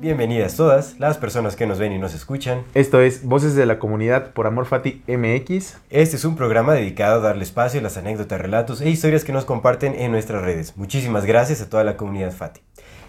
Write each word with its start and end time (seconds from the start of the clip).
Bienvenidas 0.00 0.54
todas 0.54 0.94
las 1.00 1.18
personas 1.18 1.56
que 1.56 1.66
nos 1.66 1.80
ven 1.80 1.90
y 1.90 1.98
nos 1.98 2.14
escuchan. 2.14 2.62
Esto 2.72 3.00
es 3.00 3.24
Voces 3.24 3.56
de 3.56 3.66
la 3.66 3.80
Comunidad 3.80 4.30
por 4.30 4.46
Amor 4.46 4.64
Fati 4.66 5.02
MX. 5.08 5.78
Este 5.90 6.14
es 6.14 6.24
un 6.24 6.36
programa 6.36 6.74
dedicado 6.74 7.16
a 7.16 7.18
darle 7.18 7.42
espacio 7.42 7.80
a 7.80 7.82
las 7.82 7.96
anécdotas, 7.96 8.40
relatos 8.40 8.80
e 8.80 8.90
historias 8.90 9.24
que 9.24 9.32
nos 9.32 9.44
comparten 9.44 9.96
en 9.98 10.12
nuestras 10.12 10.42
redes. 10.42 10.76
Muchísimas 10.76 11.24
gracias 11.24 11.60
a 11.62 11.68
toda 11.68 11.82
la 11.82 11.96
comunidad 11.96 12.30
Fati. 12.30 12.60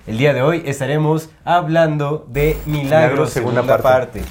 El 0.07 0.17
día 0.17 0.33
de 0.33 0.41
hoy 0.41 0.63
estaremos 0.65 1.29
hablando 1.43 2.25
de 2.27 2.57
Milagros, 2.65 2.83
Milagros, 2.83 3.29
segunda, 3.29 3.61
segunda 3.61 3.83
parte. 3.83 4.21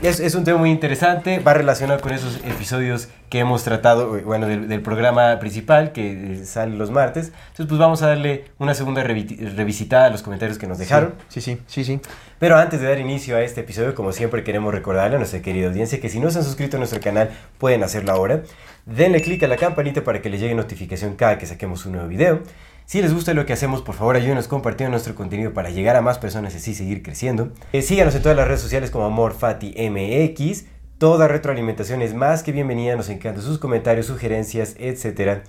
Es, 0.00 0.20
es 0.20 0.34
un 0.34 0.44
tema 0.44 0.56
muy 0.56 0.70
interesante, 0.70 1.40
va 1.40 1.52
relacionado 1.52 2.00
con 2.00 2.12
esos 2.12 2.36
episodios 2.46 3.10
que 3.30 3.38
hemos 3.38 3.64
tratado, 3.64 4.18
eh, 4.18 4.22
bueno, 4.22 4.46
del, 4.46 4.68
del 4.68 4.82
programa 4.82 5.38
principal 5.38 5.92
que 5.92 6.32
eh, 6.32 6.44
sale 6.44 6.76
los 6.76 6.90
martes. 6.90 7.26
Entonces, 7.28 7.66
pues 7.66 7.78
vamos 7.78 8.02
a 8.02 8.08
darle 8.08 8.44
una 8.58 8.74
segunda 8.74 9.02
revi- 9.02 9.54
revisitada 9.56 10.06
a 10.06 10.10
los 10.10 10.22
comentarios 10.22 10.58
que 10.58 10.66
nos 10.66 10.76
dejaron. 10.78 11.14
Sí, 11.28 11.40
sí, 11.40 11.58
sí, 11.66 11.84
sí. 11.84 12.00
Pero 12.38 12.56
antes 12.58 12.80
de 12.80 12.88
dar 12.88 12.98
inicio 12.98 13.36
a 13.36 13.40
este 13.42 13.60
episodio, 13.62 13.94
como 13.94 14.12
siempre 14.12 14.42
queremos 14.44 14.74
recordarle 14.74 15.16
a 15.16 15.18
nuestra 15.18 15.40
querida 15.40 15.68
audiencia 15.68 16.00
que 16.00 16.08
si 16.08 16.20
no 16.20 16.30
se 16.30 16.38
han 16.38 16.44
suscrito 16.44 16.76
a 16.76 16.78
nuestro 16.78 17.00
canal, 17.00 17.30
pueden 17.58 17.82
hacerlo 17.84 18.12
ahora. 18.12 18.42
Denle 18.84 19.22
click 19.22 19.42
a 19.44 19.46
la 19.48 19.56
campanita 19.56 20.02
para 20.02 20.20
que 20.20 20.28
les 20.28 20.40
llegue 20.40 20.54
notificación 20.54 21.14
cada 21.14 21.38
que 21.38 21.46
saquemos 21.46 21.86
un 21.86 21.92
nuevo 21.92 22.08
video. 22.08 22.40
Si 22.86 23.00
les 23.00 23.14
gusta 23.14 23.32
lo 23.34 23.46
que 23.46 23.52
hacemos, 23.52 23.82
por 23.82 23.94
favor 23.94 24.16
ayúdenos 24.16 24.48
compartiendo 24.48 24.90
nuestro 24.90 25.14
contenido 25.14 25.52
para 25.52 25.70
llegar 25.70 25.94
a 25.94 26.00
más 26.02 26.18
personas 26.18 26.54
y 26.54 26.56
así 26.56 26.74
seguir 26.74 27.04
creciendo. 27.04 27.52
Eh, 27.72 27.82
síganos 27.82 28.16
en 28.16 28.22
todas 28.22 28.36
las 28.36 28.48
redes 28.48 28.60
sociales 28.60 28.90
como 28.90 29.04
AmorFatiMX. 29.04 30.64
Toda 31.00 31.28
retroalimentación 31.28 32.02
es 32.02 32.12
más 32.12 32.42
que 32.42 32.52
bienvenida, 32.52 32.94
nos 32.94 33.08
encantan 33.08 33.42
sus 33.42 33.56
comentarios, 33.56 34.04
sugerencias, 34.04 34.76
etc. 34.78 35.44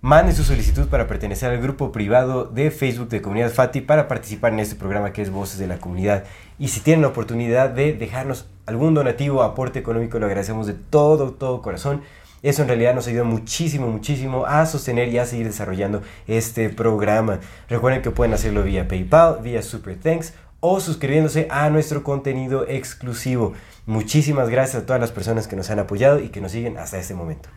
Manden 0.00 0.34
su 0.34 0.42
solicitud 0.42 0.88
para 0.88 1.06
pertenecer 1.06 1.48
al 1.52 1.62
grupo 1.62 1.92
privado 1.92 2.46
de 2.46 2.72
Facebook 2.72 3.10
de 3.10 3.22
Comunidad 3.22 3.52
Fati 3.52 3.82
para 3.82 4.08
participar 4.08 4.52
en 4.52 4.58
este 4.58 4.74
programa 4.74 5.12
que 5.12 5.22
es 5.22 5.30
Voces 5.30 5.60
de 5.60 5.68
la 5.68 5.78
Comunidad. 5.78 6.24
Y 6.58 6.66
si 6.66 6.80
tienen 6.80 7.02
la 7.02 7.08
oportunidad 7.08 7.70
de 7.70 7.92
dejarnos 7.92 8.48
algún 8.66 8.94
donativo, 8.94 9.44
aporte 9.44 9.78
económico, 9.78 10.18
lo 10.18 10.26
agradecemos 10.26 10.66
de 10.66 10.74
todo, 10.74 11.30
todo 11.30 11.62
corazón. 11.62 12.02
Eso 12.42 12.62
en 12.62 12.68
realidad 12.68 12.92
nos 12.92 13.06
ayuda 13.06 13.22
muchísimo, 13.22 13.86
muchísimo 13.86 14.44
a 14.44 14.66
sostener 14.66 15.08
y 15.10 15.18
a 15.18 15.24
seguir 15.24 15.46
desarrollando 15.46 16.02
este 16.26 16.68
programa. 16.68 17.38
Recuerden 17.68 18.02
que 18.02 18.10
pueden 18.10 18.34
hacerlo 18.34 18.64
vía 18.64 18.88
PayPal, 18.88 19.38
vía 19.40 19.62
Super 19.62 19.94
Thanks 19.94 20.34
o 20.58 20.80
suscribiéndose 20.80 21.46
a 21.48 21.70
nuestro 21.70 22.02
contenido 22.02 22.66
exclusivo. 22.66 23.52
Muchísimas 23.86 24.48
gracias 24.50 24.82
a 24.82 24.86
todas 24.86 25.00
las 25.00 25.12
personas 25.12 25.46
que 25.46 25.56
nos 25.56 25.70
han 25.70 25.78
apoyado 25.78 26.18
y 26.20 26.28
que 26.30 26.40
nos 26.40 26.52
siguen 26.52 26.76
hasta 26.76 26.98
este 26.98 27.14
momento. 27.14 27.48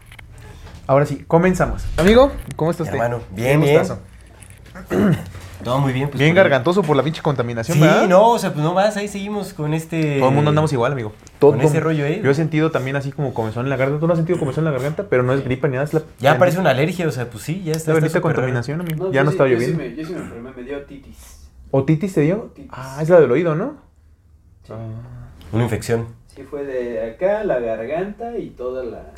Ahora 0.88 1.06
sí, 1.06 1.24
comenzamos. 1.28 1.86
Amigo, 1.98 2.32
¿cómo 2.56 2.72
estás? 2.72 2.88
Hermano, 2.88 3.20
bien, 3.32 3.60
bien. 3.62 3.80
gustazo. 3.80 4.02
Todo 5.64 5.80
muy 5.80 5.92
bien. 5.92 6.08
pues, 6.08 6.20
Bien 6.20 6.32
por- 6.32 6.38
gargantoso 6.44 6.84
por 6.84 6.96
la 6.96 7.04
pinche 7.04 7.22
contaminación, 7.22 7.76
Sí, 7.78 7.84
¿verdad? 7.84 8.08
no, 8.08 8.30
o 8.32 8.40
sea, 8.40 8.54
pues 8.54 8.64
no 8.64 8.74
más, 8.74 8.96
ahí 8.96 9.10
seguimos 9.10 9.54
con 9.54 9.74
este... 9.74 10.20
Todo 10.20 10.30
el 10.30 10.36
mundo 10.36 10.50
andamos 10.50 10.72
igual, 10.72 10.94
amigo. 10.94 11.12
Con 11.40 11.60
ese 11.60 11.82
rollo, 11.82 12.06
¿eh? 12.06 12.22
Yo 12.24 12.32
he 12.32 12.34
sentido 12.34 12.72
también 12.72 12.96
así 12.96 13.12
como 13.12 13.34
comezón 13.34 13.66
en 13.66 13.70
la 13.70 13.76
garganta. 13.76 14.00
¿Tú 14.00 14.08
no 14.08 14.14
has 14.14 14.20
sentido 14.20 14.40
comezón 14.40 14.62
en 14.62 14.66
la 14.66 14.72
garganta? 14.72 15.08
Pero 15.10 15.24
no 15.24 15.34
es 15.34 15.44
gripa 15.44 15.68
ni 15.68 15.74
nada, 15.74 15.84
es 15.84 15.94
la... 15.94 16.04
Ya 16.20 16.38
parece 16.38 16.60
una 16.60 16.70
alergia, 16.70 17.08
o 17.08 17.12
sea, 17.12 17.30
pues 17.30 17.44
sí, 17.44 17.62
ya 17.66 17.74
está. 17.74 17.92
la 17.92 17.98
está 17.98 18.08
súper 18.10 18.22
raro. 18.24 18.36
contaminación, 18.36 18.80
amigo. 18.80 19.06
No, 19.08 19.12
ya 19.12 19.18
yo 19.20 19.24
no 19.26 19.32
sí- 19.32 19.36
está 19.36 19.48
yo 19.48 19.54
lloviendo. 19.56 19.84
Sí 19.84 19.90
me, 19.90 19.96
yo 19.96 20.06
sí 20.08 20.14
me 20.14 20.20
enfermé, 20.22 20.52
me 20.56 20.64
dio 20.64 20.82
titis. 20.86 21.18
¿Otitis 21.72 22.14
te 22.14 22.22
dio? 22.22 22.38
Otitis. 22.44 22.72
Ah, 22.74 23.00
es 23.02 23.10
la 23.10 23.20
del 23.20 23.32
oído, 23.32 23.54
¿no? 23.56 23.76
Sí. 24.66 24.74
Una 25.52 25.64
infección. 25.64 26.08
Sí, 26.40 26.46
fue 26.46 26.64
de 26.64 27.04
acá, 27.12 27.44
la 27.44 27.60
garganta 27.60 28.38
y 28.38 28.52
toda 28.52 28.86
la... 28.86 29.12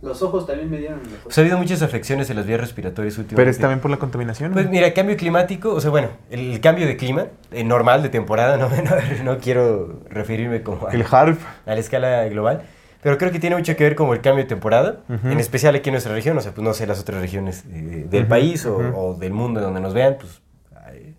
Los 0.00 0.22
ojos 0.22 0.46
también 0.46 0.70
me 0.70 0.78
dieron... 0.78 1.00
Pues 1.24 1.36
ha 1.36 1.40
habido 1.42 1.58
muchas 1.58 1.82
afecciones 1.82 2.30
en 2.30 2.36
las 2.36 2.46
vías 2.46 2.58
respiratorias 2.58 3.18
últimamente. 3.18 3.36
Pero 3.36 3.50
es 3.50 3.58
también 3.58 3.80
por 3.80 3.90
la 3.90 3.98
contaminación. 3.98 4.52
Pues 4.54 4.66
mira, 4.70 4.94
cambio 4.94 5.14
climático, 5.18 5.74
o 5.74 5.80
sea, 5.82 5.90
bueno, 5.90 6.08
el, 6.30 6.52
el 6.52 6.60
cambio 6.60 6.86
de 6.86 6.96
clima, 6.96 7.26
eh, 7.52 7.64
normal 7.64 8.02
de 8.02 8.08
temporada, 8.08 8.56
no, 8.58 8.70
no, 8.70 9.24
no 9.24 9.38
quiero 9.38 10.00
referirme 10.08 10.62
como 10.62 10.86
a, 10.88 10.92
El 10.92 11.04
HARP. 11.10 11.38
a 11.66 11.74
la 11.74 11.80
escala 11.80 12.24
global, 12.28 12.62
pero 13.02 13.18
creo 13.18 13.30
que 13.30 13.40
tiene 13.40 13.56
mucho 13.56 13.76
que 13.76 13.84
ver 13.84 13.94
con 13.94 14.08
el 14.10 14.22
cambio 14.22 14.44
de 14.44 14.48
temporada, 14.48 15.00
Ujú. 15.10 15.28
en 15.28 15.38
especial 15.40 15.74
aquí 15.74 15.90
en 15.90 15.94
nuestra 15.94 16.14
región, 16.14 16.38
o 16.38 16.40
sea, 16.40 16.52
pues 16.52 16.64
no 16.64 16.72
sé 16.72 16.86
las 16.86 16.98
otras 17.00 17.20
regiones 17.20 17.64
eh, 17.70 18.06
del 18.08 18.22
Ujú, 18.22 18.28
país 18.30 18.64
o, 18.64 18.76
ujú. 18.78 18.96
o 18.98 19.14
del 19.16 19.34
mundo 19.34 19.60
donde 19.60 19.80
nos 19.80 19.92
vean, 19.92 20.16
pues... 20.18 20.40
ay, 20.86 21.14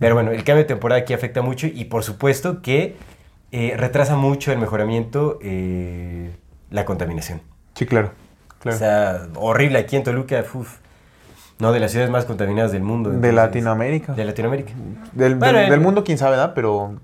pero 0.00 0.14
bueno, 0.16 0.32
el 0.32 0.38
cambio 0.42 0.64
de 0.64 0.68
temporada 0.68 1.02
aquí 1.02 1.12
afecta 1.12 1.40
mucho 1.42 1.66
y 1.68 1.84
por 1.84 2.02
supuesto 2.02 2.62
que 2.62 2.96
eh, 3.52 3.74
retrasa 3.76 4.16
mucho 4.16 4.52
el 4.52 4.58
mejoramiento 4.58 5.38
eh, 5.42 6.34
la 6.70 6.84
contaminación. 6.84 7.40
Sí, 7.74 7.86
claro. 7.86 8.10
O 8.58 8.62
claro. 8.62 8.78
sea, 8.78 9.28
horrible 9.36 9.78
aquí 9.78 9.96
en 9.96 10.02
Toluca, 10.02 10.44
uf, 10.54 10.78
no, 11.58 11.72
de 11.72 11.80
las 11.80 11.90
ciudades 11.90 12.10
más 12.10 12.24
contaminadas 12.24 12.72
del 12.72 12.82
mundo. 12.82 13.10
de 13.10 13.32
Latinoamérica. 13.32 14.12
De 14.14 14.24
Latinoamérica. 14.24 14.72
Del, 15.12 15.36
Bueno, 15.36 15.54
del- 15.58 15.64
en- 15.66 15.70
del 15.70 15.80
mundo, 15.80 16.04
quién 16.04 16.18
sabe, 16.18 16.32
¿verdad? 16.32 16.52
Pero 16.54 17.00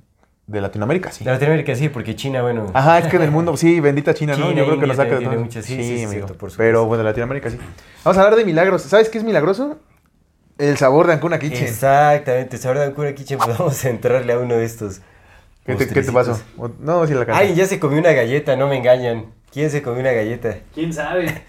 de 0.46 0.60
Latinoamérica, 0.60 1.12
sí. 1.12 1.24
De 1.24 1.30
Latinoamérica 1.30 1.74
sí, 1.76 1.88
porque 1.88 2.16
China, 2.16 2.42
bueno. 2.42 2.70
Ajá, 2.74 2.98
es 2.98 3.06
que 3.06 3.18
del 3.18 3.30
mundo, 3.30 3.56
sí, 3.56 3.80
bendita 3.80 4.12
China, 4.12 4.36
¿no? 4.36 4.50
Yo 4.52 4.64
creo 4.66 4.80
que 4.80 4.86
nos 4.86 4.96
saca 4.96 5.18
de 5.18 5.24
todo. 5.24 5.38
muchas, 5.40 5.64
sí, 5.64 5.76
sí, 5.76 5.82
sí, 5.84 5.94
amigo. 6.04 6.10
cierto, 6.10 6.26
por 6.34 6.50
supuesto. 6.50 6.58
Pero 6.58 6.86
bueno, 6.86 7.04
Latinoamérica 7.04 7.48
sí. 7.50 7.58
Vamos 8.04 8.18
a 8.18 8.22
hablar 8.22 8.36
de 8.36 8.44
milagros. 8.44 8.82
¿Sabes 8.82 9.08
qué 9.08 9.18
es 9.18 9.24
milagroso? 9.24 9.78
El 10.58 10.76
sabor 10.76 11.06
de 11.06 11.14
Ancuna 11.14 11.38
Kitchen. 11.38 11.64
Exactamente, 11.64 12.58
sabor 12.58 12.78
de 12.78 12.84
Ancuna 12.84 13.14
Kitchen, 13.14 13.38
pues 13.38 13.56
vamos 13.58 13.82
a 13.84 13.88
entrarle 13.88 14.32
a 14.32 14.38
uno 14.38 14.56
de 14.56 14.64
estos. 14.64 15.00
¿Qué 15.64 15.74
te, 15.76 15.86
qué 15.86 16.02
te 16.02 16.12
pasó? 16.12 16.40
No, 16.80 17.06
si 17.06 17.14
la 17.14 17.24
cara. 17.24 17.38
Ay, 17.38 17.54
ya 17.54 17.66
se 17.66 17.78
comió 17.78 17.98
una 17.98 18.12
galleta, 18.12 18.56
no 18.56 18.68
me 18.68 18.76
engañan. 18.76 19.26
¿Quién 19.52 19.70
se 19.70 19.82
comió 19.82 20.00
una 20.00 20.12
galleta? 20.12 20.58
¿Quién 20.74 20.92
sabe? 20.92 21.42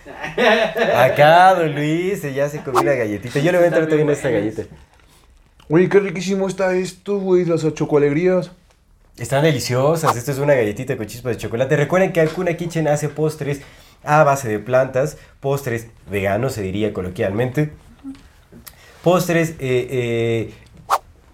Acá, 0.96 1.56
don 1.56 1.74
Luis, 1.74 2.22
ya 2.34 2.50
se 2.50 2.62
comió 2.62 2.82
una 2.82 2.94
galletita. 2.94 3.40
Yo 3.40 3.52
le 3.52 3.58
voy 3.58 3.66
a 3.66 3.68
entrar 3.68 3.88
también 3.88 4.10
a 4.10 4.14
esta 4.14 4.30
galleta. 4.30 4.64
Uy, 5.70 5.88
qué 5.88 6.00
riquísimo 6.00 6.48
está 6.48 6.76
esto, 6.76 7.18
güey, 7.20 7.46
las 7.46 7.66
chocoalegrías. 7.74 8.52
Están 9.18 9.44
deliciosas. 9.44 10.16
Esta 10.16 10.32
es 10.32 10.40
una 10.40 10.54
galletita 10.54 10.98
con 10.98 11.06
chispas 11.06 11.36
de 11.36 11.42
chocolate. 11.42 11.76
Recuerden 11.78 12.12
que 12.12 12.20
Alcuna 12.20 12.54
Kitchen 12.56 12.88
hace 12.88 13.10
postres 13.10 13.62
a 14.04 14.24
base 14.24 14.50
de 14.50 14.60
plantas, 14.60 15.18
postres 15.40 15.88
veganos, 16.10 16.54
se 16.54 16.62
diría 16.62 16.94
coloquialmente. 16.94 17.72
Postres 19.02 19.52
eh, 19.52 19.56
eh, 19.60 20.54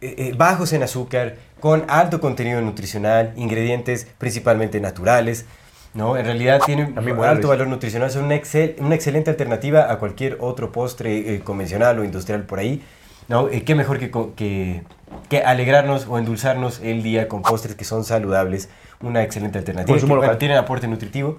eh, 0.02 0.34
bajos 0.38 0.74
en 0.74 0.84
azúcar, 0.84 1.38
con 1.60 1.86
alto 1.88 2.20
contenido 2.22 2.62
nutricional, 2.62 3.34
ingredientes 3.36 4.08
principalmente 4.18 4.80
naturales. 4.80 5.46
¿no? 5.94 6.18
En 6.18 6.26
realidad 6.26 6.62
tienen 6.66 6.94
También 6.94 7.18
un 7.18 7.26
alto 7.26 7.48
valor 7.48 7.68
nutricional, 7.68 8.12
son 8.12 8.26
una, 8.26 8.36
excel- 8.36 8.76
una 8.80 8.96
excelente 8.96 9.32
alternativa 9.32 9.92
a 9.92 9.98
cualquier 9.98 10.38
otro 10.40 10.72
postre 10.72 11.36
eh, 11.36 11.40
convencional 11.40 11.98
o 12.00 12.04
industrial 12.04 12.44
por 12.44 12.60
ahí. 12.60 12.84
¿no? 13.28 13.50
Eh, 13.50 13.64
qué 13.64 13.76
mejor 13.76 14.00
que, 14.00 14.12
que, 14.36 14.84
que 15.30 15.40
alegrarnos 15.42 16.06
o 16.08 16.18
endulzarnos 16.18 16.80
el 16.84 17.02
día 17.04 17.28
con 17.28 17.42
postres 17.42 17.76
que 17.76 17.86
son 17.86 18.04
saludables. 18.04 18.70
Una 19.02 19.24
excelente 19.24 19.58
alternativa. 19.58 19.98
Que, 19.98 20.06
bueno, 20.06 20.38
tienen 20.38 20.58
aporte 20.58 20.88
nutritivo. 20.88 21.38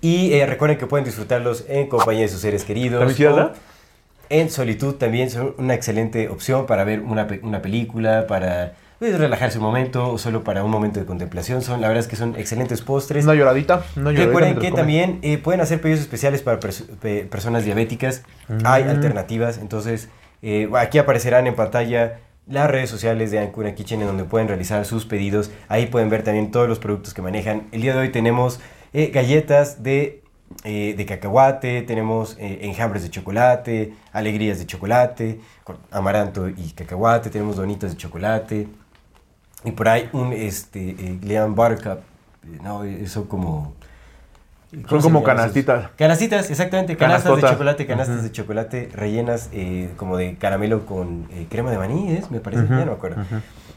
Y 0.00 0.32
eh, 0.34 0.46
recuerden 0.46 0.78
que 0.78 0.86
pueden 0.86 1.04
disfrutarlos 1.04 1.64
en 1.68 1.88
compañía 1.88 2.22
de 2.22 2.28
sus 2.28 2.40
seres 2.40 2.64
queridos. 2.64 3.00
¿También 3.00 3.16
sí, 3.16 3.24
o 3.24 3.34
verdad? 3.34 3.54
En 4.32 4.50
solitud 4.50 4.94
también 4.94 5.30
son 5.30 5.54
una 5.58 5.74
excelente 5.74 6.28
opción 6.28 6.66
para 6.66 6.84
ver 6.84 7.00
una, 7.00 7.26
una 7.42 7.60
película, 7.62 8.26
para 8.26 8.72
pues, 8.98 9.18
relajarse 9.18 9.58
un 9.58 9.64
momento 9.64 10.10
o 10.12 10.18
solo 10.18 10.42
para 10.42 10.64
un 10.64 10.70
momento 10.70 10.98
de 11.00 11.06
contemplación. 11.06 11.60
Son, 11.62 11.80
la 11.80 11.88
verdad 11.88 12.02
es 12.02 12.08
que 12.08 12.16
son 12.16 12.34
excelentes 12.36 12.80
postres. 12.80 13.24
Una 13.24 13.34
lloradita, 13.34 13.82
una 13.96 14.10
lloradita. 14.12 14.24
Recuerden 14.26 14.58
que 14.58 14.70
también 14.72 15.18
eh, 15.22 15.38
pueden 15.38 15.60
hacer 15.60 15.80
pedidos 15.80 16.00
especiales 16.00 16.40
para 16.42 16.58
perso- 16.60 16.86
pe- 17.00 17.24
personas 17.24 17.64
diabéticas. 17.64 18.22
Hay 18.64 18.84
Mm. 18.84 18.88
alternativas. 18.88 19.58
Entonces, 19.58 20.08
eh, 20.42 20.68
aquí 20.78 20.98
aparecerán 20.98 21.46
en 21.46 21.54
pantalla 21.54 22.18
las 22.48 22.70
redes 22.70 22.90
sociales 22.90 23.30
de 23.30 23.38
Ancuna 23.38 23.74
Kitchen 23.74 24.00
en 24.00 24.06
donde 24.08 24.24
pueden 24.24 24.48
realizar 24.48 24.84
sus 24.84 25.04
pedidos. 25.04 25.50
Ahí 25.68 25.86
pueden 25.86 26.08
ver 26.10 26.22
también 26.24 26.50
todos 26.50 26.68
los 26.68 26.78
productos 26.78 27.12
que 27.14 27.22
manejan. 27.22 27.64
El 27.72 27.82
día 27.82 27.92
de 27.94 28.00
hoy 28.00 28.08
tenemos 28.08 28.60
eh, 28.94 29.10
galletas 29.12 29.82
de, 29.82 30.21
eh, 30.64 30.94
de 30.96 31.06
cacahuate, 31.06 31.82
tenemos 31.82 32.36
eh, 32.38 32.60
enjambres 32.62 33.02
de 33.02 33.10
chocolate, 33.10 33.92
alegrías 34.12 34.58
de 34.58 34.66
chocolate, 34.66 35.40
con 35.64 35.78
amaranto 35.90 36.48
y 36.48 36.72
cacahuate, 36.74 37.30
tenemos 37.30 37.56
donitas 37.56 37.90
de 37.92 37.96
chocolate. 37.96 38.68
Y 39.64 39.72
por 39.72 39.88
ahí 39.88 40.08
un, 40.12 40.32
este, 40.32 40.90
eh, 40.90 41.18
le 41.22 41.34
llaman 41.34 41.54
buttercup, 41.54 41.98
eh, 41.98 42.58
no, 42.62 42.84
eso 42.84 43.28
como 43.28 43.74
¿cómo 44.70 44.88
Son 44.88 45.02
como 45.02 45.22
canastitas. 45.22 45.90
Canastitas, 45.96 46.50
exactamente. 46.50 46.96
Canastas 46.96 47.36
de 47.36 47.42
chocolate, 47.42 47.86
canastas 47.86 48.22
de 48.22 48.32
chocolate 48.32 48.88
rellenas 48.92 49.50
como 49.96 50.16
de 50.16 50.36
caramelo 50.36 50.86
con 50.86 51.28
crema 51.50 51.70
de 51.70 51.78
maní, 51.78 52.12
¿es? 52.12 52.30
me 52.30 52.40
parece, 52.40 52.64
Ujú, 52.64 52.72
ya 52.72 52.80
no 52.80 52.86
me 52.86 52.92
acuerdo. 52.92 53.22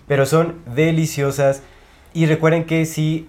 Pero 0.07 0.25
son 0.25 0.56
deliciosas. 0.74 1.62
Y 2.13 2.27
recuerden 2.27 2.63
que 2.63 2.86
si 2.86 3.25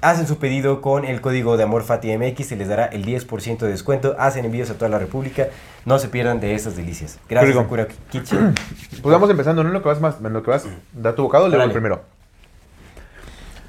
hacen 0.00 0.26
su 0.26 0.38
pedido 0.38 0.80
con 0.80 1.04
el 1.04 1.20
código 1.20 1.56
de 1.56 1.64
amor 1.64 1.82
FatiMX, 1.82 2.46
se 2.46 2.56
les 2.56 2.68
dará 2.68 2.86
el 2.86 3.04
10% 3.04 3.58
de 3.58 3.68
descuento. 3.68 4.16
Hacen 4.18 4.44
envíos 4.44 4.70
a 4.70 4.74
toda 4.74 4.88
la 4.88 4.98
República. 4.98 5.48
No 5.84 5.98
se 5.98 6.08
pierdan 6.08 6.40
de 6.40 6.54
estas 6.54 6.76
delicias. 6.76 7.18
Gracias. 7.28 7.54
Sakura 7.54 7.88
Kitchen. 8.10 8.54
Pues 9.02 9.12
vamos 9.12 9.30
empezando, 9.30 9.62
¿no? 9.62 9.70
En 9.70 9.74
lo 9.74 9.82
que 9.82 9.88
vas 9.88 10.00
más, 10.00 10.16
en 10.22 10.32
lo 10.32 10.42
que 10.42 10.50
vas, 10.50 10.66
da 10.92 11.14
tu 11.14 11.22
bocado, 11.22 11.48
leo 11.48 11.62
el 11.62 11.72
primero. 11.72 12.02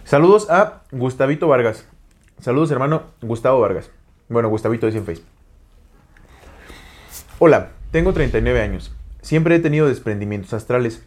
Saludos 0.04 0.50
a 0.50 0.82
Gustavito 0.92 1.48
Vargas. 1.48 1.86
Saludos, 2.42 2.70
hermano 2.72 3.04
Gustavo 3.22 3.62
Vargas. 3.62 3.90
Bueno, 4.28 4.50
Gustavito 4.50 4.88
dice 4.88 4.98
en 4.98 5.06
Facebook. 5.06 5.28
Hola, 7.40 7.70
tengo 7.92 8.12
39 8.12 8.62
años. 8.62 8.94
Siempre 9.22 9.56
he 9.56 9.60
tenido 9.60 9.88
desprendimientos 9.88 10.54
astrales. 10.54 11.02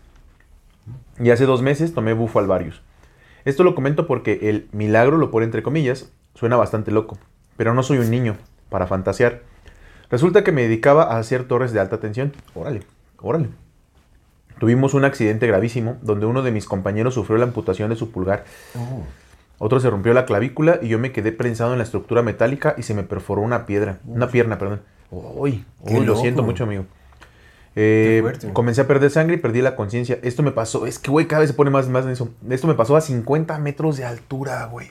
Y 1.18 1.30
hace 1.30 1.44
dos 1.44 1.60
meses 1.60 1.92
tomé 1.92 2.14
bufo 2.14 2.38
alvarius. 2.38 2.80
Esto 3.44 3.62
lo 3.62 3.74
comento 3.74 4.06
porque 4.06 4.48
el 4.48 4.68
milagro, 4.72 5.18
lo 5.18 5.30
pone 5.30 5.44
entre 5.44 5.62
comillas, 5.62 6.10
suena 6.34 6.56
bastante 6.56 6.90
loco. 6.90 7.18
Pero 7.56 7.74
no 7.74 7.82
soy 7.82 7.98
un 7.98 8.10
niño 8.10 8.36
para 8.68 8.86
fantasear. 8.86 9.42
Resulta 10.10 10.44
que 10.44 10.52
me 10.52 10.62
dedicaba 10.62 11.04
a 11.04 11.18
hacer 11.18 11.44
torres 11.44 11.72
de 11.72 11.80
alta 11.80 12.00
tensión. 12.00 12.32
Órale, 12.54 12.82
órale. 13.20 13.48
Tuvimos 14.58 14.94
un 14.94 15.04
accidente 15.04 15.46
gravísimo 15.46 15.98
donde 16.02 16.26
uno 16.26 16.42
de 16.42 16.52
mis 16.52 16.66
compañeros 16.66 17.14
sufrió 17.14 17.38
la 17.38 17.44
amputación 17.44 17.90
de 17.90 17.96
su 17.96 18.10
pulgar. 18.10 18.44
Uh, 18.74 19.02
Otro 19.58 19.80
se 19.80 19.90
rompió 19.90 20.14
la 20.14 20.26
clavícula 20.26 20.78
y 20.80 20.88
yo 20.88 20.98
me 20.98 21.12
quedé 21.12 21.32
prensado 21.32 21.72
en 21.72 21.78
la 21.78 21.84
estructura 21.84 22.22
metálica 22.22 22.74
y 22.78 22.82
se 22.82 22.94
me 22.94 23.02
perforó 23.02 23.42
una 23.42 23.66
piedra, 23.66 23.98
una 24.06 24.28
pierna, 24.28 24.58
perdón. 24.58 24.82
Uy, 25.10 25.64
lo 25.84 26.00
loco. 26.00 26.20
siento 26.20 26.42
mucho, 26.42 26.64
amigo. 26.64 26.86
Eh, 27.76 28.22
comencé 28.52 28.82
a 28.82 28.86
perder 28.86 29.10
sangre 29.10 29.36
y 29.36 29.38
perdí 29.38 29.60
la 29.60 29.76
conciencia. 29.76 30.18
Esto 30.22 30.42
me 30.42 30.52
pasó, 30.52 30.86
es 30.86 30.98
que, 30.98 31.10
güey, 31.10 31.26
cada 31.26 31.40
vez 31.40 31.50
se 31.50 31.56
pone 31.56 31.70
más, 31.70 31.88
más 31.88 32.06
denso. 32.06 32.30
Esto 32.48 32.66
me 32.66 32.74
pasó 32.74 32.96
a 32.96 33.00
50 33.00 33.58
metros 33.58 33.96
de 33.96 34.04
altura, 34.04 34.64
güey. 34.66 34.90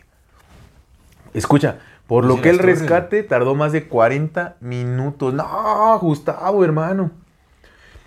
Escucha, 1.34 1.80
por 2.08 2.26
lo 2.26 2.42
que 2.42 2.50
el 2.50 2.60
rescate 2.60 3.24
tardó 3.24 3.56
más 3.56 3.72
de 3.72 3.88
40 3.88 4.58
minutos. 4.60 5.34
No, 5.34 6.00
Gustavo, 6.00 6.64
hermano. 6.64 7.12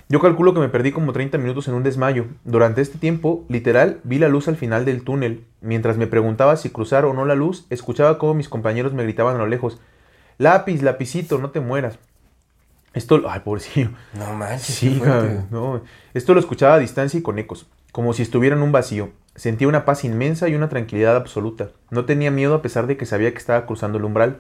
Yo 0.08 0.20
calculo 0.20 0.54
que 0.54 0.60
me 0.60 0.68
perdí 0.68 0.92
como 0.92 1.12
30 1.12 1.36
minutos 1.38 1.66
en 1.66 1.74
un 1.74 1.82
desmayo. 1.82 2.26
Durante 2.44 2.80
este 2.80 2.98
tiempo, 2.98 3.44
literal, 3.48 3.98
vi 4.04 4.18
la 4.18 4.28
luz 4.28 4.46
al 4.46 4.56
final 4.56 4.84
del 4.84 5.02
túnel. 5.02 5.44
Mientras 5.60 5.96
me 5.96 6.06
preguntaba 6.06 6.56
si 6.56 6.70
cruzar 6.70 7.04
o 7.04 7.12
no 7.12 7.24
la 7.24 7.34
luz, 7.34 7.66
escuchaba 7.70 8.18
cómo 8.18 8.34
mis 8.34 8.48
compañeros 8.48 8.92
me 8.92 9.02
gritaban 9.02 9.34
a 9.34 9.38
lo 9.40 9.48
lejos. 9.48 9.80
Lápiz, 10.38 10.82
lapicito, 10.82 11.38
no 11.38 11.50
te 11.50 11.58
mueras. 11.58 11.98
Esto, 12.96 13.22
ay, 13.28 13.40
pobrecillo. 13.40 13.90
no 14.18 14.32
manches. 14.32 14.74
Sí, 14.74 15.00
cabrón, 15.04 15.46
no. 15.50 15.82
Esto 16.14 16.32
lo 16.32 16.40
escuchaba 16.40 16.74
a 16.74 16.78
distancia 16.78 17.20
y 17.20 17.22
con 17.22 17.38
ecos, 17.38 17.66
como 17.92 18.14
si 18.14 18.22
estuviera 18.22 18.56
en 18.56 18.62
un 18.62 18.72
vacío. 18.72 19.10
Sentía 19.34 19.68
una 19.68 19.84
paz 19.84 20.02
inmensa 20.04 20.48
y 20.48 20.54
una 20.54 20.70
tranquilidad 20.70 21.14
absoluta. 21.14 21.68
No 21.90 22.06
tenía 22.06 22.30
miedo 22.30 22.54
a 22.54 22.62
pesar 22.62 22.86
de 22.86 22.96
que 22.96 23.04
sabía 23.04 23.30
que 23.32 23.38
estaba 23.38 23.66
cruzando 23.66 23.98
el 23.98 24.04
umbral. 24.04 24.38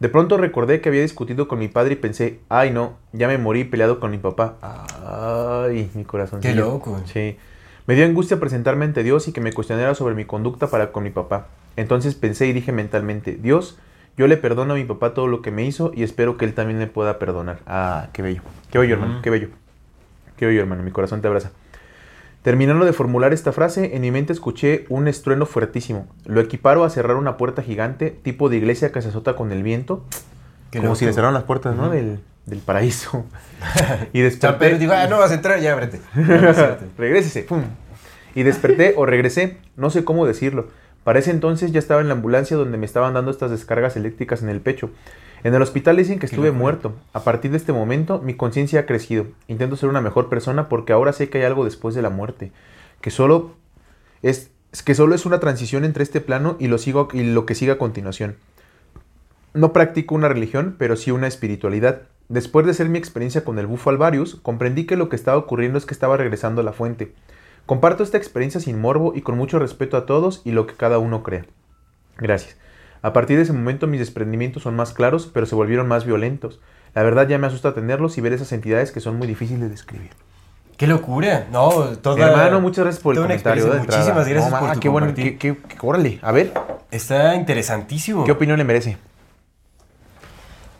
De 0.00 0.10
pronto 0.10 0.36
recordé 0.36 0.82
que 0.82 0.90
había 0.90 1.00
discutido 1.00 1.48
con 1.48 1.58
mi 1.58 1.68
padre 1.68 1.94
y 1.94 1.96
pensé, 1.96 2.40
ay 2.50 2.70
no, 2.70 2.98
ya 3.12 3.26
me 3.26 3.38
morí 3.38 3.64
peleado 3.64 4.00
con 4.00 4.10
mi 4.10 4.18
papá. 4.18 4.58
Ay, 4.60 5.90
mi 5.94 6.04
corazón. 6.04 6.40
Qué 6.40 6.54
loco. 6.54 7.00
Sí. 7.06 7.38
Me 7.86 7.94
dio 7.94 8.04
angustia 8.04 8.38
presentarme 8.38 8.84
ante 8.84 9.02
Dios 9.02 9.28
y 9.28 9.32
que 9.32 9.40
me 9.40 9.54
cuestionara 9.54 9.94
sobre 9.94 10.14
mi 10.14 10.26
conducta 10.26 10.66
para 10.66 10.92
con 10.92 11.04
mi 11.04 11.10
papá. 11.10 11.48
Entonces 11.76 12.14
pensé 12.14 12.46
y 12.46 12.52
dije 12.52 12.70
mentalmente, 12.70 13.38
Dios, 13.40 13.78
yo 14.16 14.26
le 14.26 14.36
perdono 14.36 14.74
a 14.74 14.76
mi 14.76 14.84
papá 14.84 15.14
todo 15.14 15.26
lo 15.26 15.42
que 15.42 15.50
me 15.50 15.64
hizo 15.64 15.92
y 15.94 16.02
espero 16.02 16.36
que 16.36 16.44
él 16.44 16.54
también 16.54 16.78
me 16.78 16.86
pueda 16.86 17.18
perdonar. 17.18 17.58
Ah, 17.66 18.08
qué 18.12 18.22
bello. 18.22 18.42
Qué 18.70 18.78
bello, 18.78 18.94
hermano, 18.94 19.20
qué 19.22 19.30
bello. 19.30 19.48
Qué 20.36 20.46
bello, 20.46 20.60
hermano, 20.60 20.82
mi 20.82 20.90
corazón 20.90 21.20
te 21.20 21.28
abraza. 21.28 21.50
Terminando 22.42 22.84
de 22.84 22.92
formular 22.92 23.32
esta 23.32 23.52
frase, 23.52 23.96
en 23.96 24.02
mi 24.02 24.10
mente 24.10 24.32
escuché 24.32 24.84
un 24.90 25.08
estruendo 25.08 25.46
fuertísimo. 25.46 26.06
Lo 26.26 26.40
equiparo 26.40 26.84
a 26.84 26.90
cerrar 26.90 27.16
una 27.16 27.36
puerta 27.38 27.62
gigante, 27.62 28.10
tipo 28.10 28.48
de 28.50 28.56
iglesia 28.58 28.92
que 28.92 29.00
se 29.00 29.08
azota 29.08 29.34
con 29.34 29.50
el 29.50 29.62
viento, 29.62 30.04
Qué 30.70 30.78
como 30.78 30.88
loco. 30.90 30.96
si 30.98 31.06
le 31.06 31.12
cerraran 31.14 31.32
las 31.34 31.44
puertas, 31.44 31.74
¿no? 31.74 31.88
Del, 31.88 32.20
del 32.44 32.58
paraíso. 32.58 33.24
y 34.12 34.20
desperté. 34.20 34.58
Pedro 34.58 34.78
digo, 34.78 34.92
ah, 34.94 35.06
no 35.08 35.18
vas 35.18 35.30
a 35.30 35.34
entrar, 35.34 35.58
ya 35.60 35.72
ábrete. 35.72 36.00
Regrésese. 36.98 37.44
pum. 37.44 37.62
Y 38.34 38.42
desperté 38.42 38.94
o 38.96 39.06
regresé, 39.06 39.58
no 39.76 39.88
sé 39.90 40.04
cómo 40.04 40.26
decirlo. 40.26 40.68
Para 41.04 41.18
ese 41.18 41.30
entonces 41.30 41.70
ya 41.70 41.78
estaba 41.78 42.00
en 42.00 42.08
la 42.08 42.14
ambulancia 42.14 42.56
donde 42.56 42.78
me 42.78 42.86
estaban 42.86 43.14
dando 43.14 43.30
estas 43.30 43.50
descargas 43.50 43.96
eléctricas 43.96 44.42
en 44.42 44.48
el 44.48 44.60
pecho. 44.60 44.90
En 45.44 45.54
el 45.54 45.60
hospital 45.60 45.98
dicen 45.98 46.18
que 46.18 46.24
estuve 46.24 46.50
muerto. 46.50 46.94
A 47.12 47.22
partir 47.22 47.50
de 47.50 47.58
este 47.58 47.74
momento 47.74 48.20
mi 48.20 48.34
conciencia 48.34 48.80
ha 48.80 48.86
crecido. 48.86 49.26
Intento 49.46 49.76
ser 49.76 49.90
una 49.90 50.00
mejor 50.00 50.30
persona 50.30 50.70
porque 50.70 50.94
ahora 50.94 51.12
sé 51.12 51.28
que 51.28 51.38
hay 51.38 51.44
algo 51.44 51.66
después 51.66 51.94
de 51.94 52.00
la 52.00 52.08
muerte. 52.08 52.50
Que 53.02 53.10
solo 53.10 53.52
es, 54.22 54.50
es 54.72 54.82
que 54.82 54.94
solo 54.94 55.14
es 55.14 55.26
una 55.26 55.40
transición 55.40 55.84
entre 55.84 56.02
este 56.02 56.22
plano 56.22 56.56
y 56.58 56.68
lo, 56.68 56.78
sigo, 56.78 57.08
y 57.12 57.22
lo 57.22 57.44
que 57.44 57.54
sigue 57.54 57.72
a 57.72 57.78
continuación. 57.78 58.36
No 59.52 59.74
practico 59.74 60.14
una 60.14 60.30
religión, 60.30 60.74
pero 60.78 60.96
sí 60.96 61.10
una 61.10 61.26
espiritualidad. 61.26 62.02
Después 62.30 62.64
de 62.64 62.72
hacer 62.72 62.88
mi 62.88 62.96
experiencia 62.96 63.44
con 63.44 63.58
el 63.58 63.66
bufo 63.66 63.90
alvarius, 63.90 64.36
comprendí 64.36 64.86
que 64.86 64.96
lo 64.96 65.10
que 65.10 65.16
estaba 65.16 65.36
ocurriendo 65.36 65.76
es 65.76 65.84
que 65.84 65.92
estaba 65.92 66.16
regresando 66.16 66.62
a 66.62 66.64
la 66.64 66.72
fuente. 66.72 67.12
Comparto 67.66 68.02
esta 68.02 68.18
experiencia 68.18 68.60
sin 68.60 68.80
morbo 68.80 69.12
y 69.14 69.22
con 69.22 69.36
mucho 69.36 69.58
respeto 69.58 69.96
a 69.96 70.06
todos 70.06 70.42
y 70.44 70.50
lo 70.52 70.66
que 70.66 70.74
cada 70.74 70.98
uno 70.98 71.22
crea. 71.22 71.46
Gracias. 72.18 72.56
A 73.02 73.12
partir 73.12 73.36
de 73.36 73.42
ese 73.42 73.52
momento 73.52 73.86
mis 73.86 74.00
desprendimientos 74.00 74.62
son 74.62 74.76
más 74.76 74.92
claros, 74.92 75.30
pero 75.32 75.46
se 75.46 75.54
volvieron 75.54 75.88
más 75.88 76.04
violentos. 76.04 76.60
La 76.94 77.02
verdad 77.02 77.26
ya 77.28 77.38
me 77.38 77.46
asusta 77.46 77.74
tenerlos 77.74 78.16
y 78.18 78.20
ver 78.20 78.32
esas 78.32 78.52
entidades 78.52 78.92
que 78.92 79.00
son 79.00 79.16
muy 79.16 79.26
difíciles 79.26 79.62
de 79.62 79.68
describir. 79.70 80.10
Qué 80.76 80.86
locura. 80.86 81.46
No, 81.52 81.70
toda. 81.98 82.28
Hermano, 82.30 82.60
muchas 82.60 82.84
gracias 82.84 83.02
por 83.02 83.14
el 83.14 83.22
comentario. 83.22 83.64
de. 83.66 83.78
Muchísimas 83.80 84.26
gracias 84.28 84.50
No, 84.52 84.58
por 84.58 84.68
ma, 84.68 84.74
tu 84.74 84.80
qué 84.80 84.88
bueno, 84.88 85.14
qué, 85.14 85.38
qué- 85.38 85.56
qué- 85.56 85.76
órale, 85.80 86.18
a 86.22 86.32
ver, 86.32 86.52
Está 86.90 87.34
interesantísimo. 87.34 88.24
¿qué 88.24 88.32
opinión 88.32 88.58
le 88.58 88.64
merece? 88.64 88.96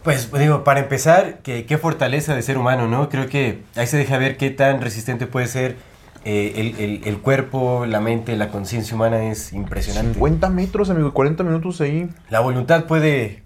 Pues 0.03 0.31
digo, 0.33 0.65
para 0.65 0.81
empezar, 0.81 1.39
que, 1.39 1.65
qué 1.65 1.79
fortaleza 1.79 2.35
de 2.35 2.43
ser 2.43 2.59
humano, 2.59 2.89
¿no? 2.89 3.09
Creo 3.09 3.27
que 3.29 3.63
ahí 3.75 3.87
se 3.87 3.97
deja 3.97 4.19
ver 4.19 4.37
qué 4.37 4.51
tan 4.51 4.81
resistente 4.83 5.27
puede 5.27 5.47
ser 5.47 5.77
eh, 6.25 6.53
el, 6.57 6.81
el- 6.83 7.03
el 7.05 7.19
cuerpo, 7.21 7.87
la 7.87 8.01
mente, 8.01 8.37
la 8.37 8.49
conciencia 8.49 8.95
humana 8.95 9.25
es 9.25 9.53
impresionante. 9.53 10.15
50 10.15 10.49
metros, 10.51 10.91
amigo, 10.91 11.09
y 11.09 11.13
40 11.13 11.43
minutos 11.45 11.81
ahí. 11.81 12.09
La 12.31 12.41
voluntad 12.41 12.85
puede 12.85 13.43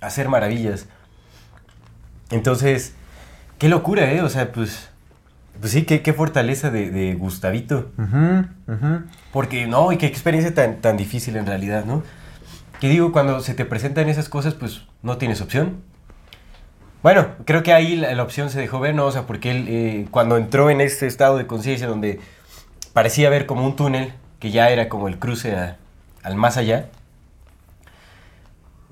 hacer 0.00 0.28
maravillas. 0.28 0.86
Entonces, 2.30 2.94
qué 3.58 3.68
locura, 3.68 4.12
¿eh? 4.12 4.20
O 4.22 4.28
sea, 4.28 4.52
pues, 4.52 4.90
pues 5.60 5.72
sí, 5.72 5.82
qué, 5.84 6.02
qué 6.02 6.12
fortaleza 6.12 6.70
de, 6.70 6.90
de 6.90 7.14
Gustavito. 7.14 7.90
Ujú, 7.98 8.44
ujú. 8.72 9.02
Porque 9.32 9.66
no, 9.66 9.90
y 9.92 9.96
qué 9.96 10.06
experiencia 10.06 10.54
tan, 10.54 10.80
tan 10.80 10.96
difícil 10.96 11.36
en 11.36 11.46
realidad, 11.46 11.84
¿no? 11.84 12.02
Que 12.80 12.88
digo, 12.88 13.10
cuando 13.12 13.40
se 13.40 13.54
te 13.54 13.64
presentan 13.64 14.08
esas 14.08 14.28
cosas, 14.28 14.54
pues 14.54 14.82
no 15.02 15.16
tienes 15.18 15.40
opción. 15.40 15.78
Bueno, 17.02 17.28
creo 17.44 17.62
que 17.62 17.72
ahí 17.72 17.96
la, 17.96 18.12
la 18.14 18.22
opción 18.22 18.50
se 18.50 18.58
dejó 18.60 18.80
ver, 18.80 18.94
¿no? 18.94 19.06
O 19.06 19.12
sea, 19.12 19.22
porque 19.22 19.50
él 19.52 19.66
eh, 19.68 20.06
cuando 20.10 20.36
entró 20.36 20.68
en 20.70 20.80
este 20.80 21.06
estado 21.06 21.36
de 21.38 21.46
conciencia 21.46 21.86
donde 21.86 22.20
parecía 22.92 23.30
ver 23.30 23.46
como 23.46 23.64
un 23.64 23.76
túnel, 23.76 24.12
que 24.40 24.50
ya 24.50 24.70
era 24.70 24.88
como 24.88 25.08
el 25.08 25.18
cruce 25.18 25.54
a- 25.54 25.76
al 26.24 26.34
más 26.36 26.56
allá, 26.56 26.88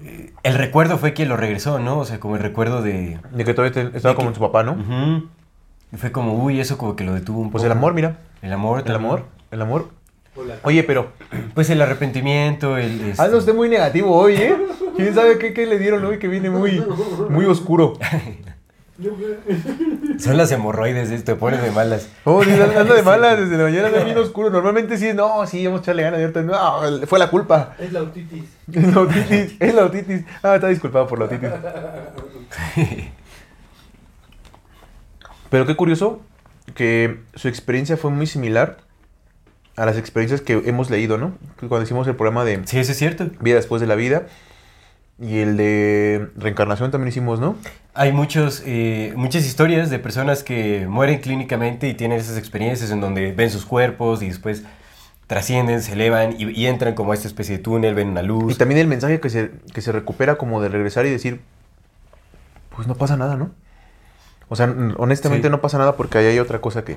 eh, 0.03 0.33
el 0.43 0.55
recuerdo 0.55 0.99
fue 0.99 1.13
quien 1.15 1.29
lo 1.29 1.37
regresó, 1.37 1.79
¿no? 1.79 1.99
O 1.99 2.05
sea, 2.05 2.21
como 2.21 2.37
el 2.37 2.43
recuerdo 2.43 2.83
de... 2.83 3.19
De 3.33 3.45
que 3.45 3.55
todavía 3.55 3.73
te- 3.91 3.97
estaba 3.97 4.15
como 4.15 4.29
que- 4.29 4.35
su 4.37 4.41
papá, 4.41 4.63
¿no? 4.63 4.77
Y 5.93 5.97
fue 5.97 6.13
como, 6.13 6.35
uy, 6.35 6.61
eso 6.61 6.79
como 6.79 6.97
que 6.97 7.05
lo 7.05 7.15
detuvo 7.15 7.41
un 7.41 7.51
Pues 7.51 7.63
poco. 7.63 7.73
el 7.73 7.79
amor, 7.79 7.95
mira. 7.95 8.17
El 8.43 8.53
amor 8.53 8.83
El 8.87 8.95
amor, 8.95 9.25
el 9.51 9.63
amor. 9.63 9.89
Hola. 10.37 10.57
Oye, 10.63 10.83
pero. 10.83 11.13
Pues 11.55 11.71
el 11.71 11.81
arrepentimiento, 11.81 12.77
el... 12.77 13.01
este- 13.11 13.23
Anda 13.23 13.39
usted 13.39 13.55
muy 13.55 13.69
negativo 13.69 14.15
hoy, 14.15 14.35
¿eh? 14.35 14.57
¿Quién 14.97 15.15
sabe 15.15 15.39
qué, 15.39 15.55
qué 15.55 15.67
le 15.67 15.79
dieron 15.79 16.05
hoy 16.05 16.19
que 16.19 16.29
viene 16.29 16.51
muy, 16.51 16.85
muy 17.31 17.45
oscuro? 17.47 17.95
Son 20.19 20.39
las 20.39 20.51
hemorroides, 20.53 21.11
¿eh? 21.11 21.19
te 21.21 21.35
pones 21.35 21.63
de 21.63 21.71
malas. 21.71 22.09
Oh, 22.25 22.43
sí, 22.43 22.51
anda 22.51 22.81
anda 22.81 22.95
de 22.95 23.03
malas 23.13 23.39
desde 23.39 23.59
la 23.59 23.65
mañana, 23.65 23.89
anda 23.89 24.05
bien 24.05 24.17
oscuro. 24.17 24.49
Normalmente 24.49 24.97
sí, 24.97 25.11
no, 25.15 25.47
sí, 25.47 25.67
vamos 25.67 25.81
a 25.81 25.83
echarle 25.83 26.03
ganas. 26.03 26.35
No, 26.45 27.07
fue 27.07 27.19
la 27.19 27.29
culpa. 27.29 27.75
Es 27.79 27.93
la 27.93 28.03
otitis. 28.03 28.45
Es 28.73 28.95
la 28.95 29.01
otitis, 29.01 29.57
es 29.61 29.75
la 29.75 29.85
otitis. 29.85 30.25
Ah, 30.43 30.55
está 30.55 30.69
disculpado 30.69 31.07
por 31.07 31.19
la 31.19 31.27
otitis. 31.27 31.51
Pero 35.51 35.67
qué 35.67 35.77
curioso 35.77 36.21
que 36.75 37.21
su 37.35 37.49
experiencia 37.49 37.97
fue 37.97 38.11
muy 38.11 38.27
similar 38.27 38.79
a 39.77 39.87
las 39.87 39.97
experiencias 39.99 40.41
que 40.41 40.55
hemos 40.67 40.91
leído, 40.91 41.19
¿no? 41.19 41.35
Cuando 41.69 41.83
hicimos 41.83 42.07
el 42.09 42.17
programa 42.17 42.45
de 42.45 42.61
Sí, 42.65 42.79
eso 42.79 42.93
es 42.93 42.99
cierto. 42.99 43.27
Vida 43.41 43.57
después 43.57 43.81
de 43.81 43.87
la 43.87 43.95
vida 43.95 44.27
y 45.19 45.39
el 45.39 45.57
de 45.57 46.29
reencarnación 46.37 46.91
también 46.91 47.09
hicimos, 47.09 47.41
¿no? 47.41 47.57
Hay 47.95 48.13
muchos, 48.13 48.63
eh, 48.67 49.13
muchas 49.17 49.45
historias 49.47 49.89
de 49.91 49.99
personas 49.99 50.43
que 50.43 50.87
mueren 50.89 51.21
clínicamente 51.21 51.89
y 51.89 51.95
tienen 51.95 52.19
esas 52.19 52.37
experiencias 52.39 52.91
en 52.91 53.01
donde 53.01 53.33
ven 53.33 53.51
sus 53.51 53.65
cuerpos 53.65 54.23
y 54.23 54.29
después 54.29 54.65
trascienden, 55.27 55.83
se 55.83 55.93
elevan 55.95 56.35
y, 56.39 56.51
y 56.51 56.67
entran 56.67 56.95
como 56.95 57.13
a 57.13 57.15
esta 57.15 57.27
especie 57.29 57.57
de 57.57 57.63
túnel, 57.63 57.95
ven 57.95 58.09
una 58.09 58.23
Y 58.23 58.27
luz. 58.27 58.59
también 58.59 58.81
el 58.81 58.87
mensaje 58.87 59.19
que 59.21 59.29
se, 59.31 59.51
que 59.75 59.81
se 59.81 59.91
recupera 59.93 60.37
como 60.37 60.61
de 60.63 60.69
regresar 60.69 61.05
y 61.07 61.11
decir, 61.11 61.41
pues 62.75 62.87
no 62.87 62.95
pasa 62.95 63.17
nada, 63.17 63.37
¿no? 63.37 63.51
O 64.49 64.55
sea, 64.57 64.73
honestamente 64.99 65.49
Sí. 65.49 65.51
no 65.51 65.61
pasa 65.61 65.79
nada 65.79 65.97
porque 65.97 66.19
ahí 66.19 66.27
hay 66.27 66.39
otra 66.39 66.61
cosa 66.61 66.85
que, 66.85 66.97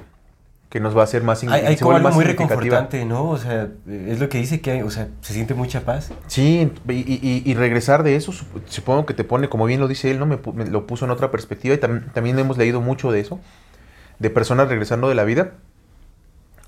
que 0.70 0.80
nos 0.80 0.96
va 0.96 1.02
a 1.02 1.04
hacer 1.06 1.24
más 1.24 1.42
Hay, 1.44 1.50
hay 1.66 1.78
como 1.78 1.96
algo 1.96 2.12
muy 2.12 2.24
reconfortante, 2.24 3.04
¿no? 3.04 3.28
O 3.30 3.38
sea, 3.40 3.70
es 3.88 4.20
lo 4.20 4.30
que 4.30 4.38
dice 4.38 4.62
que 4.62 4.70
hay, 4.72 4.82
o 4.84 4.90
sea, 4.92 5.08
se 5.22 5.34
siente 5.34 5.56
mucha 5.56 5.82
paz. 5.82 6.12
Sí, 6.28 6.72
y, 6.88 6.94
y- 6.94 7.42
y 7.44 7.54
regresar 7.56 8.04
de 8.04 8.16
eso, 8.16 8.32
sup- 8.32 8.62
supongo 8.68 9.06
que 9.08 9.16
te 9.16 9.24
pone, 9.24 9.50
como 9.50 9.66
bien 9.66 9.80
lo 9.80 9.88
dice 9.88 10.12
él, 10.12 10.20
¿no? 10.20 10.28
Me, 10.28 10.38
lo 10.70 10.86
puso 10.86 11.06
en 11.06 11.12
otra 11.12 11.32
perspectiva 11.32 11.74
y 11.74 11.80
tam- 11.80 12.12
también 12.14 12.38
hemos 12.38 12.58
leído 12.60 12.82
mucho 12.82 13.12
de 13.12 13.20
eso, 13.20 13.40
de 14.20 14.30
personas 14.30 14.68
regresando 14.70 15.10
de 15.10 15.16
la 15.16 15.24
vida, 15.24 15.54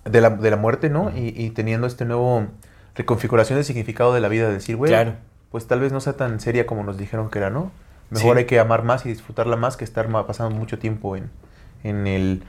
de 0.06 0.20
la, 0.20 0.32
de 0.32 0.50
la 0.50 0.58
muerte, 0.58 0.90
¿no? 0.90 1.12
Y, 1.16 1.34
y 1.38 1.52
teniendo 1.52 1.86
este 1.86 2.06
nuevo 2.06 2.48
reconfiguración 2.96 3.58
del 3.58 3.66
significado 3.66 4.14
de 4.16 4.20
la 4.20 4.30
vida, 4.30 4.48
de 4.48 4.54
decir, 4.56 4.78
güey, 4.78 4.90
Claro. 4.92 5.14
pues 5.52 5.68
tal 5.68 5.80
vez 5.80 5.92
no 5.92 6.00
sea 6.02 6.14
tan 6.14 6.40
seria 6.40 6.66
como 6.66 6.84
nos 6.84 6.98
dijeron 6.98 7.30
que 7.30 7.38
era, 7.38 7.52
¿no? 7.52 7.72
Mejor 8.10 8.36
Sí. 8.36 8.40
hay 8.40 8.46
que 8.46 8.60
amar 8.60 8.84
más 8.84 9.06
y 9.06 9.10
disfrutarla 9.10 9.58
más 9.58 9.78
que 9.78 9.84
estar 9.86 10.10
pasando 10.26 10.56
mucho 10.56 10.80
tiempo 10.80 11.16
en, 11.16 11.30
en, 11.84 12.08
el, 12.08 12.42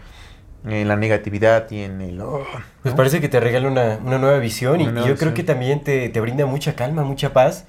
en 0.65 0.89
la 0.89 0.97
negatividad 0.97 1.71
y 1.71 1.83
en 1.83 2.01
el... 2.01 2.21
oh, 2.21 2.45
Pues 2.83 2.95
parece 2.95 3.21
que 3.21 3.29
te 3.29 3.41
regala 3.41 3.69
una, 3.69 3.99
una 4.05 4.19
nueva 4.19 4.39
visión 4.39 4.81
y, 4.81 4.85
Una 4.85 4.91
y 4.91 4.95
nueva 4.95 5.09
yo 5.09 5.17
creo 5.17 5.35
que 5.35 5.43
también 5.43 5.83
te, 5.83 6.09
te 6.09 6.21
brinda 6.21 6.47
mucha 6.47 6.75
calma, 6.75 7.03
mucha 7.03 7.33
paz, 7.33 7.67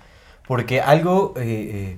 porque 0.47 0.81
algo, 0.81 1.33
eh, 1.37 1.97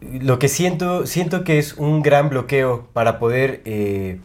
eh, 0.00 0.18
lo 0.20 0.38
que 0.38 0.48
siento, 0.48 1.06
siento 1.06 1.44
que 1.44 1.58
es 1.58 1.74
un 1.74 2.02
gran 2.02 2.28
bloqueo 2.30 2.88
para 2.92 3.18
poder 3.18 3.62
eh, 3.64 4.18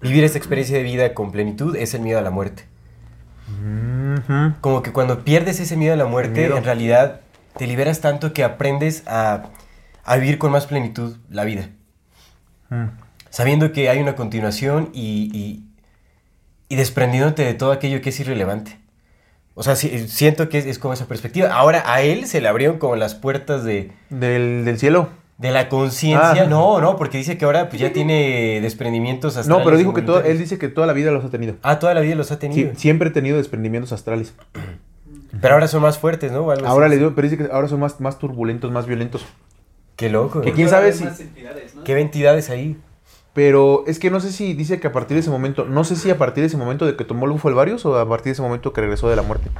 vivir 0.00 0.24
esta 0.24 0.38
experiencia 0.38 0.76
de 0.76 0.82
vida 0.82 1.14
con 1.14 1.32
plenitud 1.32 1.74
es 1.76 1.94
el 1.94 2.02
miedo 2.02 2.18
a 2.18 2.22
la 2.22 2.30
muerte. 2.30 2.64
Como 4.60 4.82
que 4.82 4.92
cuando 4.92 5.24
pierdes 5.24 5.60
ese 5.60 5.76
miedo 5.76 5.94
a 5.94 5.96
la 5.96 6.06
muerte, 6.06 6.46
en 6.46 6.64
realidad 6.64 7.20
te 7.56 7.66
liberas 7.66 8.00
tanto 8.00 8.32
que 8.32 8.44
aprendes 8.44 9.02
a, 9.06 9.44
a 10.04 10.16
vivir 10.16 10.38
con 10.38 10.52
más 10.52 10.66
plenitud 10.66 11.16
la 11.30 11.44
vida. 11.44 11.68
Mm. 12.70 13.05
Sabiendo 13.36 13.70
que 13.70 13.90
hay 13.90 13.98
una 13.98 14.16
continuación 14.16 14.88
y, 14.94 15.28
y, 15.34 15.62
y 16.70 16.76
desprendiéndote 16.76 17.44
de 17.44 17.52
todo 17.52 17.70
aquello 17.70 18.00
que 18.00 18.08
es 18.08 18.18
irrelevante. 18.18 18.78
O 19.52 19.62
sea, 19.62 19.76
siento 19.76 20.48
que 20.48 20.56
es, 20.56 20.64
es 20.64 20.78
como 20.78 20.94
esa 20.94 21.04
perspectiva. 21.06 21.52
Ahora 21.52 21.82
a 21.84 22.00
él 22.00 22.26
se 22.26 22.40
le 22.40 22.48
abrieron 22.48 22.78
como 22.78 22.96
las 22.96 23.14
puertas 23.14 23.62
de, 23.62 23.92
Del, 24.08 24.64
del 24.64 24.78
cielo. 24.78 25.10
de 25.36 25.50
la 25.50 25.68
conciencia. 25.68 26.44
Ah. 26.44 26.46
No, 26.46 26.80
no, 26.80 26.96
porque 26.96 27.18
dice 27.18 27.36
que 27.36 27.44
ahora 27.44 27.68
pues, 27.68 27.78
ya 27.78 27.92
tiene 27.92 28.60
desprendimientos 28.62 29.34
No, 29.34 29.40
astrales. 29.40 29.64
pero 29.66 29.76
dijo 29.76 29.92
que 29.92 30.00
todo, 30.00 30.22
él 30.24 30.38
dice 30.38 30.56
que 30.56 30.68
toda 30.68 30.86
la 30.86 30.94
vida 30.94 31.10
los 31.10 31.22
ha 31.22 31.28
tenido. 31.28 31.56
Ah, 31.62 31.78
toda 31.78 31.92
la 31.92 32.00
vida 32.00 32.14
los 32.14 32.30
ha 32.32 32.36
Sí, 32.36 32.40
tenido. 32.40 32.72
siempre 32.74 33.10
he 33.10 33.12
tenido 33.12 33.36
desprendimientos 33.36 33.92
astrales. 33.92 34.32
Pero 35.42 35.52
ahora 35.52 35.68
son 35.68 35.82
más 35.82 35.98
fuertes, 35.98 36.32
¿no? 36.32 36.50
Algo 36.50 36.66
Ahora 36.66 36.88
le 36.88 36.96
digo, 36.96 37.12
pero 37.14 37.28
dice 37.28 37.36
que 37.36 37.52
ahora 37.52 37.68
son 37.68 37.80
más, 37.80 38.00
más 38.00 38.18
turbulentos, 38.18 38.72
más 38.72 38.86
violentos. 38.86 39.26
Qué 39.96 40.08
loco. 40.08 40.40
Que 40.40 40.48
¿no? 40.48 40.54
quién 40.56 40.70
sabe 40.70 40.94
si- 40.94 41.04
¿no? 41.04 41.84
Qué 41.84 41.98
entidades 42.00 42.48
ahí. 42.48 42.78
Pero 43.36 43.84
es 43.86 43.98
que 43.98 44.10
no 44.10 44.18
sé 44.18 44.32
si 44.32 44.54
dice 44.54 44.80
que 44.80 44.86
a 44.88 44.92
partir 44.92 45.14
de 45.14 45.20
ese 45.20 45.28
momento, 45.30 45.66
no 45.66 45.84
sé 45.84 45.94
si 45.94 46.10
a 46.10 46.16
partir 46.16 46.40
de 46.42 46.46
ese 46.48 46.56
momento 46.56 46.86
de 46.86 46.96
que 46.96 47.04
tomó 47.04 47.26
el 47.26 47.32
bufo 47.32 47.48
Alvarius 47.48 47.84
o 47.84 47.96
a 47.98 48.08
partir 48.08 48.24
de 48.30 48.32
ese 48.32 48.40
momento 48.42 48.72
que 48.72 48.80
regresó 48.80 49.10
de 49.10 49.16
la 49.16 49.20
muerte. 49.22 49.50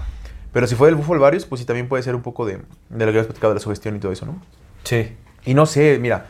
Pero 0.52 0.66
si 0.66 0.74
fue 0.74 0.88
el 0.88 0.94
bufo 0.94 1.12
Alvarius, 1.12 1.44
pues 1.44 1.60
sí 1.60 1.66
también 1.66 1.86
puede 1.86 2.02
ser 2.02 2.14
un 2.14 2.22
poco 2.22 2.46
de, 2.46 2.54
de 2.54 2.60
lo 2.90 2.98
que 2.98 3.04
habías 3.10 3.26
platicado 3.26 3.52
de 3.52 3.56
la 3.56 3.60
sugestión 3.60 3.94
y 3.94 3.98
todo 4.00 4.12
eso, 4.12 4.24
¿no? 4.24 4.40
Sí. 4.84 5.12
Y 5.44 5.52
no 5.52 5.66
sé, 5.66 5.98
mira, 6.00 6.26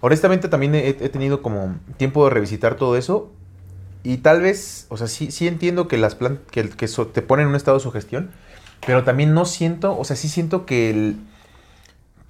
honestamente 0.00 0.48
también 0.48 0.74
he, 0.74 0.88
he 0.88 1.08
tenido 1.08 1.40
como 1.40 1.76
tiempo 1.96 2.24
de 2.24 2.30
revisitar 2.30 2.74
todo 2.76 2.96
eso. 2.98 3.30
Y 4.04 4.18
tal 4.18 4.42
vez, 4.42 4.84
o 4.90 4.98
sea, 4.98 5.06
sí, 5.06 5.30
sí 5.30 5.48
entiendo 5.48 5.88
que 5.88 5.96
las 5.96 6.14
plantas, 6.14 6.44
que, 6.50 6.60
el- 6.60 6.76
que 6.76 6.88
so- 6.88 7.06
te 7.06 7.22
ponen 7.22 7.44
en 7.44 7.50
un 7.50 7.56
estado 7.56 7.78
de 7.78 7.82
sugestión, 7.82 8.32
pero 8.86 9.02
también 9.02 9.32
no 9.32 9.46
siento, 9.46 9.98
o 9.98 10.04
sea, 10.04 10.16
sí 10.16 10.28
siento 10.28 10.66
que 10.66 10.90
el 10.90 11.16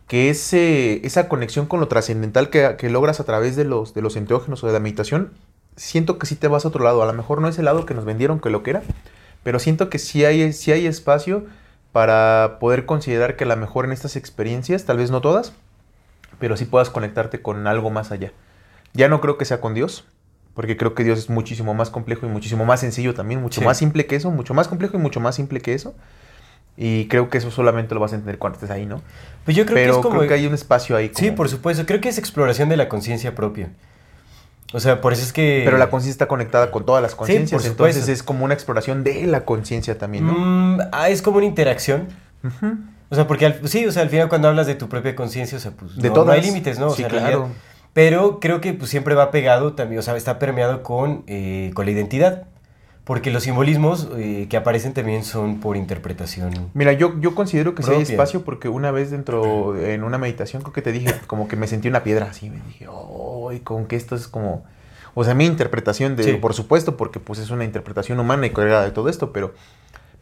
que 0.09 0.31
ese, 0.31 1.07
esa 1.07 1.29
conexión 1.29 1.67
con 1.67 1.81
lo 1.81 1.89
trascendental 1.89 2.51
que, 2.51 2.77
que 2.79 2.91
logras 2.91 3.21
a 3.21 3.25
través 3.25 3.57
de 3.57 3.65
los, 3.65 3.95
de 3.95 4.03
los 4.03 4.17
enteógenos 4.17 4.63
o 4.63 4.67
de 4.67 4.73
la 4.73 4.81
meditación, 4.81 5.33
siento 5.77 6.19
que 6.19 6.27
sí 6.27 6.37
te 6.37 6.49
vas 6.49 6.65
a 6.65 6.69
otro 6.69 6.85
lado. 6.85 7.03
A 7.03 7.07
lo 7.07 7.13
mejor 7.15 7.41
no 7.41 7.49
es 7.49 7.59
el 7.59 7.65
lado 7.65 7.87
que 7.87 7.95
nos 7.95 8.05
vendieron 8.05 8.41
que 8.41 8.51
lo 8.51 8.63
que 8.63 8.71
era, 8.71 8.83
pero 9.43 9.59
siento 9.59 9.89
que 9.89 9.99
sí 9.99 10.25
hay, 10.25 10.53
sí 10.53 10.71
hay 10.73 10.87
espacio 10.87 11.47
para 11.93 12.59
poder 12.61 12.87
considerar 12.87 13.37
que 13.37 13.45
a 13.45 13.47
lo 13.47 13.57
mejor 13.57 13.85
en 13.85 13.93
estas 13.93 14.17
experiencias, 14.17 14.85
tal 14.85 14.99
vez 14.99 15.11
no 15.11 15.21
todas, 15.21 15.53
pero 16.39 16.57
sí 16.57 16.65
puedas 16.65 16.91
conectarte 16.91 17.41
con 17.43 17.67
algo 17.67 17.91
más 17.91 18.11
allá. 18.13 18.33
Ya 18.95 19.09
no 19.09 19.21
creo 19.21 19.39
que 19.39 19.45
sea 19.45 19.61
con 19.61 19.75
Dios, 19.75 20.05
porque 20.55 20.77
creo 20.77 20.95
que 20.95 21.05
Dios 21.05 21.19
es 21.19 21.31
muchísimo 21.31 21.73
más 21.75 21.91
complejo 21.91 22.27
y 22.27 22.29
muchísimo 22.29 22.65
más 22.65 22.81
sencillo 22.81 23.15
también, 23.15 23.41
mucho 23.41 23.61
Sí. 23.61 23.67
más 23.67 23.79
simple 23.79 24.07
que 24.07 24.17
eso, 24.17 24.31
mucho 24.31 24.53
más 24.55 24.69
complejo 24.69 24.97
y 24.97 25.01
mucho 25.01 25.21
más 25.21 25.35
simple 25.35 25.61
que 25.61 25.73
eso. 25.75 25.95
Y 26.77 27.07
creo 27.09 27.29
que 27.29 27.39
eso 27.39 27.51
solamente 27.51 27.95
lo 27.95 28.01
vas 28.01 28.13
a 28.13 28.17
entender 28.17 28.39
cuando 28.39 28.57
estés 28.57 28.71
ahí, 28.71 28.87
¿no? 28.87 29.03
Pues 29.45 29.57
yo 29.57 29.65
creo 29.67 29.75
pero 29.75 29.93
que 29.95 29.99
es 29.99 30.03
como... 30.03 30.19
creo 30.19 30.29
que 30.29 30.35
hay 30.35 30.47
un 30.47 30.55
espacio 30.55 30.97
ahí. 30.97 31.11
Sí, 31.15 31.31
por 31.31 31.49
supuesto. 31.49 31.85
Creo 31.87 32.01
que 32.01 32.09
es 32.09 32.19
exploración 32.19 32.69
de 32.69 32.77
la 32.77 32.89
conciencia 32.89 33.35
propia. 33.35 33.71
O 34.73 34.81
sea, 34.81 35.01
por 35.03 35.13
eso 35.13 35.23
es 35.23 35.33
que... 35.35 35.63
Pero 35.67 35.77
la 35.77 35.91
conciencia 35.91 36.13
está 36.13 36.29
conectada 36.29 36.71
con 36.71 36.87
todas 36.87 37.03
las 37.03 37.15
conciencias, 37.15 37.61
por 37.61 37.71
entonces 37.71 38.09
es 38.09 38.23
como 38.23 38.45
una 38.45 38.55
exploración 38.55 39.05
de 39.05 39.27
la 39.27 39.45
conciencia 39.45 39.99
también, 39.99 40.27
¿no? 40.27 40.33
Mm, 40.33 40.81
ah, 40.93 41.11
es 41.11 41.21
como 41.21 41.37
una 41.37 41.47
interacción. 41.47 42.09
O 43.11 43.15
sea, 43.15 43.27
porque 43.27 43.45
al, 43.45 43.69
sí, 43.69 43.85
o 43.85 43.93
sea, 43.93 44.03
al 44.03 44.09
final 44.09 44.31
cuando 44.31 44.49
hablas 44.49 44.67
de 44.67 44.75
tu 44.75 44.89
propia 44.89 45.15
conciencia, 45.15 45.59
o 45.59 45.61
sea, 45.61 45.73
pues 45.73 45.97
De 45.97 46.09
no, 46.09 46.15
todas. 46.15 46.29
no 46.29 46.33
hay 46.33 46.41
límites, 46.41 46.79
¿no? 46.79 46.87
O 46.87 46.95
Sí, 46.95 47.03
sea, 47.03 47.11
claro. 47.11 47.49
Pero 47.93 48.41
creo 48.41 48.63
que 48.63 48.73
pues, 48.73 48.91
siempre 48.91 49.15
va 49.15 49.31
pegado 49.31 49.75
también, 49.75 49.99
o 49.99 50.03
sea, 50.03 50.17
está 50.17 50.39
permeado 50.39 50.83
con, 50.83 51.25
eh, 51.27 51.71
con 51.75 51.85
la 51.85 51.91
identidad. 51.93 52.45
Porque 53.05 53.33
los 53.33 53.43
simbolismos 53.43 54.09
eh, 54.17 54.47
que 54.49 54.57
aparecen 54.57 54.93
también 54.95 55.25
son 55.25 55.59
por 55.59 55.77
interpretación. 55.77 56.71
Mira, 56.73 56.93
yo, 56.93 57.19
yo 57.21 57.35
considero 57.35 57.75
que 57.75 57.83
sí 57.83 57.91
hay 57.91 58.03
espacio 58.03 58.45
porque 58.45 58.69
una 58.69 58.93
vez 58.93 59.11
dentro, 59.11 59.77
en 59.77 60.05
una 60.05 60.19
meditación, 60.19 60.63
creo 60.63 60.73
que 60.73 60.83
te 60.83 60.93
dije, 60.93 61.13
como 61.27 61.49
que 61.49 61.57
me 61.57 61.67
sentí 61.67 61.89
una 61.89 62.05
piedra 62.05 62.27
así, 62.31 62.49
me 62.49 62.61
dije, 62.69 62.87
oh, 62.89 63.51
con 63.65 63.87
que 63.87 63.97
esto 63.97 64.15
es 64.15 64.29
como, 64.29 64.63
o 65.15 65.25
sea, 65.25 65.35
mi 65.35 65.47
interpretación 65.47 66.15
de, 66.15 66.23
Sí. 66.23 66.33
por 66.35 66.55
supuesto, 66.55 66.97
porque 66.97 67.19
pues 67.19 67.41
es 67.41 67.51
una 67.51 67.65
interpretación 67.65 68.21
humana 68.21 68.47
y 68.47 68.51
correcta 68.51 68.85
de 68.85 68.93
todo 68.93 69.09
esto, 69.09 69.33
pero 69.33 69.53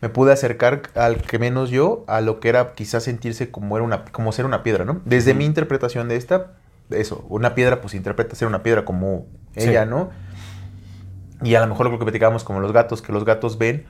me 0.00 0.08
pude 0.08 0.32
acercar 0.32 0.80
al 0.94 1.18
que 1.18 1.38
menos 1.38 1.68
yo 1.68 2.04
a 2.06 2.22
lo 2.22 2.40
que 2.40 2.48
era 2.48 2.72
quizás 2.72 3.04
sentirse 3.04 3.50
como 3.50 3.76
era 3.76 3.84
una, 3.84 4.06
como 4.06 4.32
ser 4.32 4.46
una 4.46 4.62
piedra, 4.62 4.86
¿no? 4.86 5.02
Desde 5.04 5.34
mi 5.34 5.44
interpretación 5.44 6.08
de 6.08 6.16
esta, 6.16 6.52
eso, 6.88 7.26
una 7.28 7.54
piedra 7.54 7.82
pues 7.82 7.92
interpreta 7.92 8.34
ser 8.34 8.48
una 8.48 8.62
piedra 8.62 8.86
como 8.86 9.26
Sí. 9.54 9.68
ella, 9.68 9.84
¿no? 9.84 10.08
Y 11.42 11.54
a 11.54 11.60
lo 11.60 11.66
mejor 11.66 11.90
lo 11.90 11.98
que 11.98 12.04
platicábamos 12.04 12.44
como 12.44 12.60
los 12.60 12.72
gatos, 12.72 13.02
que 13.02 13.12
los 13.12 13.24
gatos 13.24 13.56
ven, 13.58 13.84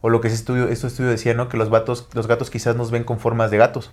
o 0.00 0.08
lo 0.10 0.20
que 0.20 0.28
ese 0.28 0.36
estudio, 0.36 0.68
este 0.68 0.86
estudio 0.86 1.10
decía, 1.10 1.34
¿no? 1.34 1.48
Que 1.48 1.56
los 1.56 1.70
gatos, 1.70 2.08
los 2.14 2.26
gatos 2.26 2.50
quizás 2.50 2.76
nos 2.76 2.90
ven 2.90 3.04
con 3.04 3.18
formas 3.18 3.50
de 3.50 3.58
gatos. 3.58 3.92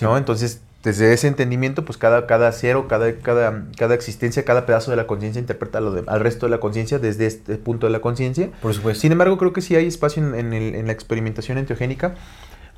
¿No? 0.00 0.18
Entonces, 0.18 0.60
desde 0.82 1.12
ese 1.12 1.28
entendimiento, 1.28 1.84
pues 1.84 1.96
cada, 1.98 2.26
cada 2.26 2.50
ser 2.50 2.74
o 2.76 2.88
cada, 2.88 3.14
cada, 3.18 3.64
cada 3.78 3.94
existencia, 3.94 4.44
cada 4.44 4.66
pedazo 4.66 4.90
de 4.90 4.96
la 4.96 5.06
conciencia 5.06 5.38
interpreta 5.38 5.80
lo 5.80 5.92
de- 5.92 6.02
al 6.08 6.18
resto 6.20 6.46
de 6.46 6.50
la 6.50 6.58
conciencia 6.58 6.98
desde 6.98 7.26
este 7.26 7.56
punto 7.56 7.86
de 7.86 7.92
la 7.92 8.00
conciencia. 8.00 8.50
Por 8.60 8.74
supuesto. 8.74 9.00
Sin 9.00 9.12
embargo, 9.12 9.38
creo 9.38 9.52
que 9.52 9.60
sí 9.62 9.76
hay 9.76 9.86
espacio 9.86 10.22
en, 10.22 10.34
en 10.34 10.52
el- 10.52 10.74
en 10.74 10.86
la 10.88 10.92
experimentación 10.92 11.58
enteogénica 11.58 12.16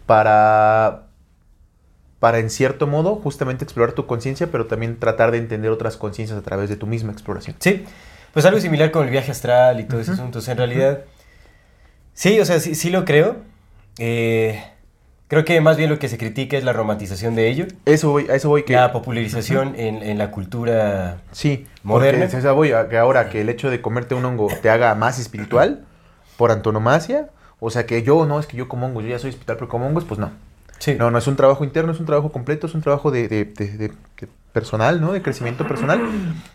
para, 0.05 1.07
para, 2.21 2.39
en 2.39 2.51
cierto 2.51 2.87
modo, 2.87 3.17
justamente 3.17 3.65
explorar 3.65 3.95
tu 3.95 4.07
conciencia, 4.07 4.49
pero 4.53 4.67
también 4.67 4.99
tratar 4.99 5.31
de 5.31 5.39
entender 5.39 5.71
otras 5.71 5.97
conciencias 5.97 6.39
a 6.39 6.43
través 6.43 6.69
de 6.69 6.77
tu 6.77 6.87
misma 6.87 7.13
exploración. 7.13 7.57
Sí, 7.61 7.85
pues 8.37 8.45
algo 8.45 8.61
similar 8.61 8.91
con 8.91 9.03
el 9.07 9.11
viaje 9.11 9.31
astral 9.31 9.81
y 9.81 9.85
todo 9.85 9.99
ese 9.99 10.11
Ujú. 10.11 10.21
asunto. 10.21 10.41
O 10.41 10.43
sea, 10.43 10.53
en 10.53 10.59
realidad, 10.59 11.01
sí, 12.13 12.39
o 12.39 12.45
sea, 12.45 12.61
sí, 12.61 12.75
sí 12.75 12.91
lo 12.91 13.07
creo. 13.07 13.37
Eh, 13.99 14.63
creo 15.29 15.47
que 15.47 15.59
más 15.63 15.79
bien 15.79 15.89
lo 15.89 15.99
que 15.99 16.11
se 16.11 16.19
critica 16.19 16.59
es 16.59 16.63
la 16.63 16.75
romantización 16.75 17.35
de 17.35 17.49
ello, 17.49 17.65
Eso 17.87 18.11
voy, 18.11 18.27
a 18.29 18.35
eso 18.35 18.51
voy 18.51 18.65
que... 18.65 18.75
la 18.75 18.93
popularización 18.93 19.75
en, 19.79 20.03
en 20.03 20.19
la 20.19 20.31
cultura. 20.31 21.23
Sí, 21.33 21.67
Moderna. 21.83 22.27
Esa 22.27 22.53
voy 22.53 22.73
a 22.73 22.91
que 22.91 22.99
ahora 22.99 23.31
que 23.31 23.41
el 23.41 23.49
hecho 23.49 23.71
de 23.71 23.81
comerte 23.81 24.15
un 24.15 24.27
hongo 24.27 24.49
te 24.61 24.69
haga 24.69 24.95
más 24.95 25.19
espiritual 25.19 25.87
por 26.37 26.51
antonomasia, 26.51 27.31
o 27.59 27.71
sea 27.71 27.87
que 27.87 28.03
yo 28.03 28.27
no 28.27 28.39
es 28.39 28.45
que 28.47 28.59
yo 28.59 28.69
como 28.69 28.85
hongos, 28.87 29.05
yo 29.05 29.09
ya 29.09 29.19
soy 29.19 29.31
espiritual 29.31 29.57
pero 29.57 29.71
como 29.71 29.87
hongos, 29.87 30.05
pues 30.05 30.21
no. 30.21 30.31
Sí, 30.79 30.95
No, 30.99 31.11
no 31.11 31.17
es 31.17 31.27
un 31.27 31.37
trabajo 31.37 31.65
interno, 31.65 31.91
es 31.93 32.01
un 32.01 32.05
trabajo 32.05 32.31
completo, 32.33 32.67
es 32.67 32.75
un 32.75 32.83
trabajo 32.83 33.11
de, 33.11 33.29
de- 33.29 33.47
de- 33.47 33.79
de- 33.79 33.89
de 33.89 34.29
personal, 34.57 35.03
¿no? 35.03 35.13
De 35.13 35.21
crecimiento 35.21 35.69
personal. 35.69 36.01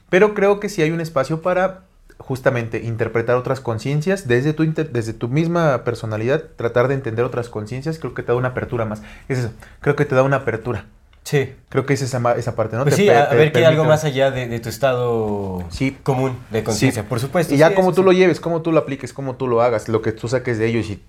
Pero 0.10 0.34
creo 0.34 0.60
que 0.60 0.70
sí 0.70 0.82
hay 0.82 0.90
un 0.90 1.02
espacio 1.02 1.44
para 1.44 1.82
justamente 2.18 2.82
interpretar 2.84 3.36
otras 3.36 3.60
conciencias 3.60 4.28
desde 4.28 4.54
tu, 4.54 4.64
desde 4.74 5.14
tu 5.14 5.28
misma 5.30 5.84
personalidad, 5.84 6.44
tratar 6.56 6.88
de 6.88 6.96
entender 6.96 7.24
otras 7.26 7.48
conciencias, 7.50 8.00
creo 8.00 8.16
que 8.16 8.24
te 8.24 8.32
da 8.32 8.38
una 8.38 8.50
apertura 8.50 8.86
más. 8.86 9.04
Es 9.30 9.38
eso, 9.38 9.52
creo 9.82 9.96
que 9.96 10.06
te 10.06 10.16
da 10.16 10.24
una 10.24 10.38
apertura. 10.38 10.86
sí. 11.24 11.54
Creo 11.70 11.86
que 11.86 11.94
es 11.94 12.02
esa, 12.02 12.20
esa 12.38 12.56
parte, 12.56 12.76
¿no? 12.76 12.84
Pues 12.84 12.96
Te 12.96 13.04
sí, 13.04 13.10
a, 13.10 13.30
te 13.30 13.36
ver 13.36 13.52
que 13.52 13.60
hay 13.60 13.66
algo 13.66 13.86
más 13.86 14.04
allá 14.04 14.32
de, 14.32 14.48
de 14.48 14.60
tu 14.60 14.70
estado 14.70 15.64
Sí. 15.70 15.96
común 16.04 16.38
de 16.50 16.64
conciencia, 16.64 17.04
Sí. 17.04 17.08
por 17.08 17.20
supuesto. 17.20 17.54
Y 17.54 17.58
ya 17.58 17.70
sí, 17.70 17.76
como 17.76 17.92
tú 17.94 18.02
sí. 18.02 18.06
lo 18.06 18.12
lleves, 18.14 18.40
cómo 18.40 18.62
tú 18.64 18.72
lo 18.72 18.80
apliques, 18.80 19.14
cómo 19.14 19.36
tú 19.36 19.48
lo 19.48 19.62
hagas, 19.62 19.88
lo 19.90 20.02
que 20.02 20.12
tú 20.12 20.28
saques 20.28 20.58
de 20.58 20.66
ellos 20.68 20.88
y 20.90 21.00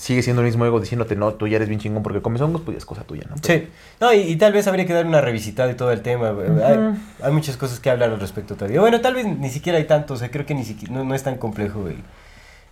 sigue 0.00 0.22
siendo 0.22 0.40
el 0.40 0.46
mismo 0.46 0.64
ego 0.64 0.80
diciéndote, 0.80 1.14
no, 1.14 1.34
tú 1.34 1.46
ya 1.46 1.56
eres 1.56 1.68
bien 1.68 1.78
chingón 1.78 2.02
porque 2.02 2.22
comes 2.22 2.40
hongos, 2.40 2.62
pues 2.62 2.74
ya 2.74 2.78
es 2.78 2.86
cosa 2.86 3.02
tuya, 3.04 3.24
¿no? 3.28 3.36
Pero- 3.42 3.60
Sí, 3.60 3.68
no, 4.00 4.14
y, 4.14 4.20
y 4.20 4.36
tal 4.36 4.54
vez 4.54 4.66
habría 4.66 4.86
que 4.86 4.94
dar 4.94 5.04
una 5.04 5.20
revisitada 5.20 5.68
de 5.68 5.74
todo 5.74 5.92
el 5.92 6.00
tema. 6.00 6.32
hay, 6.64 6.78
hay 7.22 7.32
muchas 7.32 7.58
cosas 7.58 7.80
que 7.80 7.90
hablar 7.90 8.08
al 8.10 8.18
respecto 8.18 8.54
todavía. 8.54 8.80
Bueno, 8.80 9.02
tal 9.02 9.12
vez 9.14 9.26
ni 9.26 9.50
siquiera 9.50 9.76
hay 9.78 9.84
tanto, 9.84 10.14
o 10.14 10.16
sea, 10.16 10.30
creo 10.30 10.46
que 10.46 10.54
ni 10.54 10.64
siquiera, 10.64 10.94
no, 10.94 11.04
no 11.04 11.14
es 11.14 11.22
tan 11.22 11.36
complejo 11.36 11.86
el, 11.88 11.96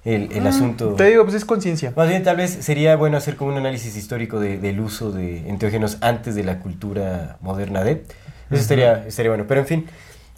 el, 0.04 0.32
el 0.32 0.44
Mm, 0.44 0.46
asunto. 0.46 0.94
Te 0.94 1.04
digo, 1.04 1.24
pues 1.24 1.34
es 1.36 1.44
conciencia. 1.44 1.92
Más 1.94 2.08
bien, 2.08 2.22
tal 2.22 2.38
vez 2.38 2.50
sería 2.62 2.96
bueno 2.96 3.18
hacer 3.18 3.36
como 3.36 3.50
un 3.52 3.58
análisis 3.58 3.94
histórico 3.96 4.40
de- 4.40 4.56
del 4.56 4.80
uso 4.80 5.12
de 5.12 5.46
enteógenos 5.50 5.98
antes 6.00 6.34
de 6.34 6.44
la 6.44 6.60
cultura 6.60 7.36
moderna 7.42 7.84
de. 7.84 8.04
Eso 8.50 8.60
estaría, 8.62 9.06
estaría 9.06 9.30
bueno. 9.30 9.44
Pero 9.46 9.60
en 9.60 9.66
fin, 9.66 9.86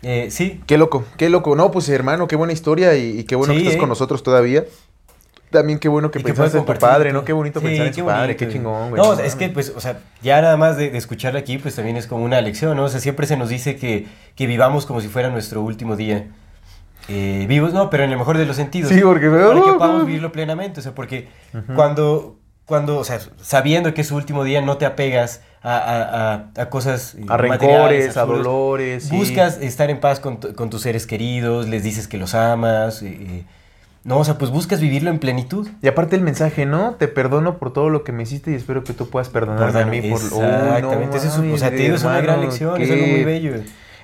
eh, 0.03 0.27
sí, 0.33 0.61
Qué 0.67 0.77
loco, 0.77 1.05
qué 1.17 1.29
loco. 1.31 1.55
No, 1.55 1.71
pues 1.71 1.89
hermano, 1.89 2.27
qué 2.27 2.35
buena 2.35 2.53
historia 2.53 2.97
y, 2.97 3.21
y 3.21 3.25
qué 3.25 3.37
bueno 3.37 3.53
Sí, 3.53 3.59
que 3.61 3.63
estás 3.67 3.77
eh. 3.77 3.79
con 3.79 3.89
nosotros 3.89 4.25
todavía. 4.25 4.65
También 5.50 5.78
qué 5.78 5.88
bueno 5.88 6.11
que 6.11 6.21
Y 6.21 6.23
que 6.23 6.33
pensaste 6.33 6.59
en 6.59 6.64
tu 6.64 6.75
padre, 6.75 7.12
¿no? 7.12 7.25
Qué 7.25 7.33
bonito 7.33 7.61
Sí, 7.61 7.66
pensar 7.66 7.87
en 7.87 7.92
tu 7.92 8.04
padre, 8.07 8.37
qué 8.37 8.49
chingón, 8.49 8.90
güey. 8.90 9.02
No, 9.02 9.14
es 9.19 9.35
que, 9.35 9.49
pues, 9.49 9.73
o 9.76 9.80
sea, 9.80 9.99
ya 10.23 10.40
nada 10.40 10.57
más 10.57 10.76
de, 10.76 10.90
de 10.90 10.99
escucharlo 10.99 11.38
aquí, 11.38 11.59
pues 11.59 11.75
también 11.75 11.97
es 11.97 12.07
como 12.07 12.25
una 12.25 12.40
lección, 12.40 12.76
¿no? 12.76 12.85
O 12.85 12.88
sea, 12.88 13.00
siempre 13.00 13.26
se 13.26 13.37
nos 13.37 13.49
dice 13.49 13.76
que, 13.76 14.07
que 14.37 14.47
vivamos 14.47 14.87
como 14.87 15.00
si 15.00 15.09
fuera 15.09 15.28
nuestro 15.30 15.61
último 15.62 15.97
día. 15.97 16.26
Eh, 17.09 17.47
vivos, 17.49 17.73
no, 17.73 17.90
pero 17.90 18.04
en 18.04 18.12
el 18.12 18.19
mejor 18.19 18.38
de 18.38 18.47
los 18.47 18.57
sentidos. 18.57 18.90
Sí, 18.92 19.00
porque- 19.00 19.28
Para 19.28 19.54
que 19.54 19.73
podamos 19.73 20.07
vivirlo 20.07 20.30
plenamente, 20.33 20.80
o 20.80 20.83
sea, 20.83 20.95
porque 20.95 21.28
cuando, 21.75 22.37
cuando, 22.66 22.99
o 22.99 23.04
sea, 23.04 23.19
sabiendo 23.42 23.92
que 23.95 24.02
es 24.02 24.07
su 24.07 24.14
último 24.16 24.45
día, 24.45 24.61
no 24.61 24.76
te 24.76 24.87
apegas 24.87 25.42
a, 25.62 25.76
a- 25.76 26.35
a- 26.35 26.62
a 26.62 26.71
cosas 26.71 27.14
eh, 27.16 27.25
A 27.28 27.37
rencores, 27.37 28.16
a 28.16 28.25
dolores. 28.25 29.04
sí. 29.09 29.16
Buscas 29.16 29.59
estar 29.59 29.90
en 29.90 29.99
paz 29.99 30.21
con, 30.21 30.37
con 30.37 30.71
tus 30.71 30.83
seres 30.83 31.07
queridos, 31.09 31.69
les 31.69 31.83
dices 31.83 32.07
que 32.07 32.16
los 32.19 32.35
amas. 32.35 33.02
eh, 33.02 33.45
no, 34.02 34.19
o 34.19 34.25
sea, 34.25 34.38
pues 34.38 34.50
buscas 34.50 34.80
vivirlo 34.80 35.11
en 35.11 35.19
plenitud. 35.19 35.69
Y 35.83 35.88
aparte 35.88 36.16
el 36.16 36.23
mensaje, 36.23 36.64
¿no? 36.64 36.95
Te 36.95 37.07
perdono 37.07 37.59
por 37.59 37.73
todo 37.73 37.90
lo 37.90 38.02
que 38.02 38.12
me 38.12 38.23
hiciste 38.23 38.50
y 38.50 38.54
espero 38.54 38.83
que 38.83 38.95
tú 38.95 39.11
puedas 39.11 39.28
perdonarme 39.28 39.80
a 39.80 39.87
mí 39.87 40.00
por... 40.11 40.21
Uy, 40.23 40.40
no 40.40 40.76
Exactamente, 40.76 41.16
eso 41.19 41.26
es, 41.45 41.54
o 41.54 41.59
sea, 41.59 41.71
te 41.71 41.76
digo, 41.76 41.97
es 41.97 42.04
una 42.04 42.21
gran 42.21 42.40
lección, 42.40 42.80
es 42.80 42.90
algo 42.90 43.07
muy 43.07 43.25
bello. 43.25 43.54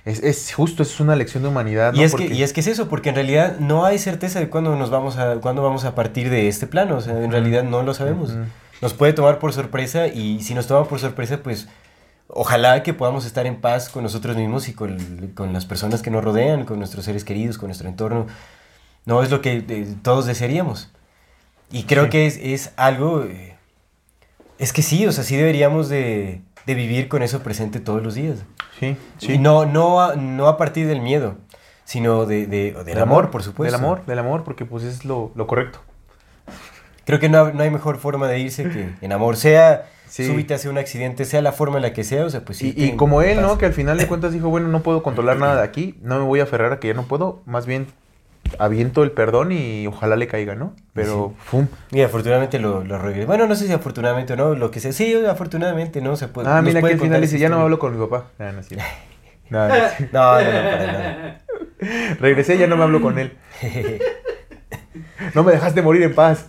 Es, 0.05 0.23
es 0.23 0.55
justo, 0.55 0.83
es 0.85 1.01
una 1.01 1.17
lección 1.17 1.43
de 1.43 1.49
humanidad, 1.49 1.93
¿no? 1.93 1.99
Y 1.99 2.05
es, 2.05 2.13
Porque- 2.13 2.29
que, 2.29 2.35
y 2.35 2.43
es 2.43 2.53
que 2.53 2.61
es 2.61 2.69
eso, 2.69 2.89
porque 2.89 3.09
en 3.09 3.17
realidad 3.17 3.59
no 3.59 3.85
hay 3.85 3.99
certeza 3.99 4.39
de 4.39 4.49
cuándo 4.49 4.77
nos 4.77 4.91
vamos 4.91 5.17
a, 5.17 5.37
cuándo 5.37 5.63
vamos 5.63 5.85
a 5.85 5.95
partir 5.97 6.31
de 6.31 6.47
este 6.47 6.67
plano, 6.69 6.99
o 6.99 7.01
sea, 7.01 7.21
en 7.25 7.33
realidad 7.33 7.65
no 7.65 7.83
lo 7.83 7.93
sabemos. 7.93 8.33
Nos 8.83 8.93
puede 8.95 9.15
tomar 9.15 9.39
por 9.39 9.53
sorpresa 9.53 10.07
y 10.07 10.43
si 10.43 10.55
nos 10.55 10.67
toma 10.67 10.87
por 10.87 11.01
sorpresa, 11.01 11.41
pues 11.43 11.67
ojalá 12.29 12.83
que 12.83 12.93
podamos 12.95 13.25
estar 13.25 13.47
en 13.47 13.57
paz 13.61 13.89
con 13.89 14.03
nosotros 14.03 14.37
mismos 14.37 14.69
y 14.69 14.75
con, 14.75 14.99
con 15.35 15.53
las 15.53 15.65
personas 15.65 16.03
que 16.03 16.11
nos 16.11 16.23
rodean, 16.23 16.65
con 16.67 16.79
nuestros 16.79 17.05
seres 17.07 17.25
queridos, 17.25 17.59
con 17.59 17.69
nuestro 17.69 17.89
entorno. 17.89 18.27
No 19.07 19.23
es 19.23 19.31
lo 19.31 19.41
que 19.41 19.65
eh, 19.67 19.95
todos 20.03 20.27
desearíamos. 20.27 20.93
Y 21.71 21.85
creo 21.85 22.05
Sí. 22.05 22.11
que 22.11 22.27
es, 22.27 22.37
es 22.43 22.73
algo... 22.77 23.23
eh, 23.25 23.57
es 24.59 24.73
que 24.73 24.83
sí, 24.83 25.07
o 25.07 25.13
sea, 25.13 25.25
sí 25.25 25.37
deberíamos 25.37 25.89
de, 25.89 26.43
de 26.67 26.75
vivir 26.75 27.09
con 27.09 27.23
eso 27.23 27.43
presente 27.43 27.81
todos 27.81 28.03
los 28.03 28.15
días. 28.15 28.39
Sí, 28.79 28.97
sí. 29.19 29.33
Y 29.35 29.39
no, 29.39 29.65
no, 29.67 30.01
a, 30.03 30.17
no 30.17 30.49
a 30.49 30.57
partir 30.59 30.87
del 30.87 31.01
miedo, 31.01 31.37
sino 31.85 32.27
de, 32.27 32.47
de- 32.47 32.73
del 32.85 32.99
amor, 33.01 33.31
por 33.31 33.43
supuesto. 33.43 33.75
Del 33.77 33.85
amor, 33.85 34.05
del 34.07 34.19
amor, 34.19 34.45
porque 34.45 34.65
pues 34.67 34.85
es 34.85 35.05
lo, 35.05 35.31
lo 35.35 35.47
correcto. 35.47 35.81
Creo 37.05 37.21
que 37.21 37.29
no, 37.29 37.53
no 37.53 37.63
hay 37.63 37.71
mejor 37.71 37.99
forma 37.99 38.27
de 38.29 38.39
irse 38.41 38.65
que 38.69 38.95
en 39.01 39.13
amor. 39.13 39.37
Sea 39.37 39.87
Sí. 40.09 40.25
súbita, 40.25 40.57
sea 40.57 40.71
un 40.71 40.79
accidente, 40.79 41.25
sea 41.25 41.43
la 41.43 41.51
forma 41.53 41.77
en 41.77 41.83
la 41.83 41.93
que 41.93 42.05
sea, 42.05 42.25
o 42.25 42.31
sea, 42.31 42.45
pues 42.45 42.59
sí. 42.59 42.73
Y, 42.77 42.93
como 42.93 43.23
él, 43.23 43.41
¿no? 43.43 43.59
Que 43.59 43.67
al 43.67 43.73
final 43.75 43.99
de 43.99 44.07
cuentas 44.07 44.33
dijo, 44.33 44.49
bueno, 44.49 44.69
no 44.69 44.81
puedo 44.83 45.03
controlar 45.03 45.37
nada 45.39 45.57
de 45.57 45.63
aquí, 45.65 45.99
no 46.01 46.19
me 46.19 46.25
voy 46.25 46.39
a 46.41 46.45
aferrar 46.45 46.73
a 46.73 46.79
que 46.81 46.89
ya 46.89 46.95
no 46.95 47.03
puedo, 47.03 47.43
más 47.45 47.67
bien 47.67 47.89
aviento 48.59 49.03
el 49.03 49.11
perdón 49.13 49.53
y 49.53 49.87
ojalá 49.87 50.17
le 50.17 50.27
caiga, 50.27 50.55
¿no? 50.55 50.75
Pero, 50.93 51.35
¡fum! 51.39 51.67
Y 51.91 52.01
afortunadamente 52.03 52.59
lo, 52.59 52.85
lo 52.85 52.99
regresé. 52.99 53.27
Bueno, 53.27 53.47
no 53.47 53.55
sé 53.55 53.67
si 53.67 53.73
afortunadamente 53.73 54.33
o 54.33 54.37
no, 54.37 54.55
lo 54.55 54.71
que 54.71 54.81
sea. 54.81 54.93
Sí, 54.93 55.15
afortunadamente, 55.29 56.01
¿no? 56.01 56.17
Se 56.17 56.29
puede, 56.29 56.49
Ah, 56.49 56.63
mira 56.63 56.81
que 56.81 56.93
al 56.93 57.01
final 57.01 57.21
dice, 57.21 57.39
ya 57.39 57.49
no 57.49 57.61
hablo 57.61 57.79
con 57.79 57.99
mi 57.99 58.07
papá. 58.07 58.27
No, 58.39 58.53
no 58.53 58.63
cierto. 58.63 58.85
No. 59.49 59.69
No, 59.69 59.69
no, 59.69 59.79
no, 59.79 60.71
para 60.71 60.87
nada. 60.93 61.41
Regresé, 62.21 62.59
ya 62.59 62.67
no 62.67 62.77
me 62.77 62.83
hablo 62.85 63.01
con 63.01 63.19
él. 63.19 63.37
No 65.35 65.43
me 65.45 65.53
dejaste 65.53 65.83
morir 65.83 66.03
en 66.03 66.15
paz. 66.15 66.47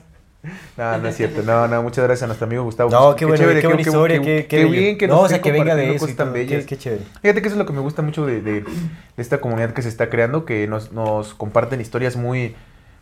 No, 0.78 0.98
no 1.00 1.08
es 1.10 1.18
cierto. 1.18 1.42
No, 1.44 1.68
no, 1.68 1.84
muchas 1.84 2.04
gracias 2.06 2.24
a 2.24 2.28
nuestro 2.28 2.46
amigo 2.48 2.64
Gustavo. 2.64 2.90
No, 2.90 3.16
qué, 3.16 3.26
bueno, 3.26 3.44
qué, 3.60 3.68
buena 3.68 3.82
historia, 3.82 4.22
qué, 4.22 4.46
qué, 4.48 4.58
bello. 4.58 4.70
bien 4.70 4.98
que 4.98 5.08
no, 5.08 5.16
nos 5.16 5.26
o 5.26 5.28
sea, 5.28 5.38
estén 5.38 5.54
que 5.54 5.60
venga 5.60 5.76
de 5.76 5.96
eso. 5.96 6.08
tan 6.16 6.32
bellas. 6.32 6.62
Qué, 6.62 6.68
qué 6.68 6.78
chévere. 6.78 7.04
Fíjate 7.22 7.42
que 7.42 7.48
eso 7.48 7.56
es 7.56 7.60
lo 7.60 7.66
que 7.66 7.74
me 7.74 7.80
gusta 7.82 8.02
mucho 8.02 8.26
de, 8.26 8.42
de- 8.42 8.62
de 8.62 8.66
esta 9.18 9.42
comunidad 9.42 9.72
que 9.74 9.82
se 9.82 9.90
está 9.90 10.10
creando, 10.10 10.46
que 10.46 10.68
nos, 10.68 10.92
nos 10.92 11.34
comparten 11.34 11.82
historias 11.82 12.16
muy, 12.16 12.56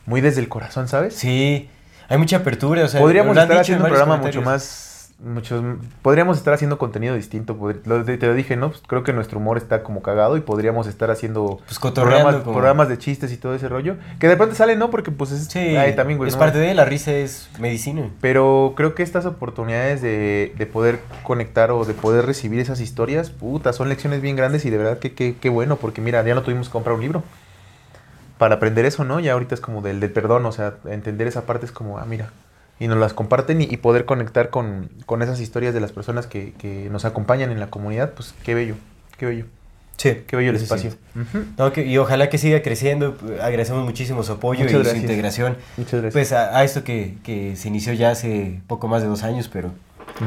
muy 0.05 0.21
desde 0.21 0.39
el 0.41 0.47
corazón, 0.47 0.87
¿sabes? 0.87 1.13
Sí, 1.15 1.69
hay 2.07 2.17
mucha 2.17 2.37
apertura. 2.37 2.83
O 2.85 2.87
sea, 2.87 3.01
podríamos 3.01 3.37
estar 3.37 3.57
haciendo 3.57 3.83
un 3.83 3.89
programa 3.91 4.17
mucho 4.17 4.41
más, 4.41 4.94
muchos, 5.19 5.63
podríamos 6.01 6.37
estar 6.37 6.53
haciendo 6.53 6.77
contenido 6.77 7.15
distinto. 7.15 7.57
lo- 7.85 8.03
te 8.03 8.17
lo 8.27 8.33
dije, 8.33 8.55
¿no? 8.57 8.69
Pues 8.69 8.81
creo 8.85 9.03
que 9.03 9.13
nuestro 9.13 9.39
humor 9.39 9.57
está 9.57 9.81
como 9.81 10.01
cagado 10.01 10.35
y 10.37 10.41
podríamos 10.41 10.87
estar 10.87 11.09
haciendo 11.09 11.59
Pues 11.65 11.79
programas, 11.79 12.35
como- 12.37 12.51
programas 12.53 12.89
de 12.89 12.97
chistes 12.97 13.31
y 13.31 13.37
todo 13.37 13.55
ese 13.55 13.69
rollo. 13.69 13.95
Que 14.19 14.27
de 14.27 14.33
repente 14.35 14.55
salen, 14.55 14.77
¿no? 14.77 14.89
Porque 14.91 15.11
pues 15.11 15.31
es, 15.31 15.45
Sí, 15.45 15.59
ay, 15.77 15.95
también, 15.95 16.17
güey, 16.17 16.27
es 16.27 16.35
¿no? 16.35 16.39
parte 16.39 16.57
de 16.59 16.73
la 16.73 16.85
risa, 16.85 17.11
es 17.13 17.49
medicina. 17.59 18.09
Pero 18.21 18.73
creo 18.75 18.93
que 18.93 19.03
estas 19.03 19.25
oportunidades 19.25 20.01
de, 20.01 20.53
de 20.57 20.65
poder 20.65 20.99
conectar 21.23 21.71
o 21.71 21.85
de 21.85 21.93
poder 21.93 22.25
recibir 22.25 22.59
esas 22.59 22.81
historias, 22.81 23.29
puta, 23.29 23.71
son 23.73 23.89
lecciones 23.89 24.21
bien 24.21 24.35
grandes 24.35 24.65
y 24.65 24.69
de 24.69 24.77
verdad 24.77 24.99
que 24.99 25.13
que- 25.13 25.35
qué 25.37 25.49
bueno, 25.49 25.77
porque 25.77 26.01
mira, 26.01 26.21
ya 26.23 26.35
no 26.35 26.41
tuvimos 26.43 26.67
que 26.67 26.73
comprar 26.73 26.95
un 26.95 27.01
libro 27.01 27.23
para 28.37 28.55
aprender 28.55 28.85
eso, 28.85 29.05
¿no? 29.05 29.19
Ya 29.21 29.31
ahorita 29.33 29.55
es 29.55 29.61
como 29.61 29.81
del, 29.81 30.01
del 30.01 30.11
perdón, 30.11 30.45
o 30.45 30.51
sea, 30.51 30.73
entender 30.85 31.25
esa 31.27 31.45
parte 31.45 31.65
es 31.65 31.71
como, 31.71 31.99
ah, 31.99 32.05
mira, 32.05 32.31
y 32.79 32.87
nos 32.87 32.97
las 32.97 33.13
comparten 33.13 33.61
y, 33.61 33.65
y 33.65 33.77
poder 33.77 34.05
conectar 34.05 34.49
con, 34.49 34.89
con 35.05 35.21
esas 35.21 35.39
historias 35.39 35.73
de 35.73 35.79
las 35.79 35.91
personas 35.91 36.27
que, 36.27 36.53
que 36.57 36.89
nos 36.91 37.05
acompañan 37.05 37.51
en 37.51 37.59
la 37.59 37.67
comunidad, 37.67 38.13
pues 38.13 38.33
qué 38.43 38.53
bello, 38.53 38.75
qué 39.17 39.25
bello, 39.25 39.45
Sí, 39.97 40.23
qué 40.27 40.35
bello 40.35 40.51
el 40.51 40.57
sí. 40.57 40.63
espacio. 40.63 40.91
Ujú. 41.15 41.45
No, 41.57 41.71
que- 41.71 41.85
y 41.85 41.97
ojalá 41.97 42.27
que 42.29 42.37
siga 42.37 42.61
creciendo. 42.61 43.15
Agradecemos 43.41 43.85
muchísimo 43.85 44.23
su 44.23 44.33
apoyo 44.33 44.59
Muchas 44.65 44.71
y 44.73 44.75
gracias. 44.79 44.95
su 44.97 45.01
integración. 45.01 45.57
Muchas 45.77 45.93
gracias. 46.01 46.13
Pues 46.13 46.31
a, 46.33 46.57
a 46.57 46.65
esto 46.65 46.83
que, 46.83 47.15
que 47.23 47.55
se 47.55 47.69
inició 47.69 47.93
ya 47.93 48.11
hace 48.11 48.59
poco 48.67 48.89
más 48.89 49.01
de 49.03 49.07
dos 49.07 49.23
años, 49.23 49.47
pero 49.51 49.71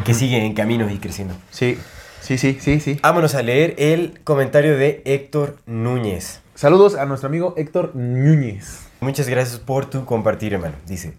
que 0.06 0.14
sigue 0.14 0.42
en 0.42 0.54
camino 0.54 0.90
y 0.90 0.96
creciendo. 0.96 1.34
sí, 1.50 1.76
sí, 2.22 2.38
sí, 2.38 2.56
sí, 2.58 2.80
sí. 2.80 2.98
Vámonos 3.02 3.34
a 3.34 3.42
leer 3.42 3.74
el 3.76 4.20
comentario 4.24 4.74
de 4.78 5.02
Héctor 5.04 5.58
Núñez. 5.66 6.40
Saludos 6.54 6.94
a 6.94 7.04
nuestro 7.04 7.28
amigo 7.28 7.52
Héctor 7.58 7.94
Núñez. 7.94 8.86
Muchas 9.00 9.28
gracias 9.28 9.58
por 9.60 9.84
tu 9.90 10.06
compartir, 10.06 10.54
hermano. 10.54 10.76
Dice, 10.86 11.12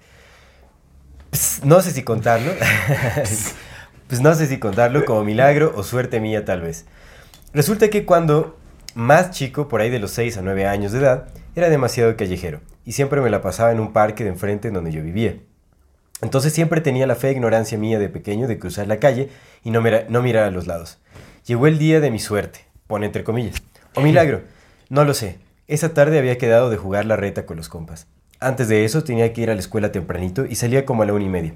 "Ps, 1.31 1.61
no 1.63 1.81
sé 1.81 1.91
si 1.91 2.03
contarlo. 2.03 2.51
pues 4.07 4.21
no 4.21 4.33
sé 4.35 4.47
si 4.47 4.57
contarlo 4.59 5.05
como 5.05 5.23
milagro 5.23 5.73
o 5.75 5.83
suerte 5.83 6.19
mía 6.19 6.45
tal 6.45 6.61
vez. 6.61 6.85
Resulta 7.53 7.89
que 7.89 8.05
cuando 8.05 8.57
más 8.95 9.31
chico, 9.31 9.67
por 9.67 9.81
ahí 9.81 9.89
de 9.89 9.99
los 9.99 10.11
6 10.11 10.37
a 10.37 10.41
9 10.41 10.65
años 10.67 10.91
de 10.91 10.99
edad, 10.99 11.27
era 11.55 11.69
demasiado 11.69 12.15
callejero 12.15 12.61
y 12.85 12.93
siempre 12.93 13.21
me 13.21 13.29
la 13.29 13.41
pasaba 13.41 13.71
en 13.71 13.79
un 13.79 13.93
parque 13.93 14.23
de 14.23 14.29
enfrente 14.31 14.67
en 14.69 14.73
donde 14.73 14.91
yo 14.91 15.01
vivía. 15.03 15.35
Entonces 16.21 16.53
siempre 16.53 16.81
tenía 16.81 17.07
la 17.07 17.15
fe 17.15 17.29
e 17.29 17.31
ignorancia 17.31 17.77
mía 17.77 17.97
de 17.99 18.09
pequeño 18.09 18.47
de 18.47 18.59
cruzar 18.59 18.87
la 18.87 18.97
calle 18.99 19.29
y 19.63 19.71
no, 19.71 19.81
mira- 19.81 20.05
no 20.09 20.21
mirar 20.21 20.43
a 20.45 20.51
los 20.51 20.67
lados. 20.67 20.99
Llegó 21.45 21.67
el 21.67 21.77
día 21.79 21.99
de 22.01 22.11
mi 22.11 22.19
suerte, 22.19 22.65
pone 22.87 23.05
entre 23.05 23.23
comillas. 23.23 23.61
O 23.95 24.01
milagro, 24.01 24.41
no 24.89 25.03
lo 25.05 25.13
sé. 25.13 25.39
Esa 25.67 25.93
tarde 25.93 26.19
había 26.19 26.37
quedado 26.37 26.69
de 26.69 26.77
jugar 26.77 27.05
la 27.05 27.15
reta 27.15 27.45
con 27.45 27.57
los 27.57 27.69
compas. 27.69 28.07
Antes 28.39 28.67
de 28.69 28.85
eso 28.85 29.03
tenía 29.03 29.33
que 29.33 29.41
ir 29.41 29.49
a 29.49 29.53
la 29.53 29.59
escuela 29.59 29.91
tempranito 29.91 30.45
y 30.45 30.55
salía 30.55 30.85
como 30.85 31.03
a 31.03 31.05
la 31.05 31.13
una 31.13 31.25
y 31.25 31.29
media. 31.29 31.53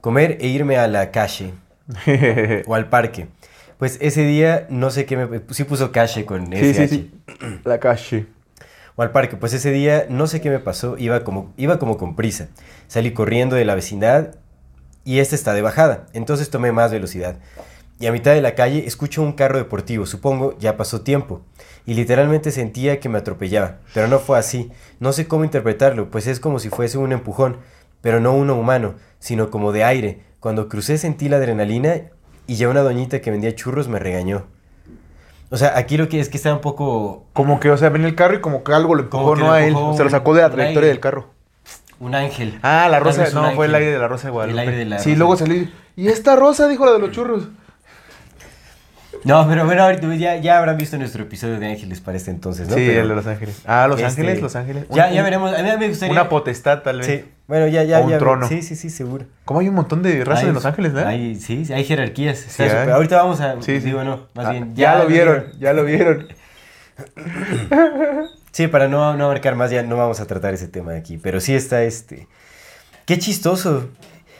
Comer 0.00 0.38
e 0.40 0.46
irme 0.48 0.76
a 0.78 0.86
la 0.88 1.10
calle 1.10 1.52
o 2.66 2.74
al 2.74 2.88
parque. 2.88 3.28
Pues 3.78 3.98
ese 4.00 4.24
día 4.24 4.66
no 4.70 4.90
sé 4.90 5.04
qué 5.04 5.16
me... 5.16 5.40
Sí 5.50 5.64
puso 5.64 5.92
calle 5.92 6.24
con 6.24 6.46
Sí, 6.52 6.70
SH. 6.72 6.88
sí, 6.88 7.10
sí. 7.38 7.58
La 7.64 7.78
calle. 7.78 8.26
O 8.96 9.02
al 9.02 9.10
parque, 9.10 9.36
pues 9.36 9.52
ese 9.52 9.70
día 9.72 10.06
no 10.08 10.26
sé 10.28 10.40
qué 10.40 10.50
me 10.50 10.60
pasó, 10.60 10.96
iba 10.98 11.24
como, 11.24 11.52
iba 11.56 11.78
como 11.78 11.96
con 11.98 12.14
prisa. 12.14 12.48
Salí 12.86 13.12
corriendo 13.12 13.56
de 13.56 13.64
la 13.64 13.74
vecindad 13.74 14.36
y 15.04 15.18
este 15.18 15.34
está 15.34 15.52
de 15.52 15.62
bajada, 15.62 16.06
entonces 16.12 16.48
tomé 16.48 16.70
más 16.70 16.92
velocidad. 16.92 17.36
Y 18.00 18.06
a 18.06 18.12
mitad 18.12 18.32
de 18.34 18.42
la 18.42 18.54
calle 18.54 18.86
escucho 18.86 19.22
un 19.22 19.32
carro 19.32 19.58
deportivo, 19.58 20.04
supongo 20.06 20.56
ya 20.58 20.76
pasó 20.76 21.02
tiempo. 21.02 21.42
Y 21.86 21.94
literalmente 21.94 22.50
sentía 22.50 22.98
que 22.98 23.08
me 23.08 23.18
atropellaba, 23.18 23.76
pero 23.94 24.08
no 24.08 24.18
fue 24.18 24.38
así. 24.38 24.70
No 25.00 25.12
sé 25.12 25.28
cómo 25.28 25.44
interpretarlo, 25.44 26.10
pues 26.10 26.26
es 26.26 26.40
como 26.40 26.58
si 26.58 26.70
fuese 26.70 26.98
un 26.98 27.12
empujón, 27.12 27.58
pero 28.00 28.20
no 28.20 28.32
uno 28.32 28.56
humano, 28.56 28.94
sino 29.20 29.50
como 29.50 29.70
de 29.72 29.84
aire. 29.84 30.20
Cuando 30.40 30.68
crucé 30.68 30.98
sentí 30.98 31.28
la 31.28 31.36
adrenalina 31.36 31.94
y 32.46 32.56
ya 32.56 32.68
una 32.68 32.80
doñita 32.82 33.20
que 33.20 33.30
vendía 33.30 33.54
churros 33.54 33.88
me 33.88 33.98
regañó. 33.98 34.44
O 35.50 35.56
sea, 35.56 35.78
aquí 35.78 35.96
lo 35.96 36.08
que 36.08 36.18
es 36.20 36.28
que 36.28 36.36
está 36.36 36.52
un 36.52 36.60
poco 36.60 37.24
Como 37.32 37.60
que, 37.60 37.70
o 37.70 37.76
sea, 37.76 37.90
venía 37.90 38.08
el 38.08 38.16
carro 38.16 38.34
y 38.34 38.40
como 38.40 38.64
que 38.64 38.72
algo 38.72 38.94
lo 38.96 39.02
empujó, 39.02 39.36
no 39.36 39.52
a 39.52 39.60
él. 39.62 39.68
empujó 39.68 39.92
Se 39.92 39.98
lo 40.00 40.06
un- 40.06 40.10
sacó 40.10 40.34
de 40.34 40.40
la 40.40 40.48
un 40.48 40.52
trayectoria 40.54 40.86
aire. 40.86 40.88
del 40.88 41.00
carro. 41.00 41.26
un 42.00 42.14
ángel. 42.14 42.58
Ah, 42.62 42.88
la 42.90 42.98
rosa. 42.98 43.26
un 43.28 43.34
No, 43.34 43.52
fue 43.52 43.66
el 43.66 43.74
aire 43.74 43.92
de 43.92 43.98
la 43.98 44.08
rosa 44.08 44.26
de 44.28 44.32
Guadalupe. 44.32 44.60
El 44.62 44.68
aire 44.68 44.78
de 44.78 44.84
la 44.86 44.98
sí, 44.98 45.10
rosa. 45.10 45.18
luego 45.18 45.36
salí. 45.36 45.72
¿Y 45.96 46.08
esta 46.08 46.34
rosa? 46.34 46.66
Dijo 46.66 46.84
la 46.84 46.92
de 46.92 46.98
los 46.98 47.12
churros. 47.12 47.48
No, 49.24 49.48
pero 49.48 49.64
bueno, 49.64 49.82
ahorita 49.84 50.14
ya, 50.16 50.36
ya 50.36 50.58
habrán 50.58 50.76
visto 50.76 50.98
nuestro 50.98 51.22
episodio 51.22 51.58
de 51.58 51.66
Ángeles 51.66 52.00
para 52.00 52.16
este 52.16 52.30
entonces, 52.30 52.68
¿no? 52.68 52.74
sí, 52.74 52.84
Pero, 52.86 53.02
el 53.02 53.08
de 53.08 53.14
Los 53.14 53.26
Ángeles. 53.26 53.62
Ah, 53.64 53.86
Los 53.88 53.98
este, 54.00 54.06
Ángeles, 54.22 54.42
Los 54.42 54.54
Ángeles. 54.56 54.84
Ya, 54.90 55.06
Un- 55.08 55.12
ya 55.14 55.22
veremos. 55.22 55.54
A 55.58 55.62
mí 55.62 55.68
me 55.78 55.88
gustaría. 55.88 56.12
Una 56.12 56.28
potestad, 56.28 56.82
tal 56.82 56.98
vez. 56.98 57.06
Sí, 57.06 57.24
bueno, 57.46 57.66
ya, 57.68 57.82
ya. 57.84 58.00
O 58.00 58.04
un 58.04 58.10
ya, 58.10 58.18
trono. 58.18 58.46
Sí, 58.48 58.62
sí, 58.62 58.76
sí, 58.76 58.90
seguro. 58.90 59.24
Como 59.44 59.60
hay 59.60 59.68
un 59.68 59.74
montón 59.74 60.02
de 60.02 60.24
razas 60.24 60.42
Hay- 60.42 60.48
de 60.48 60.52
Los 60.54 60.66
Ángeles, 60.66 60.92
¿no? 60.92 61.06
Hay, 61.06 61.36
sí, 61.36 61.64
sí, 61.64 61.72
hay 61.72 61.84
jerarquías. 61.84 62.60
Hay. 62.60 62.68
súper- 62.68 62.90
Ahorita 62.90 63.16
vamos 63.22 63.40
a. 63.40 63.54
Sí, 63.62 63.80
sí. 63.80 63.86
Digo, 63.86 64.04
no, 64.04 64.28
más 64.34 64.46
Ah, 64.46 64.50
bien. 64.50 64.74
ya, 64.76 64.98
lo 64.98 65.06
vieron, 65.06 65.44
ya 65.58 65.72
lo 65.72 65.84
vieron. 65.84 66.28
Sí, 68.52 68.68
para 68.68 68.86
no, 68.86 69.16
no 69.16 69.24
abarcar 69.24 69.56
más, 69.56 69.72
ya 69.72 69.82
no 69.82 69.96
vamos 69.96 70.20
a 70.20 70.26
tratar 70.26 70.54
ese 70.54 70.68
tema 70.68 70.94
aquí. 70.94 71.18
Pero 71.18 71.40
sí 71.40 71.54
está 71.56 71.82
este. 71.82 72.28
Qué 73.04 73.18
chistoso. 73.18 73.88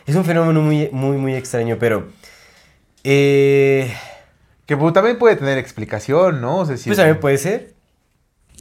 Es 0.07 0.15
un 0.15 0.25
fenómeno 0.25 0.61
muy, 0.61 0.89
muy, 0.93 1.17
muy 1.17 1.35
extraño, 1.35 1.79
pero... 1.81 2.09
eh, 3.03 3.93
Que 4.67 4.77
pues, 4.77 4.93
también 4.95 5.19
puede 5.19 5.37
tener 5.37 5.59
explicación, 5.59 6.41
¿no? 6.41 6.59
O 6.59 6.67
sea, 6.67 6.77
si- 6.77 6.89
pues 6.89 6.97
también 6.99 7.21
puede 7.21 7.39
ser. 7.39 7.75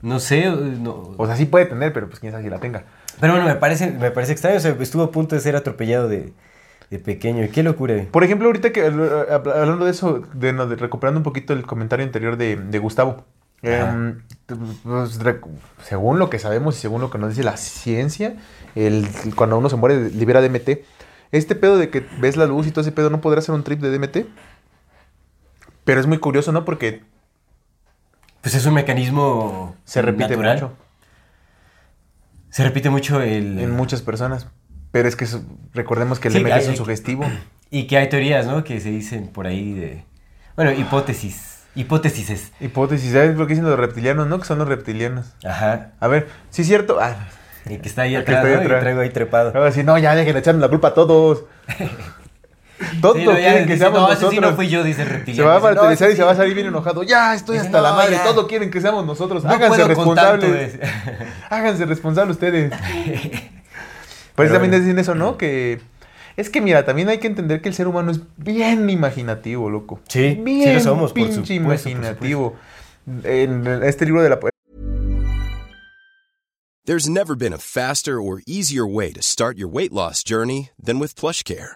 No 0.02 0.20
sé, 0.20 0.50
no. 0.50 1.14
O 1.18 1.26
sea, 1.28 1.36
sí 1.38 1.46
puede 1.46 1.66
tener, 1.66 1.94
pero 1.94 2.08
pues 2.08 2.20
quién 2.20 2.32
sabe 2.32 2.44
si 2.44 2.50
la 2.50 2.60
tenga. 2.60 2.84
Pero 3.22 3.34
bueno, 3.34 3.48
me 3.48 3.56
parece, 3.56 3.92
me 3.92 4.12
parece 4.12 4.34
extraño. 4.34 4.58
O 4.58 4.60
sea, 4.60 4.76
estuvo 4.80 5.04
a 5.04 5.12
punto 5.12 5.36
de 5.36 5.42
ser 5.42 5.56
atropellado 5.56 6.10
de, 6.10 6.34
de 6.90 7.00
pequeño. 7.00 7.48
Qué 7.54 7.64
locura. 7.64 7.96
Por 8.12 8.24
ejemplo, 8.26 8.48
ahorita 8.48 8.72
que 8.74 8.86
eh, 8.86 8.90
hab- 8.92 9.54
hablando 9.56 9.86
de 9.86 9.92
eso, 9.92 10.24
de, 10.34 10.52
no, 10.52 10.68
de- 10.68 10.76
recuperando 10.76 11.20
un 11.20 11.24
poquito 11.24 11.54
el 11.54 11.64
comentario 11.66 12.06
anterior 12.06 12.36
de, 12.36 12.58
de 12.58 12.80
Gustavo. 12.80 13.24
Em, 13.62 14.20
pues, 14.84 15.20
según 15.84 16.20
lo 16.20 16.30
que 16.30 16.38
sabemos 16.38 16.78
y 16.78 16.82
según 16.82 17.00
lo 17.00 17.10
que 17.10 17.18
nos 17.18 17.30
dice 17.30 17.44
la 17.44 17.56
ciencia, 17.56 18.36
el, 18.76 19.08
cuando 19.36 19.58
uno 19.58 19.70
se 19.70 19.78
muere 19.78 20.10
libera 20.10 20.42
DMT. 20.42 20.84
Este 21.32 21.56
pedo 21.56 21.78
de 21.78 21.90
que 21.90 22.06
ves 22.20 22.36
la 22.36 22.46
luz 22.46 22.68
y 22.68 22.72
todo 22.72 22.82
ese 22.82 22.92
pedo 22.92 23.10
no 23.10 23.22
podrá 23.22 23.42
ser 23.42 23.56
un 23.56 23.64
trip 23.64 23.80
de 23.80 23.90
DMT. 23.98 24.28
Pero 25.84 26.00
es 26.00 26.08
muy 26.08 26.18
curioso, 26.18 26.52
¿no? 26.52 26.66
Porque 26.66 27.02
Pues 28.42 28.56
es 28.56 28.66
un 28.66 28.74
mecanismo 28.74 29.76
se 29.86 30.02
repite 30.02 30.30
natural. 30.30 30.56
mucho 30.62 30.78
Se 32.50 32.64
repite 32.64 32.90
mucho 32.90 33.22
el... 33.22 33.60
en 33.60 33.72
muchas 33.72 34.02
personas. 34.02 34.48
Pero 34.92 35.08
es 35.08 35.16
que 35.16 35.26
recordemos 35.74 36.20
que 36.20 36.28
el 36.28 36.34
Sí, 36.36 36.44
es 36.46 36.68
un 36.68 36.76
sugestivo. 36.78 37.26
Y 37.72 37.88
que 37.88 37.98
hay 37.98 38.08
teorías, 38.08 38.46
¿no? 38.46 38.64
Que 38.64 38.80
se 38.80 38.92
dicen 38.92 39.30
por 39.30 39.48
ahí 39.48 39.74
de... 39.74 40.06
Bueno, 40.56 40.72
hipótesis. 40.74 41.64
Hipótesis 41.74 42.30
es... 42.30 42.52
Hipótesis, 42.60 43.12
¿sabes 43.12 43.36
lo 43.36 43.48
que 43.48 43.54
dicen 43.56 43.68
los 43.68 43.80
reptilianos, 43.80 44.28
no? 44.28 44.38
Que 44.38 44.46
son 44.46 44.60
los 44.60 44.68
reptilianos. 44.68 45.34
Ajá. 45.44 45.94
A 46.00 46.08
ver, 46.08 46.28
sí 46.52 46.62
es 46.62 46.68
cierto. 46.68 47.00
Ah, 47.02 47.16
Y 47.68 47.78
que 47.80 47.90
está 47.90 48.04
ahí 48.04 48.12
que 48.12 48.18
atrás, 48.20 48.46
ahí 48.46 48.58
¿no? 48.58 48.64
Y 48.64 48.80
traigo 48.80 49.02
ahí 49.02 49.10
trepado. 49.10 49.54
Ahora 49.56 49.72
sí, 49.72 49.84
no, 49.84 49.98
ya 49.98 50.14
dejen 50.14 50.34
de 50.34 50.40
echarme 50.42 50.62
la 50.62 50.70
culpa 50.70 50.90
a 50.90 50.94
todos. 50.94 51.46
Todos 53.02 53.18
Sí, 53.18 53.26
no, 53.26 53.34
quieren 53.34 53.68
que 53.68 53.78
seamos 53.78 54.00
no, 54.00 54.06
ese 54.08 54.14
nosotros. 54.22 54.34
sí 54.34 54.40
no 54.40 54.56
fui 54.56 54.70
yo, 54.70 54.84
dice 54.84 55.04
el 55.04 55.36
se 55.36 55.42
va 55.42 55.56
a 55.56 55.60
no, 55.60 55.64
martirizar 55.64 56.10
y 56.10 56.12
se 56.14 56.18
sí. 56.18 56.24
va 56.24 56.32
a 56.32 56.36
salir 56.36 56.54
bien 56.56 56.68
enojado. 56.68 57.04
Ya, 57.04 57.34
estoy 57.34 57.56
Dice, 57.58 57.68
hasta 57.68 57.82
la 57.82 57.94
madre. 57.94 58.16
ya. 58.16 58.24
Todo 58.24 58.48
quieren 58.48 58.70
que 58.72 58.82
seamos 58.82 59.06
nosotros. 59.06 59.44
No 59.44 59.50
Háganse 59.52 59.84
responsables. 59.86 60.80
Háganse 61.50 61.86
responsables 61.86 62.36
ustedes. 62.36 62.72
Pero 64.36 64.50
Pero 64.50 64.52
también 64.54 64.72
bueno. 64.72 64.86
dicen 64.86 65.00
eso, 65.00 65.14
¿no? 65.16 65.38
Que 65.38 65.80
es 66.36 66.50
que 66.50 66.62
mira, 66.62 66.86
también 66.86 67.10
hay 67.10 67.20
que 67.20 67.28
entender 67.28 67.62
que 67.62 67.70
el 67.70 67.76
ser 67.76 67.88
humano 67.88 68.12
es 68.12 68.22
bien 68.38 68.90
imaginativo, 68.90 69.70
loco. 69.70 70.00
Sí, 70.08 70.34
sí 70.36 70.42
bien 70.44 70.76
lo 70.76 70.80
somos, 70.82 71.14
por 71.14 71.22
pinche 71.22 71.42
por 71.42 71.52
imaginativo. 71.52 72.56
En 73.24 73.68
este 73.84 74.06
libro 74.06 74.24
de 74.24 74.30
la 74.30 74.40
There's 76.86 77.08
never 77.08 77.36
been 77.36 77.54
a 77.54 77.58
faster 77.60 78.20
or 78.20 78.42
easier 78.46 78.86
way 78.86 79.14
to 79.14 79.22
start 79.22 79.58
your 79.58 79.70
weight 79.70 79.94
loss 79.94 80.22
journey 80.24 80.72
than 80.78 81.00
with 81.00 81.16
PlushCare. 81.16 81.76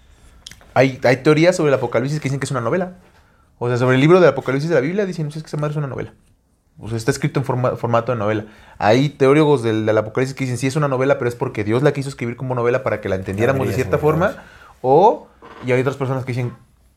hay, 0.73 0.99
hay 1.03 1.17
teorías 1.17 1.55
sobre 1.55 1.69
el 1.69 1.75
apocalipsis 1.75 2.19
que 2.19 2.25
dicen 2.25 2.39
que 2.39 2.45
es 2.45 2.51
una 2.51 2.61
novela. 2.61 2.93
O 3.59 3.67
sea, 3.67 3.77
sobre 3.77 3.95
el 3.95 4.01
libro 4.01 4.19
del 4.19 4.29
apocalipsis 4.29 4.69
de 4.69 4.75
la 4.75 4.81
Biblia 4.81 5.05
dicen 5.05 5.25
"No, 5.25 5.29
es 5.29 5.41
que 5.43 5.47
esa 5.47 5.57
madre 5.57 5.71
es 5.71 5.77
una 5.77 5.87
novela. 5.87 6.13
O 6.79 6.87
sea, 6.87 6.97
está 6.97 7.11
escrito 7.11 7.39
en 7.39 7.45
forma- 7.45 7.75
formato 7.75 8.11
de 8.11 8.17
novela. 8.17 8.45
Hay 8.79 9.09
teóricos 9.09 9.61
del, 9.61 9.85
del 9.85 9.97
apocalipsis 9.97 10.35
que 10.35 10.45
dicen 10.45 10.57
sí 10.57 10.67
es 10.67 10.75
una 10.75 10.87
novela, 10.87 11.17
pero 11.19 11.29
es 11.29 11.35
porque 11.35 11.63
Dios 11.63 11.83
la 11.83 11.91
quiso 11.93 12.09
escribir 12.09 12.35
como 12.37 12.55
novela 12.55 12.81
para 12.81 13.01
que 13.01 13.09
la 13.09 13.15
entendiéramos 13.15 13.67
de 13.67 13.73
cierta 13.73 13.97
forma. 13.99 14.27
verdad. 14.29 14.43
O, 14.81 15.27
y 15.65 15.71
hay 15.73 15.81
otras 15.81 15.95
personas 15.97 16.25
que 16.25 16.31
dicen, 16.31 16.53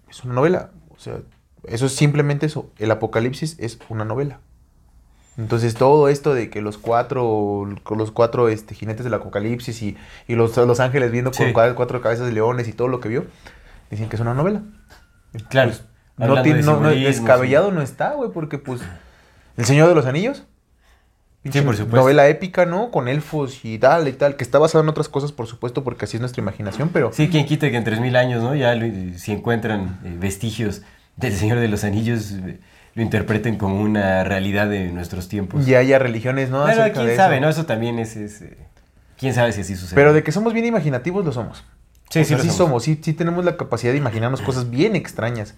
es 0.08 0.24
una 0.24 0.32
novela. 0.34 0.70
O 0.90 0.98
sea, 0.98 1.18
eso 1.64 1.84
es 1.87 1.92
simplemente 1.94 2.46
eso. 2.46 2.70
El 2.78 2.90
apocalipsis 2.92 3.56
es 3.58 3.78
una 3.90 4.04
novela. 4.06 4.38
Entonces 5.37 5.74
todo 5.74 6.08
esto 6.08 6.32
de 6.32 6.48
que 6.48 6.62
los 6.62 6.78
cuatro, 6.78 7.68
con 7.82 7.98
los 7.98 8.12
cuatro 8.12 8.48
este, 8.48 8.74
jinetes 8.74 9.02
del 9.04 9.14
apocalipsis 9.14 9.82
y, 9.82 9.96
y 10.28 10.37
los, 10.37 10.56
los 10.56 10.78
ángeles 10.80 11.10
viendo 11.10 11.32
con 11.32 11.48
Sí. 11.48 11.52
cua- 11.52 11.74
cuatro 11.74 12.00
cabezas 12.00 12.26
de 12.26 12.32
leones 12.32 12.68
y 12.68 12.72
todo 12.72 12.87
lo 12.87 13.00
que 13.00 13.08
vio, 13.08 13.24
dicen 13.90 14.09
que 14.09 14.16
es 14.16 14.20
una 14.23 14.35
novela. 14.35 14.62
Claro. 15.49 15.73
No, 16.16 16.27
hablando 16.27 16.42
tiene, 16.44 16.59
de 16.61 16.64
no, 16.64 16.81
no, 16.81 16.90
descabellado 16.90 17.73
no 17.73 17.83
está, 17.83 18.12
güey, 18.12 18.31
porque 18.31 18.59
pues... 18.59 18.81
El 19.57 19.64
Señor 19.64 19.88
de 19.88 19.94
los 19.94 20.07
Anillos. 20.07 20.44
Pinche 21.42 21.62
por 21.62 21.77
supuesto. 21.77 21.97
Novela 21.97 22.27
épica, 22.29 22.64
¿no? 22.64 22.90
Con 22.90 23.07
elfos 23.07 23.64
y 23.64 23.79
tal 23.79 24.09
y 24.09 24.12
tal, 24.12 24.37
que 24.37 24.44
está 24.44 24.59
basada 24.59 24.83
en 24.83 24.88
otras 24.88 25.09
cosas, 25.09 25.31
por 25.33 25.47
supuesto, 25.47 25.85
porque 25.85 26.07
así 26.07 26.16
es 26.16 26.20
nuestra 26.20 26.40
imaginación, 26.40 26.88
pero... 26.90 27.12
Sí, 27.12 27.29
quien 27.29 27.44
quita 27.44 27.70
que 27.70 27.77
en 27.77 27.85
3000 27.85 28.16
años, 28.16 28.42
¿no? 28.42 28.55
Ya 28.55 28.75
lo- 28.75 29.18
si 29.18 29.33
encuentran 29.33 29.99
eh, 30.05 30.16
vestigios 30.18 30.83
del 31.16 31.35
Señor 31.35 31.59
de 31.61 31.68
los 31.68 31.85
Anillos, 31.85 32.31
eh, 32.33 32.61
lo 32.94 33.03
interpreten 33.03 33.59
como 33.59 33.81
una 33.81 34.25
realidad 34.25 34.68
de 34.70 34.88
nuestros 34.90 35.29
tiempos. 35.29 35.68
Y 35.68 35.75
haya 35.75 35.99
religiones, 35.99 36.49
¿no? 36.49 36.64
Pero 36.64 36.92
quién 36.94 37.16
sabe, 37.16 37.37
eso. 37.37 37.42
¿no? 37.44 37.49
Eso 37.51 37.66
también 37.66 37.99
es... 37.99 38.16
es, 38.16 38.40
eh, 38.40 38.57
quién 39.18 39.35
sabe 39.35 39.53
si 39.53 39.61
así 39.61 39.77
sucede. 39.77 39.97
Pero 39.97 40.14
de 40.14 40.23
que 40.23 40.33
somos 40.33 40.55
bien 40.55 40.64
imaginativos, 40.64 41.25
lo 41.27 41.33
somos. 41.33 41.62
Sí, 42.14 42.24
sí 42.24 42.35
sea, 42.35 42.38
sí 42.38 42.50
somos. 42.50 42.83
sí, 42.85 42.98
sí 43.03 43.12
tenemos 43.12 43.44
la 43.44 43.57
capacidad 43.57 43.92
de 43.92 43.98
imaginarnos 43.98 44.40
cosas 44.42 44.70
bien 44.70 44.96
extrañas. 44.96 45.55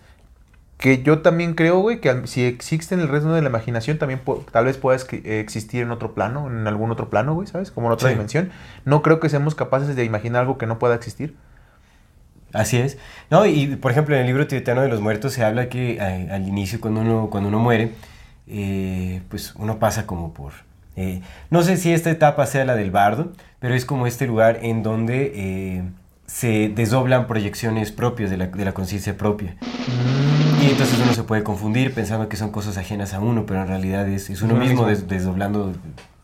Que 0.78 1.02
yo 1.02 1.20
también 1.20 1.54
creo, 1.54 1.78
güey, 1.78 2.00
que 2.02 2.26
si 2.26 2.44
existe 2.44 2.94
en 2.94 3.00
el 3.00 3.08
resto 3.08 3.32
de 3.32 3.40
la 3.40 3.48
imaginación, 3.48 3.96
también 3.98 4.20
tal 4.52 4.66
vez 4.66 4.76
pueda 4.76 4.98
eh, 5.12 5.40
existir 5.40 5.82
en 5.82 5.90
otro 5.90 6.12
plano, 6.14 6.48
en 6.50 6.66
algún 6.66 6.90
otro 6.90 7.08
plano, 7.08 7.32
güey, 7.34 7.46
¿sabes? 7.48 7.70
Como 7.70 7.86
en 7.86 7.94
otra 7.94 8.08
Sí. 8.08 8.14
dimensión. 8.14 8.50
No 8.84 9.00
creo 9.00 9.18
que 9.18 9.30
seamos 9.30 9.54
capaces 9.54 9.96
de 9.96 10.04
imaginar 10.04 10.42
algo 10.42 10.58
que 10.58 10.66
no 10.66 10.78
pueda 10.78 10.94
existir. 10.94 11.34
Así 12.52 12.76
es. 12.78 12.98
No, 13.30 13.44
y 13.46 13.76
por 13.76 13.90
ejemplo, 13.90 14.14
en 14.14 14.20
el 14.22 14.26
libro 14.26 14.46
tibetano 14.46 14.82
de 14.82 14.88
los 14.88 15.00
muertos 15.00 15.32
se 15.32 15.44
habla 15.44 15.68
que 15.68 16.00
al 16.00 16.46
inicio, 16.46 16.80
cuando 16.80 17.00
uno, 17.00 17.28
cuando 17.30 17.48
uno 17.48 17.58
muere, 17.58 17.92
eh, 18.46 19.22
pues 19.28 19.54
uno 19.56 19.78
pasa 19.78 20.06
como 20.06 20.32
por... 20.32 20.52
eh, 20.96 21.20
no 21.50 21.62
sé 21.62 21.76
si 21.76 21.92
esta 21.92 22.10
etapa 22.10 22.46
sea 22.46 22.64
la 22.64 22.76
del 22.76 22.90
bardo, 22.90 23.32
pero 23.60 23.74
es 23.74 23.84
como 23.84 24.06
este 24.06 24.26
lugar 24.26 24.58
en 24.62 24.82
donde 24.82 25.32
eh, 25.34 25.82
se 26.36 26.68
desdoblan 26.68 27.26
proyecciones 27.26 27.92
propias 27.92 28.28
de 28.28 28.36
la, 28.36 28.46
de 28.48 28.62
la 28.62 28.74
conciencia 28.74 29.16
propia. 29.16 29.56
Y 30.62 30.66
entonces 30.68 30.98
uno 31.02 31.14
se 31.14 31.22
puede 31.22 31.42
confundir 31.42 31.94
pensando 31.94 32.28
que 32.28 32.36
son 32.36 32.50
cosas 32.50 32.76
ajenas 32.76 33.14
a 33.14 33.20
uno, 33.20 33.46
pero 33.46 33.62
en 33.62 33.68
realidad 33.68 34.06
es, 34.06 34.28
es 34.28 34.42
uno 34.42 34.54
mismo 34.56 34.84
des- 34.86 35.08
desdoblando 35.08 35.72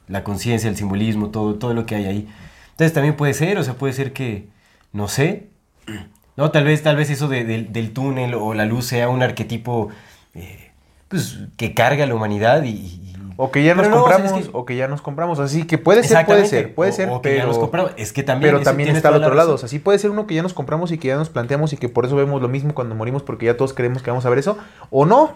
la 0.09 0.23
conciencia, 0.23 0.69
el 0.69 0.77
simbolismo, 0.77 1.31
todo, 1.31 1.55
todo 1.55 1.73
lo 1.73 1.87
que 1.87 1.95
hay 1.95 2.05
ahí. 2.05 2.29
Entonces 2.73 2.93
también 2.93 3.17
puede 3.17 3.33
ser, 3.33 3.57
o 3.57 3.65
sea, 3.65 3.73
puede 3.73 3.95
ser 3.95 4.13
que, 4.13 4.49
no 4.93 5.09
sé, 5.09 5.49
no, 6.37 6.51
tal 6.51 6.65
vez, 6.65 6.83
tal 6.83 6.97
vez 6.97 7.09
eso 7.09 7.27
de- 7.29 7.45
del- 7.45 7.73
del 7.73 7.93
túnel 7.95 8.35
o 8.35 8.53
la 8.53 8.67
luz 8.67 8.85
sea 8.85 9.09
un 9.09 9.23
arquetipo 9.23 9.89
eh, 10.35 10.73
pues, 11.09 11.39
que 11.57 11.73
carga 11.73 12.05
a 12.05 12.07
la 12.07 12.15
humanidad 12.15 12.65
y... 12.65 13.12
O 13.37 13.51
que 13.51 13.63
ya 13.65 13.75
nos 13.75 13.87
Pero 13.87 13.97
no, 13.97 14.05
o 14.05 14.09
sea, 14.09 14.17
es 14.17 14.23
compramos, 14.23 14.49
que- 14.49 14.57
o 14.59 14.65
que 14.65 14.77
ya 14.77 14.89
nos 14.89 15.03
compramos. 15.03 15.39
Así 15.41 15.67
que 15.67 15.79
puede 15.79 16.03
ser, 16.05 16.25
puede 16.27 16.47
ser, 16.47 16.75
puede 16.75 16.93
ser, 16.93 17.09
o 17.09 17.23
que 17.23 17.31
ya 17.31 17.37
pero... 17.43 17.49
nos 17.49 17.59
compramos. 17.59 17.93
Es 17.97 18.13
que 18.13 18.23
también, 18.23 18.51
Pero 18.55 18.59
está 18.97 19.09
al 19.09 19.21
la 19.21 19.27
otro 19.27 19.35
lado. 19.37 19.55
O 19.55 19.59
sea, 19.59 19.69
sí 19.69 19.79
puede 19.79 19.99
ser 19.99 20.11
uno 20.11 20.27
que 20.27 20.35
ya 20.35 20.43
nos 20.43 20.55
compramos 20.55 20.93
y 20.93 20.99
que 20.99 21.09
ya 21.09 21.17
nos 21.17 21.29
planteamos 21.31 21.73
y 21.73 21.77
que 21.77 21.89
por 21.89 22.05
eso 22.07 22.17
vemos 22.17 22.41
lo 22.43 22.49
mismo 22.49 22.75
cuando 22.75 22.95
morimos 22.95 23.23
porque 23.23 23.47
ya 23.47 23.57
todos 23.57 23.73
creemos 23.73 24.03
que 24.03 24.11
vamos 24.11 24.27
a 24.27 24.31
ver 24.31 24.39
eso. 24.39 24.59
O 24.91 25.07
no. 25.07 25.33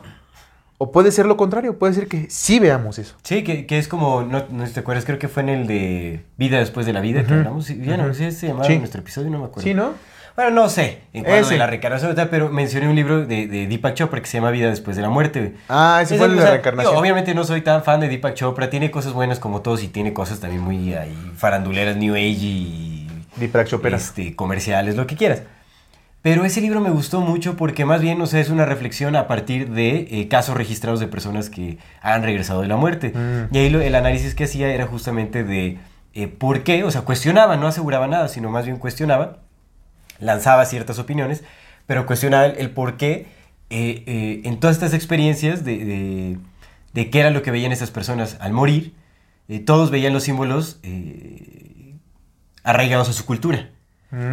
O 0.79 0.93
puede 0.93 1.11
ser 1.11 1.25
lo 1.25 1.39
contrario. 1.39 1.79
Puede 1.79 1.95
ser 1.95 2.07
que 2.07 2.29
sí 2.29 2.59
veamos 2.59 2.99
eso. 2.99 3.15
Sí, 3.23 3.43
que, 3.45 3.65
que 3.67 3.79
es 3.79 3.89
como, 3.89 4.23
no, 4.23 4.43
te 4.45 4.81
acuerdas, 4.81 5.07
creo 5.07 5.19
que 5.19 5.29
fue 5.29 5.43
en 5.43 5.49
el 5.49 5.67
de 5.67 6.25
Vida 6.37 6.59
después 6.59 6.85
de 6.85 6.93
la 6.93 7.01
vida 7.01 7.21
que 7.23 7.29
Ujú, 7.33 7.35
hablamos. 7.39 7.65
Sí, 7.65 7.81
ya 7.83 7.97
no 7.97 8.13
sé 8.13 8.31
si 8.31 8.39
se 8.41 8.47
llamaba 8.49 8.67
Sí. 8.67 8.79
nuestro 8.79 9.01
episodio, 9.01 9.31
no 9.31 9.39
me 9.39 9.45
acuerdo. 9.47 9.63
Sí, 9.63 9.73
¿no? 9.73 9.93
Bueno, 10.37 10.51
no 10.51 10.69
sé, 10.69 11.01
en 11.15 11.25
cuanto 11.25 11.41
Ese. 11.47 11.55
de 11.55 11.59
la 11.59 11.67
reencarnación, 11.67 12.15
pero 12.31 12.51
mencioné 12.51 12.89
un 12.89 12.95
libro 12.95 13.25
de, 13.25 13.47
de 13.47 13.67
Deepak 13.67 13.95
Chopra 13.95 14.21
que 14.21 14.27
se 14.27 14.37
llama 14.37 14.51
Vida 14.51 14.69
después 14.69 14.95
de 14.95 15.03
la 15.03 15.09
muerte. 15.09 15.41
güey. 15.41 15.53
Ah, 15.71 16.01
ese 16.03 16.15
Es 16.15 16.19
fue 16.21 16.29
el 16.29 16.37
de 16.37 16.45
la 16.45 16.51
reencarnación. 16.51 16.95
obviamente 16.97 17.35
no 17.35 17.43
soy 17.45 17.63
tan 17.63 17.83
fan 17.83 18.01
de 18.01 18.09
Deepak 18.09 18.35
Chopra, 18.35 18.69
tiene 18.69 18.91
cosas 18.91 19.15
buenas 19.15 19.39
como 19.39 19.63
todos 19.63 19.83
y 19.83 19.89
tiene 19.89 20.13
cosas 20.13 20.39
también 20.41 20.63
muy 20.63 20.93
ahí, 20.95 21.17
faranduleras, 21.37 21.97
New 21.97 22.15
Age 22.15 22.23
y 22.29 23.09
Di 23.37 23.49
Praxopera. 23.49 23.97
este, 23.97 24.37
comerciales, 24.37 24.95
lo 24.97 25.07
que 25.07 25.17
quieras. 25.17 25.43
Pero 26.23 26.45
ese 26.45 26.61
libro 26.61 26.81
me 26.81 26.91
gustó 26.91 27.21
mucho 27.21 27.57
porque 27.57 27.85
más 27.85 28.01
bien, 28.03 28.21
o 28.21 28.27
sea, 28.27 28.41
es 28.41 28.51
una 28.51 28.65
reflexión 28.67 29.15
a 29.17 29.29
partir 29.29 29.71
de 29.71 30.09
eh, 30.11 30.29
casos 30.29 30.57
registrados 30.57 30.99
de 31.01 31.07
personas 31.07 31.49
que 31.51 31.79
han 32.03 32.23
regresado 32.25 32.63
de 32.63 32.69
la 32.69 32.77
muerte. 32.77 33.13
Mm. 33.15 33.55
Y 33.55 33.59
ahí 33.59 33.71
lo- 33.71 33.81
el 33.81 33.95
análisis 33.95 34.35
que 34.35 34.45
hacía 34.45 34.69
era 34.75 34.87
justamente 34.87 35.45
de 35.45 35.79
eh, 36.15 36.27
por 36.29 36.63
qué, 36.65 36.83
o 36.83 36.91
sea, 36.91 37.03
cuestionaba, 37.03 37.57
no 37.57 37.67
aseguraba 37.69 38.07
nada, 38.09 38.27
sino 38.29 38.51
más 38.51 38.65
bien 38.65 38.79
cuestionaba, 38.79 39.39
lanzaba 40.19 40.65
ciertas 40.67 40.99
opiniones, 40.99 41.45
pero 41.87 42.07
cuestionaba 42.07 42.47
el, 42.47 42.57
el 42.59 42.71
por 42.71 42.97
qué 42.97 43.27
eh, 43.71 44.05
eh, 44.07 44.41
en 44.45 44.59
todas 44.61 44.77
estas 44.77 44.95
experiencias 44.95 45.65
de, 45.65 45.79
de, 45.85 46.39
de 46.95 47.11
qué 47.11 47.21
era 47.21 47.31
lo 47.31 47.43
que 47.43 47.51
veían 47.51 47.73
esas 47.73 47.91
personas 47.91 48.37
al 48.41 48.53
morir, 48.53 48.95
eh, 49.49 49.59
todos 49.61 49.91
veían 49.91 50.13
los 50.13 50.25
símbolos 50.25 50.79
arraigados 52.65 53.09
a 53.09 53.13
su 53.13 53.25
cultura. 53.27 53.71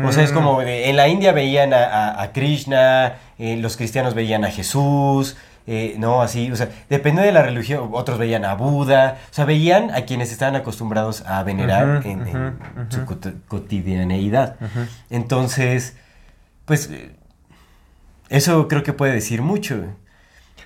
O 0.06 0.12
sea, 0.12 0.24
es 0.24 0.32
como 0.32 0.62
eh, 0.62 0.90
en 0.90 0.96
la 0.98 1.08
India 1.08 1.32
veían 1.32 1.74
a, 1.74 1.84
a- 1.86 2.22
a 2.22 2.32
Krishna, 2.32 3.16
los 3.40 3.76
cristianos 3.76 4.14
veían 4.14 4.46
a 4.46 4.52
Jesús, 4.52 5.36
eh, 5.68 5.96
no, 5.98 6.22
así, 6.22 6.52
o 6.52 6.56
sea, 6.56 6.70
depende 6.90 7.22
de 7.22 7.32
la 7.32 7.42
religión, 7.44 7.90
otros 7.94 8.18
veían 8.18 8.44
a 8.46 8.54
Buda, 8.56 9.18
o 9.32 9.34
sea, 9.34 9.46
veían 9.46 9.92
a 9.92 10.02
quienes 10.02 10.32
estaban 10.32 10.56
acostumbrados 10.56 11.22
a 11.26 11.42
venerar 11.44 12.06
en, 12.06 12.58
su 12.90 13.02
cot- 13.06 13.34
cotidianeidad. 13.48 14.58
Entonces, 15.10 15.96
pues, 16.66 16.90
eso 18.30 18.68
creo 18.68 18.84
que 18.84 18.94
puede 18.94 19.14
decir 19.14 19.42
mucho. 19.42 19.84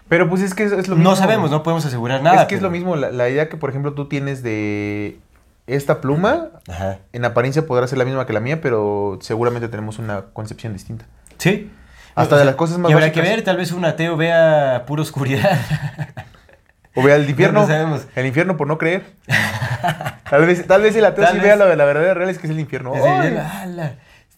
Pero 0.09 0.29
pues 0.29 0.41
es 0.41 0.53
que 0.53 0.63
es, 0.63 0.71
es 0.71 0.87
lo 0.87 0.95
mismo. 0.95 1.09
No 1.11 1.15
sabemos, 1.17 1.51
no 1.51 1.63
podemos 1.63 1.85
asegurar 1.85 2.21
nada. 2.23 2.41
es 2.43 2.47
que 2.47 2.55
es 2.55 2.61
lo 2.61 2.69
mismo, 2.69 2.95
la, 2.95 3.11
la 3.11 3.27
idea 3.29 3.49
que 3.49 3.57
por 3.57 3.69
ejemplo 3.69 3.93
tú 3.93 4.07
tienes 4.07 4.41
de 4.41 5.19
esta 5.67 5.99
pluma, 5.99 6.47
Ajá. 6.69 6.99
en 7.11 7.25
apariencia 7.25 7.65
podrá 7.67 7.85
ser 7.87 7.97
la 7.97 8.05
misma 8.05 8.25
que 8.25 8.31
la 8.31 8.39
mía, 8.39 8.61
pero 8.61 9.19
seguramente 9.21 9.67
tenemos 9.67 9.99
una 9.99 10.21
concepción 10.31 10.71
distinta. 10.71 11.05
Sí. 11.39 11.69
Hasta 12.17 12.35
O 12.35 12.39
de 12.39 12.45
las 12.45 12.55
cosas 12.55 12.77
más 12.79 12.89
Y 12.89 12.93
habrá 12.93 13.07
básicas. 13.07 13.23
que 13.23 13.29
ver, 13.35 13.43
tal 13.43 13.57
vez 13.57 13.71
un 13.71 13.85
ateo 13.85 14.17
vea 14.17 14.83
pura 14.87 15.01
oscuridad. 15.01 15.57
O 16.99 17.03
vea 17.03 17.15
el 17.15 17.29
infierno. 17.29 17.61
No 17.61 17.67
sabemos. 17.67 18.07
El 18.15 18.25
infierno 18.25 18.57
por 18.57 18.65
no 18.65 18.79
creer. 18.79 19.05
tal, 20.31 20.47
vez, 20.47 20.65
tal 20.65 20.81
vez 20.81 20.95
el 20.95 21.05
ateo 21.05 21.23
Tal 21.25 21.33
sí 21.33 21.37
vez. 21.37 21.45
vea 21.45 21.55
lo 21.55 21.67
de 21.67 21.75
la 21.75 21.85
verdadera 21.85 22.15
real 22.15 22.29
es 22.31 22.39
que 22.39 22.47
es 22.47 22.51
el 22.51 22.59
infierno. 22.59 22.91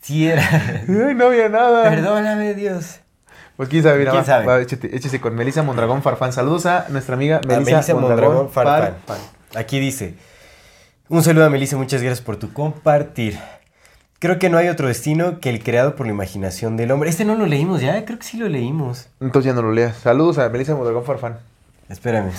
Sí 0.02 0.28
era. 0.28 0.50
Ay, 0.88 1.15
no 1.15 1.28
había 1.28 1.48
nada. 1.48 1.89
Perdóname, 1.89 2.54
Dios. 2.56 3.00
Pues 3.56 3.70
quién 3.70 3.84
sabe, 3.84 4.00
mira, 4.00 4.12
¿Quién 4.12 4.24
va, 4.24 4.26
sabe? 4.26 4.46
va, 4.46 5.20
con 5.22 5.36
Melissa 5.36 5.63
Mondragón 5.63 6.02
Farfán. 6.02 6.34
Saludos 6.34 6.65
a 6.65 6.86
nuestra 6.89 7.15
amiga 7.15 7.39
Melissa, 7.48 7.94
Mondragón 7.94 8.50
Farfán. 8.50 8.96
Farfán. 9.06 9.26
Aquí 9.56 9.80
dice: 9.80 10.15
Un 11.08 11.24
saludo 11.24 11.46
a 11.46 11.50
Melissa, 11.50 11.78
muchas 11.78 12.02
gracias 12.02 12.22
por 12.22 12.36
tu 12.38 12.52
compartir. 12.54 13.39
Creo 14.19 14.38
que 14.38 14.49
no 14.49 14.58
hay 14.58 14.67
otro 14.67 14.88
destino 14.88 15.39
que 15.39 15.49
el 15.49 15.63
creado 15.63 15.95
por 15.95 16.05
la 16.05 16.12
imaginación 16.12 16.75
del 16.75 16.91
hombre. 16.91 17.10
Este 17.10 17.23
no 17.23 17.36
lo 17.36 17.45
leímos 17.45 17.79
ya, 17.82 18.03
creo 18.03 18.19
que 18.19 18.25
sí 18.25 18.38
lo 18.38 18.49
leímos. 18.49 19.08
Entonces 19.21 19.49
ya 19.51 19.55
no 19.55 19.62
lo 19.62 19.71
leas. 19.71 19.95
Saludos 19.97 20.38
a 20.39 20.49
Melissa 20.49 20.75
Mondragón 20.75 21.05
Farfán. 21.05 21.38
Espérame. 21.88 22.32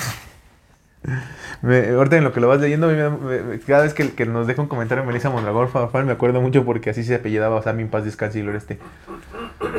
Me, 1.62 1.88
ahorita 1.88 2.16
en 2.18 2.24
lo 2.24 2.32
que 2.34 2.40
lo 2.40 2.48
vas 2.48 2.60
leyendo, 2.60 2.88
me 2.88 3.08
me- 3.08 3.58
cada 3.60 3.82
vez 3.84 3.94
que, 3.94 4.12
que 4.12 4.26
nos 4.26 4.46
deja 4.46 4.60
un 4.60 4.68
comentario 4.68 5.04
Melissa 5.04 5.30
Mondragón 5.30 5.70
Farfán, 5.70 6.04
me 6.04 6.12
acuerdo 6.12 6.42
mucho 6.42 6.64
porque 6.66 6.90
así 6.90 7.02
se 7.02 7.14
apellidaba, 7.14 7.56
o 7.56 7.72
mi 7.72 7.82
en 7.82 7.88
paz 7.88 8.04
descanse 8.04 8.38
y 8.40 8.42
esté. 8.48 8.78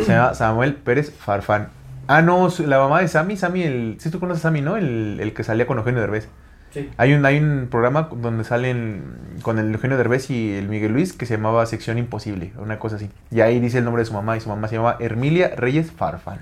Se 0.04 0.12
llama 0.12 0.34
Samuel 0.34 0.74
Pérez 0.76 1.12
Farfán. 1.12 1.70
Ah, 2.08 2.24
no, 2.24 2.50
la 2.66 2.80
mamá 2.80 3.02
de 3.02 3.08
Sammy, 3.08 3.38
Sammy, 3.38 3.64
el... 3.64 3.98
Sí, 4.00 4.10
tú 4.10 4.20
conoces 4.20 4.44
a 4.44 4.50
Sammy, 4.50 4.62
¿no? 4.62 4.76
El, 4.76 5.20
el 5.22 5.34
que 5.34 5.44
salía 5.44 5.68
con 5.68 5.78
Eugenio 5.78 6.02
Derbez. 6.02 6.28
Sí. 6.74 6.90
Hay 6.98 7.14
un, 7.14 7.26
hay 7.26 7.38
un 7.38 7.68
programa 7.70 8.10
donde 8.16 8.44
salen 8.44 9.04
con 9.42 9.60
el 9.60 9.74
Eugenio 9.74 9.98
Derbez 9.98 10.30
y 10.30 10.54
el 10.54 10.70
Miguel 10.70 10.94
Luis 10.94 11.12
que 11.14 11.26
se 11.26 11.36
llamaba 11.36 11.66
Sección 11.66 11.98
Imposible, 11.98 12.54
una 12.58 12.80
cosa 12.80 12.96
así. 12.96 13.10
Y 13.30 13.42
ahí 13.42 13.60
dice 13.60 13.80
el 13.80 13.84
nombre 13.84 14.02
de 14.04 14.06
su 14.06 14.14
mamá 14.14 14.38
y 14.38 14.40
su 14.40 14.48
mamá 14.50 14.68
se 14.70 14.76
llama 14.76 14.96
Hermilia 15.00 15.52
Reyes 15.56 15.92
Farfán. 15.92 16.40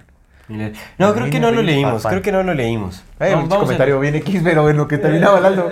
No, 0.97 1.13
creo 1.13 1.29
que 1.29 1.39
no 1.39 1.51
lo 1.51 1.61
leímos. 1.61 1.93
Farfán. 2.03 2.11
Creo 2.11 2.21
que 2.23 2.31
no 2.31 2.43
lo 2.43 2.53
leímos. 2.53 3.03
Un 3.19 3.47
comentario 3.49 3.99
bien 3.99 4.15
X, 4.15 4.41
pero 4.43 4.69
en 4.69 4.77
lo 4.77 4.87
que 4.87 4.97
terminaba 4.97 5.37
hablando. 5.37 5.71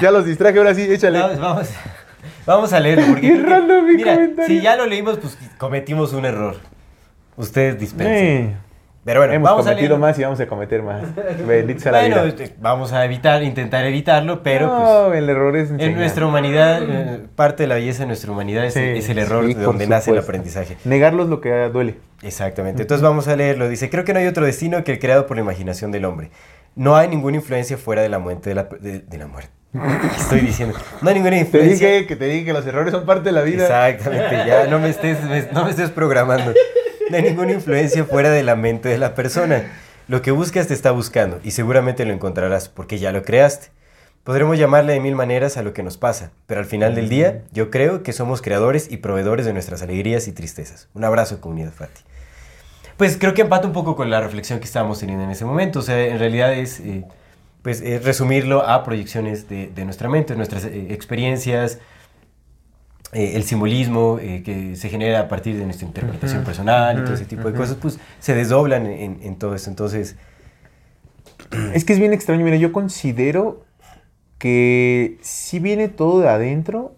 Ya 0.00 0.10
los 0.10 0.24
distraje, 0.26 0.58
ahora 0.58 0.74
sí, 0.74 0.82
échale. 0.82 1.18
Vamos, 1.20 1.38
vamos, 1.40 1.70
vamos 2.46 2.72
a 2.72 2.80
leerlo. 2.80 3.06
Porque 3.06 3.20
que- 3.28 3.32
mi 3.34 3.94
mira, 3.96 4.14
comentario. 4.14 4.46
si 4.46 4.60
ya 4.62 4.76
lo 4.76 4.86
leímos, 4.86 5.18
pues 5.18 5.36
cometimos 5.58 6.12
un 6.12 6.24
error. 6.24 6.56
Ustedes 7.36 7.78
dispensen. 7.80 8.16
Eh, 8.16 8.56
Pero 9.04 9.18
bueno, 9.20 9.32
hemos 9.34 9.50
vamos 9.50 9.66
a 9.66 9.70
cometido 9.70 9.88
leerlo. 9.96 10.06
más 10.06 10.18
y 10.18 10.22
vamos 10.22 10.38
a 10.40 10.46
cometer 10.46 10.82
más. 10.82 11.02
Bendito 11.46 11.80
sea 11.80 11.90
la 11.92 11.98
Bueno, 12.00 12.16
vida. 12.22 12.28
este, 12.28 12.54
vamos 12.60 12.92
a 12.92 13.04
evitar, 13.04 13.42
intentar 13.42 13.84
evitarlo, 13.84 14.44
pero 14.44 14.68
no, 14.68 15.04
pues 15.08 15.18
el 15.18 15.28
error 15.28 15.56
es 15.56 15.70
en 15.70 15.74
enseñar. 15.74 15.98
nuestra 15.98 16.24
humanidad, 16.26 16.82
eh, 16.88 17.20
parte 17.34 17.64
de 17.64 17.66
la 17.66 17.74
belleza 17.74 18.02
de 18.04 18.06
nuestra 18.06 18.30
humanidad 18.30 18.64
es, 18.64 18.74
Sí, 18.74 18.80
es 18.80 19.08
el 19.08 19.18
error 19.18 19.44
sí, 19.46 19.54
de 19.54 19.62
donde 19.64 19.88
nace 19.88 20.12
el 20.12 20.18
aprendizaje. 20.18 20.76
Negarlo 20.84 21.24
es 21.24 21.28
lo 21.30 21.40
que 21.40 21.50
duele. 21.72 21.96
Exactamente. 22.22 22.82
Entonces 22.82 23.02
vamos 23.02 23.26
a 23.26 23.34
leerlo. 23.34 23.68
Dice, 23.68 23.90
creo 23.90 24.04
que 24.04 24.12
no 24.12 24.20
hay 24.20 24.26
otro 24.28 24.46
destino 24.46 24.84
que 24.84 24.92
el 24.92 24.98
creado 25.00 25.26
por 25.26 25.36
la 25.36 25.42
imaginación 25.42 25.90
del 25.90 26.04
hombre. 26.04 26.30
No 26.76 26.94
hay 26.96 27.08
ninguna 27.08 27.36
influencia 27.38 27.76
fuera 27.76 28.02
de 28.02 28.08
la 28.08 28.20
muerte 28.20 28.50
de 28.50 28.54
la, 28.54 28.64
de, 28.80 29.00
de 29.00 29.18
la 29.18 29.26
muerte. 29.26 29.50
¿Qué 29.72 30.06
Estoy 30.20 30.40
diciendo. 30.40 30.76
No 31.00 31.08
hay 31.08 31.14
ninguna 31.14 31.32
Te 31.36 31.40
influencia. 31.40 31.88
dije 31.88 32.06
que 32.06 32.14
te 32.14 32.26
dije 32.26 32.44
que 32.44 32.52
los 32.52 32.64
errores 32.66 32.92
son 32.92 33.04
parte 33.04 33.24
de 33.24 33.32
la 33.32 33.42
vida. 33.42 33.64
Exactamente, 33.64 34.44
ya 34.46 34.66
no 34.68 34.78
me 34.78 34.90
estés, 34.90 35.20
me- 35.24 35.48
no 35.52 35.64
me 35.64 35.70
estés 35.70 35.90
programando. 35.90 36.52
No 37.12 37.18
hay 37.18 37.24
ninguna 37.24 37.52
influencia 37.52 38.06
fuera 38.06 38.30
de 38.30 38.42
la 38.42 38.56
mente 38.56 38.88
de 38.88 38.96
la 38.96 39.14
persona. 39.14 39.70
Lo 40.08 40.22
que 40.22 40.30
buscas 40.30 40.68
te 40.68 40.72
está 40.72 40.92
buscando 40.92 41.40
y 41.44 41.50
seguramente 41.50 42.06
lo 42.06 42.14
encontrarás 42.14 42.70
porque 42.70 42.98
ya 42.98 43.12
lo 43.12 43.22
creaste. 43.22 43.66
Podremos 44.24 44.58
llamarle 44.58 44.94
de 44.94 45.00
mil 45.00 45.14
maneras 45.14 45.58
a 45.58 45.62
lo 45.62 45.74
que 45.74 45.82
nos 45.82 45.98
pasa, 45.98 46.30
pero 46.46 46.60
al 46.60 46.64
final 46.64 46.94
del 46.94 47.10
día 47.10 47.42
yo 47.52 47.70
creo 47.70 48.02
que 48.02 48.14
somos 48.14 48.40
creadores 48.40 48.90
y 48.90 48.96
proveedores 48.96 49.44
de 49.44 49.52
nuestras 49.52 49.82
alegrías 49.82 50.26
y 50.26 50.32
tristezas. 50.32 50.88
Un 50.94 51.04
abrazo, 51.04 51.38
comunidad 51.38 51.72
Fati. 51.72 52.00
Pues 52.96 53.18
creo 53.18 53.34
que 53.34 53.42
empata 53.42 53.66
un 53.66 53.74
poco 53.74 53.94
con 53.94 54.08
la 54.08 54.22
reflexión 54.22 54.58
que 54.58 54.64
estábamos 54.64 54.98
teniendo 54.98 55.24
en 55.24 55.32
ese 55.32 55.44
momento. 55.44 55.80
O 55.80 55.82
sea, 55.82 56.00
en 56.00 56.18
realidad 56.18 56.54
es 56.54 56.80
eh, 56.80 57.04
pues, 57.60 57.82
eh, 57.82 58.00
resumirlo 58.02 58.66
a 58.66 58.84
proyecciones 58.84 59.50
de, 59.50 59.66
de 59.66 59.84
nuestra 59.84 60.08
mente, 60.08 60.34
nuestras 60.34 60.64
eh, 60.64 60.86
experiencias, 60.94 61.78
eh, 63.12 63.32
el 63.36 63.44
simbolismo 63.44 64.18
eh, 64.20 64.42
que 64.44 64.74
se 64.76 64.88
genera 64.88 65.20
a 65.20 65.28
partir 65.28 65.56
de 65.56 65.64
nuestra 65.64 65.86
interpretación 65.86 66.44
personal 66.44 66.98
y 66.98 67.04
todo 67.04 67.14
ese 67.14 67.24
tipo 67.26 67.50
de 67.50 67.56
cosas, 67.56 67.76
pues 67.80 67.98
se 68.20 68.34
desdoblan 68.34 68.86
en, 68.86 69.20
en 69.22 69.36
todo 69.36 69.54
esto. 69.54 69.70
Entonces, 69.70 70.16
Es 71.74 71.84
que 71.84 71.92
es 71.92 71.98
bien 71.98 72.12
extraño. 72.14 72.44
Mira, 72.44 72.56
yo 72.56 72.72
considero 72.72 73.64
que 74.38 75.18
si 75.20 75.58
viene 75.58 75.88
todo 75.88 76.20
de 76.20 76.28
adentro, 76.28 76.94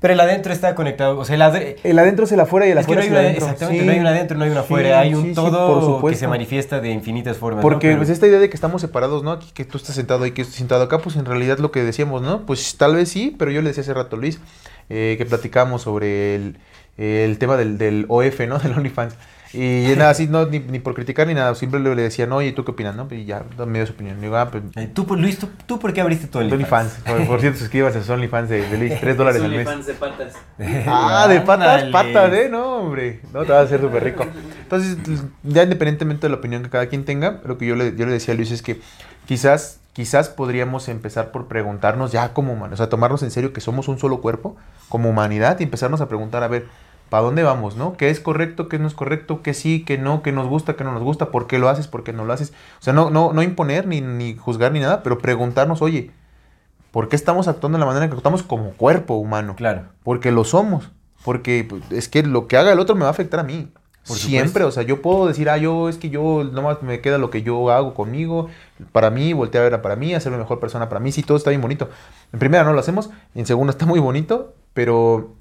pero 0.00 0.14
el 0.14 0.20
adentro 0.20 0.52
está 0.52 0.74
conectado, 0.74 1.18
o 1.18 1.24
sea, 1.24 1.34
el 1.36 1.42
adre- 1.42 1.76
el 1.82 1.98
adentro 1.98 2.24
es 2.26 2.32
el 2.32 2.40
afuera 2.40 2.66
y 2.66 2.70
el 2.72 2.78
es 2.78 2.86
que 2.86 2.94
no 2.94 3.00
afuera 3.00 3.20
hay 3.20 3.26
es 3.26 3.36
el 3.36 3.44
adentro. 3.44 3.44
exactamente, 3.46 3.80
Sí. 3.80 3.86
no 3.86 3.92
hay 3.92 3.98
un 4.00 4.06
adentro, 4.06 4.36
no 4.38 4.44
hay 4.44 4.50
un 4.50 4.56
Sí, 4.56 4.60
afuera, 4.60 4.98
hay 5.00 5.14
un 5.14 5.22
sí, 5.22 5.28
sí, 5.28 5.34
todo 5.34 6.00
por 6.00 6.10
que 6.10 6.16
se 6.16 6.26
manifiesta 6.28 6.80
de 6.80 6.90
infinitas 6.90 7.36
formas. 7.38 7.58
¿no? 7.58 7.62
Porque 7.62 7.86
Pero- 7.88 7.98
pues 7.98 8.10
esta 8.10 8.26
idea 8.26 8.38
de 8.38 8.48
que 8.50 8.54
estamos 8.56 8.80
separados, 8.82 9.22
¿no? 9.22 9.38
Que 9.54 9.64
tú 9.64 9.78
estás 9.78 9.94
sentado 9.94 10.26
y 10.26 10.32
que 10.32 10.38
yo 10.38 10.42
estoy 10.42 10.58
sentado 10.58 10.82
acá, 10.84 10.98
pues 10.98 11.16
en 11.16 11.24
realidad 11.24 11.58
lo 11.58 11.70
que 11.70 11.82
decíamos, 11.84 12.20
¿no? 12.22 12.44
Pues 12.44 12.76
tal 12.76 12.96
vez 12.96 13.08
sí, 13.10 13.34
pero 13.38 13.50
yo 13.50 13.62
le 13.62 13.68
decía 13.68 13.82
hace 13.82 13.94
rato 13.94 14.16
Luis 14.16 14.40
eh, 14.90 15.14
que 15.18 15.26
platicábamos 15.26 15.82
sobre 15.82 16.34
el, 16.34 16.58
el 16.96 17.38
tema 17.38 17.56
del, 17.56 17.78
del 17.78 18.06
OF, 18.08 18.40
¿no? 18.48 18.58
Del 18.60 18.72
OnlyFans. 18.72 19.14
Y 19.56 19.94
nada, 19.96 20.10
así, 20.10 20.26
no, 20.26 20.46
ni, 20.46 20.58
ni 20.58 20.80
por 20.80 20.94
criticar 20.94 21.28
ni 21.28 21.34
nada, 21.34 21.54
siempre 21.54 21.78
le, 21.78 21.94
le 21.94 22.02
decían, 22.02 22.32
oye, 22.32 22.50
¿tú 22.50 22.64
qué 22.64 22.72
opinas? 22.72 22.96
¿No? 22.96 23.06
Y 23.08 23.24
ya, 23.24 23.44
me 23.64 23.78
dio 23.78 23.86
su 23.86 23.92
opinión. 23.92 24.20
Digo, 24.20 24.36
ah, 24.36 24.50
pues, 24.50 24.64
Eh, 24.74 24.90
tú, 24.92 25.06
pues, 25.06 25.20
Luis, 25.20 25.38
¿tú, 25.38 25.48
tú 25.64 25.78
por 25.78 25.92
qué 25.92 26.00
abriste 26.00 26.26
tu 26.26 26.40
OnlyFans. 26.40 26.94
Por, 27.06 27.24
por 27.28 27.40
cierto, 27.40 27.60
suscríbase 27.60 27.98
a 27.98 28.00
sus 28.00 28.10
OnlyFans 28.10 28.48
de, 28.48 28.68
de 28.68 28.78
Luis, 28.78 28.92
3 29.00 29.16
dólares 29.16 29.38
Es 29.40 29.44
al 29.44 29.50
mes. 29.52 29.66
OnlyFans 29.68 29.86
de 29.86 29.94
patas. 29.94 30.32
Ah, 30.88 31.28
de 31.28 31.40
patas, 31.42 31.84
patas, 31.92 32.32
¿eh? 32.32 32.48
No, 32.50 32.78
hombre. 32.78 33.20
No, 33.32 33.44
te 33.44 33.52
va 33.52 33.60
a 33.60 33.62
hacer 33.62 33.80
súper 33.80 34.02
rico. 34.02 34.26
Entonces, 34.62 34.96
ya 35.44 35.62
independientemente 35.62 36.26
de 36.26 36.30
la 36.30 36.36
opinión 36.38 36.64
que 36.64 36.70
cada 36.70 36.86
quien 36.88 37.04
tenga, 37.04 37.40
lo 37.44 37.56
que 37.56 37.66
yo 37.66 37.76
le, 37.76 37.94
yo 37.94 38.06
le 38.06 38.12
decía 38.12 38.34
a 38.34 38.36
Luis 38.36 38.50
es 38.50 38.60
que 38.60 38.80
quizás, 39.24 39.78
quizás 39.94 40.28
podríamos 40.28 40.88
empezar 40.88 41.30
por 41.30 41.46
preguntarnos 41.46 42.12
ya 42.12 42.34
como 42.34 42.52
humanos, 42.52 42.74
o 42.74 42.76
sea, 42.76 42.90
tomarnos 42.90 43.22
en 43.22 43.30
serio 43.30 43.54
que 43.54 43.62
somos 43.62 43.88
un 43.88 43.98
solo 43.98 44.20
cuerpo, 44.20 44.56
como 44.90 45.08
humanidad, 45.08 45.58
y 45.60 45.62
empezarnos 45.62 46.02
a 46.02 46.08
preguntar, 46.08 46.42
a 46.42 46.48
ver, 46.48 46.66
¿para 47.08 47.22
dónde 47.22 47.44
vamos, 47.44 47.76
no? 47.76 47.96
¿Qué 47.96 48.10
es 48.10 48.20
correcto, 48.20 48.68
qué 48.68 48.78
no 48.78 48.88
es 48.88 48.94
correcto, 48.94 49.40
qué 49.42 49.54
sí, 49.54 49.84
qué 49.84 49.96
no, 49.96 50.22
qué 50.22 50.32
nos 50.32 50.48
gusta, 50.48 50.74
qué 50.74 50.84
no 50.84 50.92
nos 50.92 51.02
gusta, 51.02 51.30
por 51.30 51.46
qué 51.46 51.58
lo 51.58 51.68
haces, 51.68 51.86
por 51.86 52.02
qué 52.02 52.12
no 52.12 52.24
lo 52.24 52.32
haces? 52.32 52.52
O 52.80 52.82
sea, 52.82 52.92
no, 52.92 53.08
no, 53.08 53.32
no 53.32 53.42
imponer 53.42 53.86
ni, 53.86 54.00
ni 54.00 54.36
juzgar 54.36 54.72
ni 54.72 54.80
nada, 54.80 55.04
pero 55.04 55.18
preguntarnos, 55.18 55.80
oye, 55.80 56.10
¿por 56.90 57.08
qué 57.08 57.14
estamos 57.14 57.46
actuando 57.46 57.78
de 57.78 57.80
la 57.80 57.86
manera 57.86 58.04
en 58.04 58.10
que 58.10 58.16
actuamos 58.16 58.42
como 58.42 58.72
cuerpo 58.72 59.14
humano? 59.14 59.54
Claro. 59.54 59.84
Porque 60.02 60.32
lo 60.32 60.44
somos. 60.44 60.90
Porque 61.24 61.64
pues, 61.68 61.82
es 61.90 62.08
que 62.08 62.22
lo 62.22 62.48
que 62.48 62.56
haga 62.56 62.72
el 62.72 62.80
otro 62.80 62.94
me 62.96 63.02
va 63.02 63.08
a 63.08 63.10
afectar 63.12 63.40
a 63.40 63.44
mí. 63.44 63.72
Por 64.06 64.18
Siempre, 64.18 64.64
o 64.64 64.70
sea, 64.70 64.82
yo 64.82 65.00
puedo 65.00 65.26
decir, 65.26 65.48
ah, 65.48 65.56
yo 65.56 65.88
es 65.88 65.96
que 65.96 66.10
yo 66.10 66.44
nomás 66.44 66.82
me 66.82 67.00
queda 67.00 67.16
lo 67.16 67.30
que 67.30 67.42
yo 67.42 67.70
hago 67.70 67.94
conmigo, 67.94 68.50
para 68.92 69.08
mí, 69.08 69.32
voltear 69.32 69.62
a 69.62 69.64
ver 69.64 69.74
a 69.74 69.82
para 69.82 69.96
mí, 69.96 70.14
hacerme 70.14 70.36
mejor 70.36 70.60
persona 70.60 70.90
para 70.90 71.00
mí, 71.00 71.10
sí, 71.10 71.22
todo 71.22 71.38
está 71.38 71.48
bien 71.48 71.62
bonito. 71.62 71.88
En 72.32 72.38
primera 72.38 72.64
no 72.64 72.74
lo 72.74 72.80
hacemos, 72.80 73.08
en 73.34 73.46
segunda 73.46 73.70
está 73.70 73.86
muy 73.86 74.00
bonito, 74.00 74.54
pero 74.74 75.34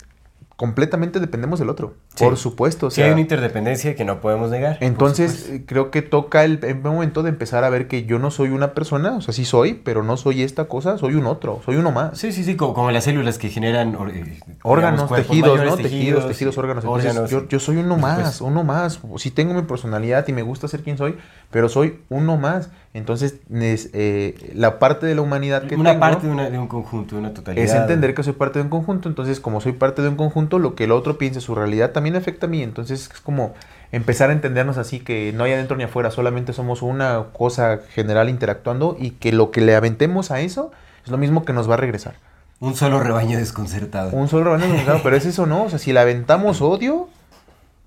completamente 0.56 1.20
dependemos 1.20 1.60
del 1.60 1.70
otro. 1.70 1.96
Sí. 2.16 2.24
Por 2.24 2.38
supuesto. 2.38 2.88
O 2.88 2.92
Sí 2.92 3.02
hay 3.02 3.12
una 3.12 3.22
interdependencia 3.22 3.96
que 3.96 4.06
no 4.06 4.22
podemos 4.22 4.52
negar. 4.52 4.78
entonces, 4.82 5.50
eh, 5.50 5.64
creo 5.66 5.92
que 5.92 6.02
toca 6.02 6.44
el, 6.44 6.60
el 6.64 6.80
momento 6.80 7.24
de 7.24 7.30
empezar 7.30 7.64
a 7.64 7.70
ver 7.70 7.88
que 7.88 8.06
yo 8.06 8.20
no 8.20 8.32
soy 8.32 8.50
una 8.50 8.74
persona, 8.74 9.14
o 9.18 9.22
sea, 9.22 9.34
sí 9.34 9.46
soy, 9.46 9.74
pero 9.74 10.04
no 10.04 10.18
soy 10.18 10.44
esta 10.44 10.66
cosa, 10.66 10.98
soy 10.98 11.16
un 11.16 11.26
otro, 11.26 11.62
soy 11.66 11.78
uno 11.78 11.92
más. 11.92 12.18
Sí, 12.18 12.32
sí, 12.32 12.44
sí, 12.44 12.56
como, 12.56 12.74
como 12.74 12.92
las 12.92 13.04
células 13.04 13.38
que 13.38 13.50
generan 13.50 13.98
eh, 14.14 14.40
Órganos, 14.64 15.10
digamos, 15.10 15.28
tejidos, 15.28 15.58
mayores, 15.58 15.72
¿no? 15.72 15.78
Tejidos, 15.78 16.28
tejidos, 16.28 16.58
órganos. 16.58 16.84
Entonces, 16.84 17.12
órganos, 17.12 17.32
yo, 17.32 17.48
yo 17.48 17.60
soy 17.60 17.78
uno 17.78 17.98
más, 17.98 18.42
uno 18.42 18.64
más. 18.64 19.00
Sí 19.18 19.32
tengo 19.32 19.54
mi 19.54 19.64
personalidad 19.64 20.28
y 20.28 20.34
me 20.34 20.44
gusta 20.44 20.68
ser 20.68 20.84
quien 20.84 20.98
soy, 20.98 21.18
pero 21.52 21.70
soy 21.70 22.00
uno 22.10 22.38
más. 22.38 22.70
Entonces, 22.94 23.38
eh, 23.52 24.52
la 24.54 24.78
parte 24.78 25.08
de 25.08 25.16
la 25.16 25.22
humanidad 25.22 25.64
que 25.64 25.76
Una 25.76 25.92
tengo 25.92 26.00
parte 26.00 26.28
de, 26.28 26.34
una- 26.34 26.50
de 26.50 26.60
un 26.60 26.68
conjunto, 26.68 27.16
de 27.16 27.22
una 27.22 27.34
totalidad. 27.34 27.66
es 27.66 27.74
entender 27.74 28.14
que 28.14 28.22
soy 28.22 28.34
parte 28.34 28.60
de 28.60 28.64
un 28.64 28.70
conjunto. 28.70 29.10
Entonces, 29.10 29.40
como 29.40 29.62
soy 29.62 29.72
parte 29.72 30.02
de 30.04 30.10
un 30.10 30.16
conjunto, 30.16 30.60
lo 30.60 30.76
que 30.76 30.84
el 30.84 30.92
otro 30.92 31.18
piensa, 31.18 31.42
su 31.42 31.56
realidad 31.56 31.92
también 31.92 32.16
afecta 32.16 32.46
a 32.46 32.50
mí. 32.50 32.62
Entonces, 32.62 33.10
es 33.12 33.20
como 33.22 33.56
empezar 33.92 34.30
a 34.30 34.34
entendernos 34.34 34.78
así, 34.78 35.00
que 35.00 35.34
no 35.36 35.44
hay 35.44 35.54
adentro 35.54 35.76
ni 35.76 35.84
afuera, 35.84 36.12
solamente 36.12 36.54
somos 36.54 36.82
una 36.84 37.26
cosa 37.34 37.80
general 37.94 38.30
interactuando 38.30 38.96
y 39.00 39.12
que 39.12 39.32
lo 39.32 39.50
que 39.50 39.62
le 39.62 39.76
aventemos 39.76 40.30
a 40.32 40.42
eso 40.42 40.72
es 41.04 41.12
lo 41.12 41.18
mismo 41.18 41.46
que 41.46 41.54
nos 41.54 41.68
va 41.70 41.74
a 41.74 41.78
regresar. 41.78 42.14
Un 42.60 42.76
solo 42.76 43.00
rebaño 43.00 43.38
desconcertado. 43.40 44.12
Un 44.12 44.28
solo 44.28 44.44
rebaño 44.46 44.64
desconcertado, 44.66 45.00
pero 45.04 45.16
es 45.16 45.26
eso, 45.26 45.46
¿no? 45.48 45.64
O 45.64 45.70
sea, 45.70 45.80
si 45.80 45.92
le 45.94 46.00
aventamos 46.00 46.62
odio, 46.62 47.10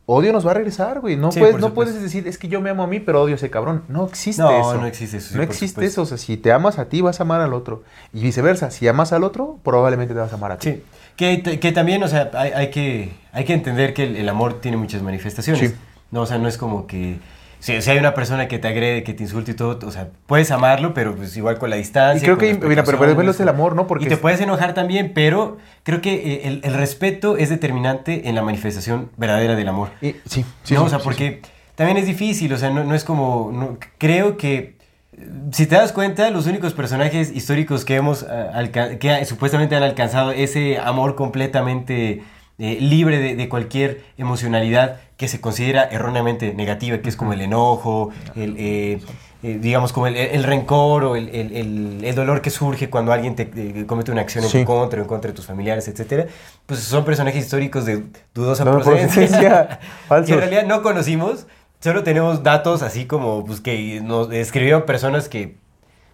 odio 0.06 0.32
nos 0.32 0.46
va 0.46 0.52
a 0.52 0.54
regresar, 0.54 1.00
güey. 1.00 1.16
No, 1.16 1.32
Sí, 1.32 1.40
puedes, 1.40 1.58
no 1.58 1.74
puedes 1.74 2.00
decir, 2.00 2.26
es 2.28 2.38
que 2.38 2.48
yo 2.48 2.60
me 2.60 2.70
amo 2.70 2.82
a 2.84 2.86
mí, 2.86 3.00
pero 3.00 3.22
odio 3.22 3.34
a 3.34 3.36
ese 3.36 3.50
cabrón. 3.50 3.82
No 3.88 4.06
existe 4.06 4.40
No, 4.40 4.50
eso. 4.50 4.74
no 4.80 4.86
existe 4.86 5.16
eso, 5.18 5.30
sí, 5.30 5.36
no 5.36 5.42
existe 5.42 5.68
supuesto. 5.68 6.02
eso. 6.02 6.02
O 6.02 6.06
sea, 6.06 6.18
si 6.18 6.36
te 6.36 6.52
amas 6.52 6.78
a 6.78 6.86
ti, 6.88 7.00
vas 7.00 7.20
a 7.20 7.24
amar 7.24 7.40
al 7.40 7.52
otro. 7.52 7.82
Y 8.12 8.22
viceversa, 8.22 8.70
si 8.70 8.86
amas 8.88 9.12
al 9.12 9.24
otro, 9.24 9.58
probablemente 9.62 10.14
te 10.14 10.20
vas 10.20 10.32
a 10.32 10.36
amar 10.36 10.52
a 10.52 10.58
ti. 10.58 10.70
Sí, 10.70 10.82
que, 11.16 11.42
que 11.60 11.72
también, 11.72 12.02
o 12.02 12.08
sea, 12.08 12.30
hay, 12.34 12.52
hay 12.52 12.70
que, 12.70 13.12
hay 13.32 13.44
que 13.44 13.52
entender 13.54 13.94
que 13.94 14.04
el, 14.04 14.16
el 14.16 14.28
amor 14.28 14.60
tiene 14.60 14.76
muchas 14.76 15.02
manifestaciones. 15.02 15.70
Sí. 15.70 15.76
No, 16.12 16.22
o 16.22 16.26
sea, 16.26 16.38
no 16.38 16.46
es 16.48 16.56
como 16.56 16.86
que... 16.86 17.18
Si, 17.66 17.82
si 17.82 17.90
hay 17.90 17.98
una 17.98 18.14
persona 18.14 18.46
que 18.46 18.60
te 18.60 18.68
agrede, 18.68 19.02
que 19.02 19.12
te 19.12 19.24
insulte 19.24 19.50
y 19.50 19.54
todo, 19.54 19.76
o 19.84 19.90
sea, 19.90 20.10
puedes 20.26 20.52
amarlo, 20.52 20.94
pero 20.94 21.16
pues 21.16 21.36
igual 21.36 21.58
con 21.58 21.68
la 21.68 21.74
distancia. 21.74 22.22
Y 22.22 22.24
creo 22.24 22.38
que, 22.38 22.54
mira, 22.64 22.84
pero, 22.84 22.96
pero 22.98 23.28
es 23.28 23.40
el 23.40 23.48
amor, 23.48 23.74
¿no? 23.74 23.88
Porque 23.88 24.04
y 24.04 24.08
te 24.08 24.14
es- 24.14 24.20
puedes 24.20 24.40
enojar 24.40 24.72
también, 24.72 25.10
pero 25.12 25.56
creo 25.82 26.00
que 26.00 26.14
eh, 26.14 26.40
el, 26.44 26.60
el 26.62 26.74
respeto 26.74 27.36
es 27.36 27.48
determinante 27.48 28.28
en 28.28 28.36
la 28.36 28.42
manifestación 28.42 29.10
verdadera 29.16 29.56
del 29.56 29.66
amor. 29.66 29.88
y- 30.00 30.12
sí, 30.26 30.44
sí, 30.62 30.74
no, 30.74 30.80
sí, 30.82 30.86
o 30.86 30.88
sea, 30.90 30.98
sí, 31.00 31.04
porque 31.04 31.42
también 31.74 31.96
es 31.98 32.06
difícil, 32.06 32.52
o 32.52 32.56
sea, 32.56 32.70
no, 32.70 32.84
no 32.84 32.94
es 32.94 33.02
como... 33.02 33.50
no- 33.52 33.78
creo 33.98 34.36
que, 34.36 34.76
eh, 35.18 35.28
si 35.50 35.66
te 35.66 35.74
das 35.74 35.90
cuenta, 35.90 36.30
los 36.30 36.46
únicos 36.46 36.72
personajes 36.72 37.32
históricos 37.34 37.84
que 37.84 37.96
hemos 37.96 38.22
alca- 38.22 38.96
que 39.00 39.24
supuestamente 39.24 39.74
han 39.74 39.82
alcanzado 39.82 40.30
ese 40.30 40.78
amor 40.78 41.16
completamente 41.16 42.22
eh, 42.58 42.78
libre 42.80 43.18
de, 43.18 43.36
de 43.36 43.48
cualquier 43.48 44.02
emocionalidad 44.18 45.00
que 45.16 45.28
se 45.28 45.40
considera 45.40 45.84
erróneamente 45.84 46.54
negativa, 46.54 46.98
que 46.98 47.08
es 47.08 47.16
como 47.16 47.32
el 47.32 47.40
enojo, 47.42 48.10
el, 48.34 48.54
eh, 48.58 49.00
eh, 49.42 49.58
digamos, 49.60 49.92
como 49.92 50.06
el, 50.06 50.16
el 50.16 50.42
rencor 50.42 51.04
o 51.04 51.16
el, 51.16 52.14
dolor 52.14 52.40
que 52.40 52.50
surge 52.50 52.88
cuando 52.90 53.12
alguien 53.12 53.34
te 53.36 53.86
comete 53.86 54.10
una 54.10 54.22
acción 54.22 54.44
en 54.44 54.50
Sí. 54.50 54.60
tu 54.60 54.64
contra 54.64 54.98
o 55.00 55.02
en 55.02 55.08
contra 55.08 55.30
de 55.30 55.36
tus 55.36 55.46
familiares, 55.46 55.86
etcétera, 55.88 56.26
pues 56.66 56.80
son 56.80 57.04
personajes 57.04 57.44
históricos 57.44 57.84
de 57.84 58.04
dudosa 58.34 58.64
No, 58.64 58.72
procedencia. 58.72 59.78
que 60.08 60.14
en 60.32 60.38
realidad 60.38 60.64
no 60.66 60.82
conocimos, 60.82 61.46
solo 61.80 62.02
tenemos 62.02 62.42
datos 62.42 62.82
así 62.82 63.04
como 63.04 63.44
pues, 63.44 63.60
que 63.60 64.00
nos 64.02 64.32
escribieron 64.32 64.84
personas 64.84 65.28
que 65.28 65.56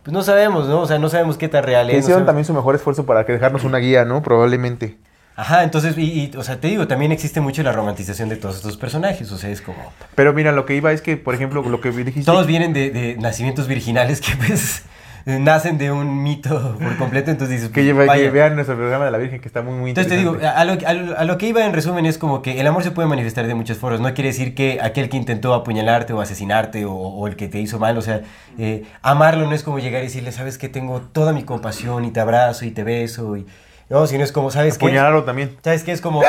pues, 0.03 0.13
no 0.13 0.23
sabemos, 0.23 0.67
¿no? 0.69 0.81
O 0.81 0.87
sea, 0.87 0.99
no 0.99 1.09
sabemos 1.09 1.39
qué 1.39 1.49
tan 1.49 1.63
real 1.63 1.89
es. 1.91 2.01
hicieron 2.01 2.27
también 2.27 2.45
su 2.45 2.53
mejor 2.53 2.75
esfuerzo 2.75 3.07
para 3.07 3.23
dejarnos 3.23 3.63
una 3.65 3.79
guía, 3.79 4.05
¿no? 4.05 4.23
Probablemente. 4.23 4.99
Ajá, 5.43 5.65
entonces, 5.65 5.99
y, 5.99 6.03
y, 6.33 6.37
o 6.37 6.45
sea, 6.45 6.61
te 6.61 6.69
digo, 6.69 6.87
también 6.87 7.11
existe 7.11 7.41
mucho 7.41 7.65
la 7.65 7.73
romantización 7.73 8.29
de 8.29 8.37
todos 8.37 8.55
estos 8.57 8.77
personajes, 8.77 9.33
o 9.33 9.39
sea, 9.39 9.51
es 9.51 9.61
como... 9.61 9.93
Pero 10.15 10.33
mira, 10.33 10.53
lo 10.53 10.67
que 10.67 10.77
iba 10.77 10.93
es 10.93 11.03
que, 11.03 11.17
por 11.17 11.35
ejemplo, 11.35 11.63
lo 11.63 11.81
que 11.81 11.91
dijiste... 11.91 12.23
Todos 12.23 12.47
vienen 12.47 12.73
de, 12.73 12.91
de 12.91 13.17
nacimientos 13.17 13.67
virginales 13.67 14.21
que 14.21 14.37
pues 14.37 14.85
nacen 15.27 15.79
de 15.79 15.91
un 15.91 16.23
mito 16.23 16.79
por 16.81 16.97
completo, 16.97 17.33
entonces 17.33 17.57
dices... 17.57 17.71
que, 17.75 17.83
lleva, 17.83 18.07
que 18.15 18.31
vean 18.31 18.55
nuestro 18.55 18.77
programa 18.77 19.05
de 19.05 19.11
la 19.11 19.19
Virgen, 19.19 19.41
que 19.41 19.49
está 19.49 19.63
muy, 19.63 19.75
muy 19.75 19.91
Entonces 19.91 20.13
te 20.13 20.17
digo, 20.17 20.39
a 20.41 20.65
lo, 20.65 20.79
a 20.87 20.93
lo- 20.95 21.19
a 21.19 21.25
lo 21.25 21.39
que 21.39 21.49
iba 21.49 21.67
en 21.67 21.73
resumen 21.73 22.07
es 22.07 22.19
como 22.19 22.41
que 22.41 22.61
el 22.61 22.67
amor 22.69 22.85
se 22.85 22.93
puede 22.93 23.09
manifestar 23.09 23.45
de 23.49 23.57
muchas 23.57 23.79
formas. 23.79 24.01
No 24.01 24.15
quiere 24.15 24.29
decir 24.29 24.55
que 24.55 24.79
aquel 24.81 25.09
que 25.09 25.17
intentó 25.17 25.55
apuñalarte 25.55 26.13
o 26.13 26.21
asesinarte 26.21 26.85
o, 26.85 26.93
o 26.95 27.27
el 27.27 27.35
que 27.35 27.49
te 27.49 27.59
hizo 27.59 27.81
mal, 27.81 27.99
o 27.99 28.03
sea, 28.03 28.21
eh, 28.59 28.85
amarlo 29.03 29.47
no 29.49 29.57
es 29.57 29.65
como 29.65 29.81
llegar 29.81 30.03
y 30.03 30.07
decirle, 30.07 30.31
sabes 30.31 30.57
que 30.57 30.69
tengo 30.69 31.01
toda 31.01 31.33
mi 31.33 31.43
compasión 31.43 32.05
y 32.05 32.13
te 32.13 32.21
abrazo 32.21 32.65
y 32.65 32.71
te 32.71 32.85
beso 32.85 33.37
y... 33.37 33.45
No, 33.93 34.07
sino 34.07 34.25
es 34.25 34.33
como, 34.33 34.51
¿sabes 34.51 34.79
qué? 34.79 34.87
Apuñalarlo 34.87 35.25
también. 35.25 35.59
¿Sabes 35.63 35.85
qué? 35.85 35.93
Es 35.93 36.01
como... 36.01 36.21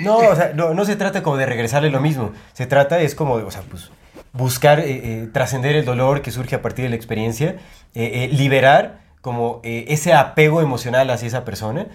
No, 0.00 0.18
o 0.18 0.36
sea, 0.36 0.52
no, 0.54 0.72
no 0.74 0.84
se 0.84 0.94
trata 0.94 1.22
como 1.24 1.36
de 1.36 1.44
regresarle 1.44 1.90
lo 1.90 2.00
mismo. 2.00 2.30
Se 2.52 2.66
trata, 2.66 3.00
es 3.00 3.14
como, 3.16 3.34
o 3.34 3.50
sea, 3.50 3.62
pues, 3.68 3.90
buscar 4.32 4.78
eh, 4.78 4.84
eh, 4.88 5.28
trascender 5.32 5.74
el 5.74 5.84
dolor 5.84 6.22
que 6.22 6.30
surge 6.30 6.54
a 6.54 6.62
partir 6.62 6.84
de 6.84 6.90
la 6.90 6.94
experiencia, 6.96 7.56
eh, 7.96 8.24
eh, 8.24 8.28
liberar 8.32 9.00
como 9.22 9.60
eh, 9.64 9.86
ese 9.88 10.14
apego 10.14 10.60
emocional 10.62 11.10
hacia 11.10 11.26
esa 11.26 11.44
persona. 11.44 11.86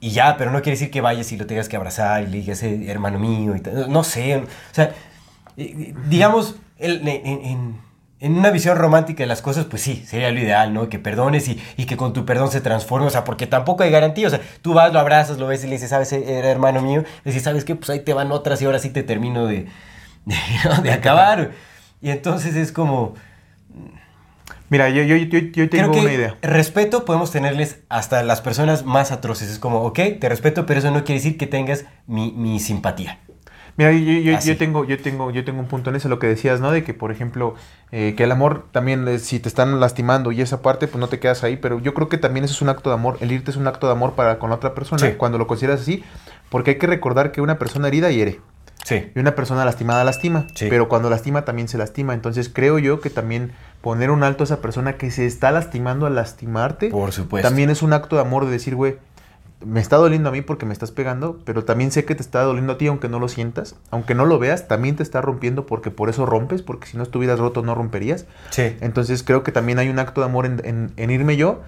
Y 0.00 0.10
ya, 0.10 0.36
pero 0.36 0.50
no 0.50 0.58
quiere 0.60 0.72
decir 0.76 0.90
que 0.90 1.00
vayas 1.00 1.30
y 1.30 1.36
lo 1.36 1.46
tengas 1.46 1.68
que 1.68 1.76
abrazar 1.76 2.22
y 2.24 2.26
le 2.26 2.38
digas, 2.38 2.62
"Eh, 2.64 2.86
hermano 2.90 3.18
mío, 3.20 3.54
y 3.54 3.62
no 3.88 4.02
sé. 4.04 4.36
O 4.36 4.44
sea, 4.72 4.90
eh, 5.56 5.94
digamos, 6.08 6.56
el- 6.78 7.06
en, 7.06 7.26
en- 7.44 7.80
en 8.18 8.38
una 8.38 8.50
visión 8.50 8.78
romántica 8.78 9.22
de 9.22 9.26
las 9.26 9.42
cosas, 9.42 9.66
pues 9.66 9.82
sí, 9.82 10.02
sería 10.06 10.30
lo 10.30 10.40
ideal, 10.40 10.72
¿no? 10.72 10.88
Que 10.88 10.98
perdones 10.98 11.48
y, 11.48 11.60
y 11.76 11.84
que 11.84 11.96
con 11.96 12.12
tu 12.12 12.24
perdón 12.24 12.50
se 12.50 12.60
transforme, 12.60 13.06
o 13.06 13.10
sea, 13.10 13.24
porque 13.24 13.46
tampoco 13.46 13.82
hay 13.82 13.90
garantía, 13.90 14.26
o 14.28 14.30
sea, 14.30 14.40
tú 14.62 14.72
vas, 14.72 14.92
lo 14.92 14.98
abrazas, 14.98 15.38
lo 15.38 15.46
ves 15.46 15.64
y 15.64 15.66
le 15.66 15.74
dices, 15.74 15.90
¿sabes, 15.90 16.12
eh, 16.12 16.38
era 16.38 16.50
hermano 16.50 16.80
mío? 16.80 17.04
Le 17.24 17.30
dices, 17.30 17.42
¿sabes 17.42 17.64
qué? 17.64 17.74
Pues 17.74 17.90
ahí 17.90 18.00
te 18.00 18.14
van 18.14 18.32
otras 18.32 18.62
y 18.62 18.64
ahora 18.64 18.78
sí 18.78 18.90
te 18.90 19.02
termino 19.02 19.46
de, 19.46 19.66
de, 20.24 20.36
¿no? 20.64 20.82
de 20.82 20.92
acabar. 20.92 21.50
Y 22.00 22.10
entonces 22.10 22.56
es 22.56 22.72
como, 22.72 23.14
Mira, 24.68 24.88
yo, 24.88 25.02
yo, 25.04 25.16
yo, 25.16 25.38
yo 25.38 25.70
tengo 25.70 25.92
una 25.92 26.12
idea. 26.12 26.36
respeto 26.42 27.04
podemos 27.04 27.30
tenerles 27.30 27.78
hasta 27.88 28.22
las 28.24 28.40
personas 28.40 28.84
más 28.84 29.12
atroces. 29.12 29.48
Es 29.48 29.58
como, 29.60 29.82
ok, 29.82 30.00
te 30.20 30.28
respeto, 30.28 30.66
pero 30.66 30.80
eso 30.80 30.90
no 30.90 31.04
quiere 31.04 31.20
decir 31.20 31.38
que 31.38 31.46
tengas 31.46 31.84
mi, 32.06 32.32
mi 32.32 32.58
simpatía. 32.58 33.20
Mira, 33.76 33.92
yo, 33.92 33.98
yo- 33.98 34.32
yo- 34.32 34.38
yo 34.40 34.56
tengo, 34.56 34.84
yo, 34.84 34.96
tengo, 34.98 35.30
yo 35.30 35.44
tengo 35.44 35.60
un 35.60 35.66
punto 35.66 35.90
en 35.90 35.96
eso, 35.96 36.08
lo 36.08 36.18
que 36.18 36.26
decías, 36.26 36.60
¿no? 36.60 36.70
De 36.72 36.82
que, 36.82 36.94
por 36.94 37.10
ejemplo, 37.12 37.54
eh, 37.92 38.14
que 38.16 38.24
el 38.24 38.32
amor 38.32 38.64
también, 38.72 39.06
eh, 39.06 39.18
si 39.18 39.38
te 39.38 39.48
están 39.48 39.78
lastimando 39.80 40.32
y 40.32 40.40
esa 40.40 40.62
parte, 40.62 40.88
pues 40.88 40.98
no 40.98 41.08
te 41.08 41.18
quedas 41.18 41.44
ahí, 41.44 41.56
pero 41.56 41.78
yo 41.80 41.92
creo 41.92 42.08
que 42.08 42.16
también 42.18 42.44
eso 42.44 42.54
es 42.54 42.62
un 42.62 42.68
acto 42.70 42.88
de 42.90 42.94
amor. 42.94 43.18
El 43.20 43.32
irte 43.32 43.50
es 43.50 43.56
un 43.56 43.66
acto 43.66 43.86
de 43.86 43.92
amor 43.92 44.12
para 44.14 44.38
con 44.38 44.50
la 44.50 44.56
otra 44.56 44.74
persona, 44.74 45.06
Sí. 45.06 45.14
cuando 45.16 45.36
lo 45.38 45.46
consideras 45.46 45.80
así, 45.82 46.02
porque 46.48 46.72
hay 46.72 46.78
que 46.78 46.86
recordar 46.86 47.32
que 47.32 47.40
una 47.42 47.58
persona 47.58 47.88
herida 47.88 48.10
hiere. 48.10 48.40
Sí. 48.84 49.10
Y 49.14 49.18
una 49.18 49.34
persona 49.34 49.64
lastimada 49.64 50.04
lastima, 50.04 50.46
Sí. 50.54 50.66
pero 50.70 50.88
cuando 50.88 51.10
lastima 51.10 51.44
también 51.44 51.66
se 51.68 51.76
lastima. 51.76 52.14
Entonces 52.14 52.48
creo 52.48 52.78
yo 52.78 53.00
que 53.00 53.10
también 53.10 53.50
poner 53.82 54.10
un 54.12 54.22
alto 54.22 54.42
a 54.42 54.46
esa 54.46 54.60
persona 54.62 54.94
que 54.96 55.10
se 55.10 55.26
está 55.26 55.50
lastimando 55.50 56.06
al 56.06 56.14
lastimarte, 56.14 56.88
Por 56.90 57.10
supuesto. 57.12 57.46
también 57.48 57.68
es 57.70 57.82
un 57.82 57.92
acto 57.92 58.14
de 58.16 58.22
amor 58.22 58.44
de 58.46 58.52
decir, 58.52 58.74
güey, 58.76 58.96
me 59.66 59.80
está 59.80 59.96
doliendo 59.96 60.28
a 60.28 60.32
mí 60.32 60.42
porque 60.42 60.64
me 60.64 60.72
estás 60.72 60.92
pegando, 60.92 61.40
pero 61.44 61.64
también 61.64 61.90
sé 61.90 62.04
que 62.04 62.14
te 62.14 62.22
está 62.22 62.42
doliendo 62.42 62.74
a 62.74 62.78
ti 62.78 62.86
aunque 62.86 63.08
no 63.08 63.18
lo 63.18 63.28
sientas, 63.28 63.74
aunque 63.90 64.14
no 64.14 64.24
lo 64.24 64.38
veas, 64.38 64.68
también 64.68 64.94
te 64.96 65.02
está 65.02 65.20
rompiendo 65.20 65.66
porque 65.66 65.90
por 65.90 66.08
eso 66.08 66.24
rompes, 66.24 66.62
porque 66.62 66.86
si 66.86 66.96
no 66.96 67.02
estuvieras 67.02 67.38
roto 67.40 67.62
no 67.62 67.74
romperías. 67.74 68.26
Sí. 68.50 68.76
Entonces 68.80 69.22
creo 69.22 69.42
que 69.42 69.50
también 69.52 69.78
hay 69.78 69.88
un 69.88 69.98
acto 69.98 70.20
de 70.20 70.26
amor 70.26 70.46
en, 70.46 70.60
en- 70.64 70.92
en 70.96 71.10
irme 71.10 71.36
yo. 71.36 71.62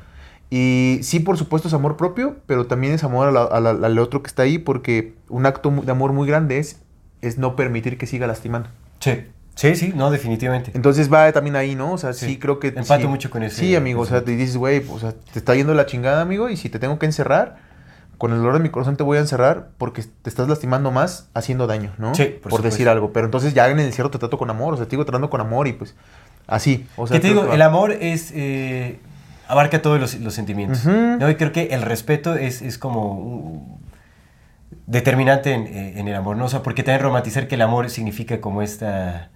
Y 0.51 1.01
sí, 1.03 1.21
por 1.21 1.37
supuesto, 1.37 1.69
es 1.69 1.75
amor 1.75 1.97
propio, 1.97 2.37
pero 2.47 2.67
también 2.67 2.93
es 2.95 3.05
amor 3.05 3.29
a 3.29 3.33
la- 3.33 3.45
a 3.45 3.61
la- 3.61 3.71
al 3.71 3.99
otro 3.99 4.23
que 4.23 4.29
está 4.29 4.43
ahí, 4.45 4.59
porque 4.59 5.15
un 5.29 5.45
acto 5.45 5.71
de 5.71 5.91
amor 5.91 6.13
muy 6.13 6.27
grande 6.27 6.59
es, 6.59 6.81
es 7.21 7.37
no 7.37 7.55
permitir 7.57 7.99
que 7.99 8.07
siga 8.07 8.27
lastimando. 8.27 8.69
Sí. 9.01 9.25
Sí, 9.57 9.75
sí, 9.75 9.93
no, 9.95 10.13
definitivamente. 10.13 10.71
Entonces 10.75 11.13
va 11.13 11.33
también 11.33 11.57
ahí, 11.57 11.75
¿no? 11.75 11.93
O 11.95 11.99
sea, 11.99 12.13
sí, 12.13 12.27
Sí. 12.27 12.39
creo 12.39 12.61
que... 12.61 12.69
Empato 12.69 13.01
sí, 13.03 13.07
mucho 13.09 13.29
con 13.29 13.43
ese 13.43 13.57
Sí, 13.57 13.75
amigo, 13.75 14.03
o 14.03 14.07
sea, 14.07 14.23
te 14.25 14.37
dices, 14.37 14.57
güey, 14.57 14.85
o 14.89 15.01
sea, 15.01 15.13
te 15.33 15.39
está 15.41 15.57
yendo 15.57 15.75
la 15.75 15.85
chingada, 15.85 16.23
amigo, 16.23 16.49
y 16.49 16.57
si 16.57 16.69
te 16.69 16.79
tengo 16.79 16.97
que 17.01 17.07
encerrar, 17.07 17.57
con 18.19 18.33
el 18.33 18.39
dolor 18.39 18.55
de 18.55 18.61
mi 18.61 18.69
corazón 18.69 18.97
te 18.97 19.05
voy 19.05 19.17
a 19.17 19.21
encerrar 19.21 19.71
porque 19.79 20.03
te 20.03 20.29
estás 20.29 20.49
lastimando 20.49 20.91
más 20.91 21.29
haciendo 21.35 21.67
daño, 21.67 21.93
¿no? 21.99 22.15
Sí, 22.15 22.25
por, 22.43 22.51
por 22.51 22.63
decir 22.63 22.89
algo. 22.89 23.13
Pero 23.13 23.27
entonces 23.27 23.55
ya 23.55 23.69
en 23.69 23.79
el 23.79 23.87
encierro 23.87 24.11
te 24.11 24.19
trato 24.19 24.37
con 24.37 24.51
amor, 24.51 24.75
o 24.75 24.77
sea, 24.77 24.87
te 24.87 24.91
digo 24.91 25.05
tratando 25.05 25.31
con 25.31 25.41
amor 25.41 25.69
y 25.69 25.73
pues 25.73 25.95
así. 26.47 26.87
O 26.97 27.07
sea, 27.07 27.17
que 27.17 27.21
te 27.21 27.29
digo, 27.29 27.49
que 27.49 27.55
el 27.55 27.63
amor 27.63 27.93
es 27.93 28.33
eh, 28.35 28.99
abarca 29.47 29.81
todos 29.81 30.01
los, 30.01 30.15
los 30.17 30.35
sentimientos. 30.35 30.85
¿no? 30.85 31.31
Y 31.31 31.37
creo 31.37 31.53
que 31.53 31.69
el 31.69 31.83
respeto 31.83 32.35
es, 32.35 32.61
es 32.61 32.77
como 32.77 33.79
determinante 34.87 35.53
en, 35.53 35.67
eh, 35.67 35.99
en 36.01 36.09
el 36.09 36.15
amor, 36.15 36.37
¿no? 36.37 36.47
O 36.47 36.49
sea, 36.49 36.63
porque 36.63 36.83
también 36.83 37.03
romantizar 37.03 37.47
que 37.47 37.55
el 37.55 37.63
amor 37.63 37.89
significa 37.89 38.41
como 38.41 38.63
esta 38.63 39.31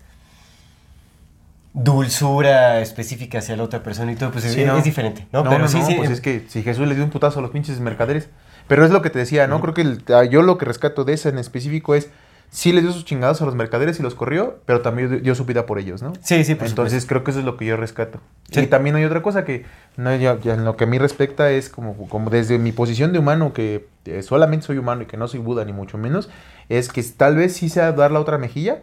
dulzura 1.75 2.81
específica 2.81 3.39
hacia 3.39 3.57
la 3.57 3.63
otra 3.63 3.83
persona 3.83 4.13
y 4.13 4.17
todo, 4.17 4.31
pues 4.31 4.45
es, 4.45 4.53
Sí, 4.53 4.65
¿no? 4.65 4.77
es 4.77 4.85
diferente, 4.85 5.27
¿no? 5.33 5.43
No, 5.43 5.51
Pero 5.51 5.63
no, 5.63 5.69
sí, 5.69 5.79
no, 5.79 5.87
sí, 5.87 5.95
pues 5.95 6.11
eh, 6.11 6.13
es 6.13 6.21
que 6.21 6.45
si 6.49 6.63
Jesús 6.63 6.87
le 6.87 6.95
dio 6.95 7.05
un 7.05 7.11
putazo 7.11 7.39
a 7.39 7.43
los 7.43 7.51
pinches 7.51 7.81
mercaderes. 7.81 8.29
Pero 8.73 8.87
es 8.87 8.91
lo 8.91 9.03
que 9.03 9.11
te 9.11 9.19
decía, 9.19 9.47
¿no? 9.47 9.61
Creo 9.61 9.75
que 9.75 9.83
el- 9.83 10.03
ah, 10.15 10.25
yo 10.25 10.41
lo 10.41 10.57
que 10.57 10.65
rescato 10.65 11.05
de 11.05 11.13
esa 11.13 11.29
en 11.29 11.37
específico 11.37 11.95
es, 11.95 12.09
sí 12.51 12.73
les 12.73 12.83
dio 12.85 12.91
sus 12.93 13.05
chingados 13.05 13.43
a 13.43 13.45
los 13.45 13.55
mercaderes 13.55 14.01
y 14.01 14.03
los 14.03 14.15
corrió, 14.15 14.61
pero 14.65 14.81
también 14.81 15.23
dio- 15.23 15.35
su 15.35 15.45
vida 15.45 15.67
por 15.67 15.79
ellos, 15.79 16.01
¿no? 16.01 16.15
Sí, 16.23 16.43
sí, 16.43 16.55
por 16.55 16.67
Entonces 16.67 17.05
creo 17.05 17.23
que 17.23 17.33
eso 17.33 17.41
es 17.41 17.45
lo 17.45 17.59
que 17.59 17.67
yo 17.67 17.77
rescato. 17.77 18.19
Sí. 18.51 18.61
Y 18.61 18.67
también 18.69 18.97
hay 18.97 19.05
otra 19.05 19.21
cosa 19.21 19.45
que 19.45 19.67
no, 19.99 20.17
ya, 20.17 20.41
ya 20.41 20.55
en 20.55 20.65
lo 20.65 20.79
que 20.79 20.85
a 20.85 20.87
mí 20.87 20.97
respecta 20.97 21.51
es 21.51 21.69
como, 21.69 22.09
como 22.09 22.31
desde 22.31 22.59
mi 22.59 22.73
posición 22.73 23.13
de 23.13 23.19
humano, 23.19 23.53
que 23.53 23.89
eh, 24.07 24.23
solamente 24.23 24.65
soy 24.65 24.79
humano 24.79 25.03
y 25.03 25.07
que 25.07 25.19
no 25.19 25.29
soy 25.29 25.41
Buda 25.41 25.67
ni 25.67 25.75
mucho 25.75 25.99
menos, 25.99 26.31
es 26.71 26.89
que 26.89 27.03
tal 27.03 27.37
vez 27.37 27.53
sí 27.55 27.69
sea 27.69 27.93
dar 27.93 28.11
la 28.11 28.21
otra 28.21 28.39
mejilla, 28.39 28.79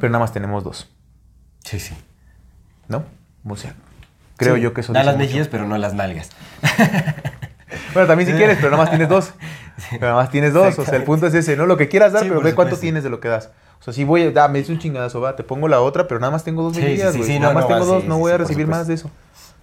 pero 0.00 0.10
nada 0.10 0.18
más 0.24 0.32
tenemos 0.32 0.64
dos, 0.64 0.90
Sí, 1.64 1.78
sí. 1.78 1.94
¿no? 2.88 3.04
O 3.48 3.54
sea, 3.54 3.74
creo 4.36 4.56
Sí, 4.56 4.62
yo 4.62 4.74
que 4.74 4.80
eso 4.80 4.92
Da 4.92 5.04
las 5.04 5.16
mejillas, 5.16 5.46
pero 5.46 5.64
no 5.64 5.78
las 5.78 5.94
nalgas. 5.94 6.30
Bueno, 7.94 8.06
también 8.08 8.28
si 8.30 8.36
quieres, 8.36 8.56
pero 8.58 8.70
nada 8.72 8.82
más 8.82 8.90
tienes 8.90 9.08
dos. 9.08 9.32
Pero 9.90 10.02
nada 10.02 10.14
más 10.14 10.30
tienes 10.30 10.52
dos. 10.52 10.78
O 10.78 10.84
sea, 10.84 10.94
el 10.96 11.02
punto 11.04 11.26
es 11.26 11.34
ese, 11.34 11.56
¿no? 11.56 11.66
Lo 11.66 11.76
que 11.76 11.88
quieras 11.88 12.12
dar, 12.12 12.22
Sí, 12.22 12.28
pero 12.28 12.40
ve 12.40 12.54
cuánto 12.54 12.76
tienes 12.76 13.02
de 13.02 13.10
lo 13.10 13.18
que 13.18 13.26
das. 13.28 13.50
O 13.80 13.82
sea, 13.82 13.92
si 13.92 14.04
voy 14.04 14.22
a, 14.22 14.30
da, 14.30 14.46
me 14.48 14.60
dice 14.60 14.70
un 14.70 14.78
chingadazo, 14.78 15.20
va, 15.20 15.34
te 15.34 15.42
pongo 15.42 15.66
la 15.66 15.80
otra, 15.80 16.06
pero 16.06 16.20
nada 16.20 16.30
más 16.30 16.44
tengo 16.44 16.62
dos 16.62 16.76
Sí, 16.76 16.82
sí, 16.82 16.96
sí, 16.96 17.18
güey. 17.18 17.30
sí, 17.30 17.38
nada 17.40 17.52
no, 17.54 17.60
más 17.60 17.64
no, 17.68 17.74
tengo 17.76 17.84
sí, 17.84 17.90
dos, 17.90 18.04
no 18.04 18.14
sí, 18.14 18.20
voy 18.20 18.30
sí, 18.30 18.34
a 18.34 18.38
recibir 18.38 18.66
más 18.68 18.86
de 18.86 18.94
eso. 18.94 19.08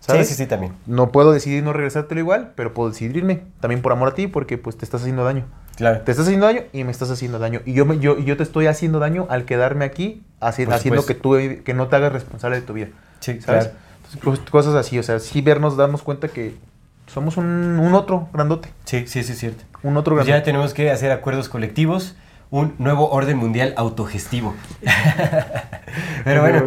Sí, 0.01 0.07
¿Sabes? 0.07 0.27
sí, 0.27 0.33
sí, 0.35 0.47
también. 0.47 0.73
No 0.85 1.11
puedo 1.11 1.31
decidir 1.31 1.63
no 1.63 1.71
regresártelo 1.73 2.19
igual, 2.19 2.51
pero 2.55 2.73
puedo 2.73 2.89
decidirme 2.89 3.43
también 3.61 3.81
por 3.81 3.91
amor 3.93 4.09
a 4.09 4.13
ti, 4.13 4.27
porque 4.27 4.57
pues 4.57 4.77
te 4.77 4.83
estás 4.83 5.01
haciendo 5.01 5.23
daño. 5.23 5.45
Claro. 5.77 6.01
Te 6.01 6.11
estás 6.11 6.25
haciendo 6.25 6.45
daño 6.47 6.61
y 6.73 6.83
me 6.83 6.91
estás 6.91 7.09
haciendo 7.09 7.39
daño. 7.39 7.61
Y 7.65 7.73
yo, 7.73 7.85
me, 7.85 7.99
yo, 7.99 8.19
yo 8.19 8.35
te 8.35 8.43
estoy 8.43 8.67
haciendo 8.67 8.99
daño 8.99 9.27
al 9.29 9.45
quedarme 9.45 9.85
aquí 9.85 10.23
haci- 10.41 10.71
haciendo 10.71 11.05
que, 11.05 11.15
tú, 11.15 11.37
que 11.63 11.73
no 11.73 11.87
te 11.87 11.95
hagas 11.95 12.11
responsable 12.11 12.57
de 12.59 12.63
tu 12.63 12.73
vida. 12.73 12.87
Sí, 13.21 13.39
¿Sabes? 13.41 13.67
claro. 13.67 13.71
Entonces, 14.13 14.43
cos- 14.43 14.49
cosas 14.51 14.75
así, 14.75 14.99
o 14.99 15.03
sea, 15.03 15.19
sí 15.19 15.41
vernos, 15.41 15.77
darnos 15.77 16.01
cuenta 16.01 16.27
que 16.27 16.55
somos 17.11 17.37
un, 17.37 17.45
un 17.79 17.93
otro 17.93 18.29
grandote. 18.33 18.69
Sí, 18.85 19.05
sí, 19.07 19.23
sí, 19.23 19.33
es 19.33 19.39
cierto. 19.39 19.63
Un 19.83 19.97
otro 19.97 20.15
Pues 20.15 20.25
grandote. 20.27 20.39
ya 20.41 20.43
tenemos 20.45 20.73
que 20.73 20.91
hacer 20.91 21.11
acuerdos 21.11 21.49
colectivos, 21.49 22.15
un 22.51 22.75
nuevo 22.77 23.09
orden 23.09 23.37
mundial 23.37 23.73
autogestivo. 23.77 24.53
Pero 26.23 26.41
bueno, 26.41 26.63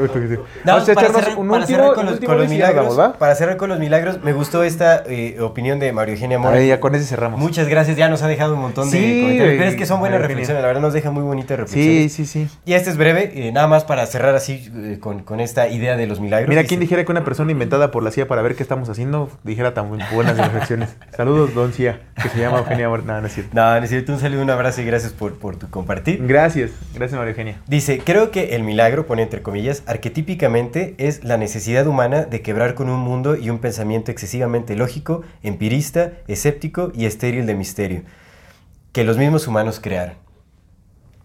para 0.64 0.80
cerrar, 0.84 1.38
un 1.38 1.48
para 1.48 1.60
último, 1.60 1.66
cerrar 1.66 1.94
con 1.94 2.06
los, 2.06 2.20
con 2.20 2.48
milagros. 2.48 3.14
Para 3.18 3.34
cerrar 3.34 3.56
con 3.56 3.68
los 3.70 3.78
milagros, 3.78 4.22
me 4.22 4.32
gustó 4.32 4.62
esta 4.64 5.02
eh, 5.06 5.38
opinión 5.40 5.78
de 5.78 5.92
Mario 5.92 6.14
Eugenia 6.14 6.38
Mora. 6.38 6.60
Ya 6.62 6.80
con 6.80 6.94
ese 6.94 7.04
cerramos. 7.04 7.38
Muchas 7.38 7.68
gracias, 7.68 7.96
ya 7.96 8.08
nos 8.08 8.22
ha 8.22 8.28
dejado 8.28 8.54
un 8.54 8.60
montón 8.60 8.90
de 8.90 8.98
Sí, 8.98 9.20
comentarios. 9.22 9.56
Pero 9.58 9.70
es 9.70 9.76
que 9.76 9.86
son 9.86 10.00
buenas 10.00 10.20
reflexiones, 10.20 10.60
la 10.62 10.66
verdad 10.66 10.82
nos 10.82 10.92
deja 10.92 11.10
muy 11.10 11.22
bonitas 11.22 11.56
Sí, 11.56 11.62
reflexiones. 11.62 12.12
sí, 12.12 12.26
sí. 12.26 12.48
Y 12.64 12.74
este 12.74 12.90
es 12.90 12.96
breve, 12.96 13.32
eh, 13.34 13.52
nada 13.52 13.66
más 13.66 13.84
para 13.84 14.04
cerrar 14.06 14.34
así 14.34 14.70
eh, 14.74 14.98
con, 15.00 15.20
con 15.22 15.40
esta 15.40 15.68
idea 15.68 15.96
de 15.96 16.06
los 16.06 16.20
milagros. 16.20 16.48
Mira, 16.48 16.64
¿quién 16.64 16.80
dijera 16.80 17.04
que 17.04 17.12
una 17.12 17.24
persona 17.24 17.52
inventada 17.52 17.90
por 17.90 18.02
la 18.02 18.10
CIA 18.10 18.26
para 18.28 18.42
ver 18.42 18.56
qué 18.56 18.62
estamos 18.62 18.88
haciendo 18.88 19.30
dijera 19.42 19.74
tan 19.74 19.88
buenas 20.12 20.36
reflexiones? 20.36 20.96
Saludos, 21.16 21.54
don 21.54 21.72
CIA, 21.72 22.00
que 22.22 22.28
se 22.28 22.38
llama 22.40 22.58
Eugenia 22.58 22.88
Mor- 22.88 23.04
No, 23.04 23.20
no 23.20 23.26
es 23.26 23.32
cierto. 23.34 23.50
No, 23.54 23.80
necesito 23.80 24.12
un 24.12 24.18
saludo, 24.20 24.42
un 24.42 24.50
abrazo 24.50 24.80
y 24.82 24.84
gracias 24.86 25.12
por, 25.12 25.34
por 25.38 25.56
tu 25.56 25.68
compartir. 25.74 26.24
Gracias, 26.26 26.70
gracias 26.94 27.18
María 27.18 27.32
Eugenia. 27.32 27.60
Dice, 27.66 27.98
creo 27.98 28.30
que 28.30 28.54
el 28.54 28.62
milagro, 28.62 29.06
pone 29.06 29.22
entre 29.22 29.42
comillas, 29.42 29.82
arquetípicamente 29.86 30.94
es 30.98 31.24
la 31.24 31.36
necesidad 31.36 31.86
humana 31.88 32.22
de 32.24 32.40
quebrar 32.42 32.74
con 32.74 32.88
un 32.88 33.00
mundo 33.00 33.36
y 33.36 33.50
un 33.50 33.58
pensamiento 33.58 34.12
excesivamente 34.12 34.76
lógico, 34.76 35.22
empirista, 35.42 36.12
escéptico 36.28 36.92
y 36.94 37.06
estéril 37.06 37.44
de 37.46 37.54
misterio, 37.54 38.02
que 38.92 39.02
los 39.04 39.18
mismos 39.18 39.48
humanos 39.48 39.80
crearon. 39.80 40.14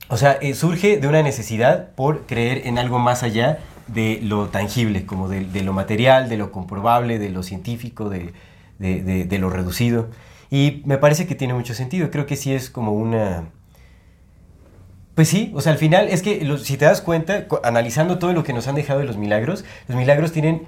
O 0.09 0.17
sea, 0.17 0.39
eh, 0.41 0.55
surge 0.55 0.97
de 0.97 1.07
una 1.07 1.21
necesidad 1.21 1.91
por 1.95 2.25
creer 2.25 2.65
en 2.65 2.79
algo 2.79 2.97
más 2.97 3.21
allá 3.21 3.59
de 3.85 4.19
lo 4.23 4.47
tangible, 4.49 5.05
como 5.05 5.29
de, 5.29 5.45
de 5.45 5.61
lo 5.61 5.73
material, 5.73 6.27
de 6.27 6.37
lo 6.37 6.51
comprobable, 6.51 7.19
de 7.19 7.29
lo 7.29 7.43
científico, 7.43 8.09
de, 8.09 8.33
de- 8.79 9.03
de- 9.03 9.25
de 9.25 9.37
lo 9.37 9.51
reducido. 9.51 10.09
Y 10.49 10.81
me 10.85 10.97
parece 10.97 11.27
que 11.27 11.35
tiene 11.35 11.53
mucho 11.53 11.75
sentido. 11.75 12.09
Creo 12.09 12.25
que 12.25 12.35
sí 12.35 12.51
es 12.51 12.71
como 12.71 12.93
una... 12.93 13.43
Pues 15.19 15.27
sí, 15.27 15.51
o 15.53 15.59
sea, 15.59 15.73
al 15.73 15.77
final 15.77 16.07
es 16.07 16.21
que 16.21 16.45
los- 16.45 16.63
si 16.63 16.77
te 16.77 16.85
das 16.85 17.01
cuenta, 17.01 17.45
cu- 17.49 17.59
analizando 17.61 18.19
todo 18.19 18.31
lo 18.31 18.45
que 18.45 18.53
nos 18.53 18.69
han 18.69 18.75
dejado 18.75 19.01
de 19.01 19.05
los 19.05 19.17
milagros, 19.17 19.65
los 19.89 19.97
milagros 19.97 20.31
tienen, 20.31 20.61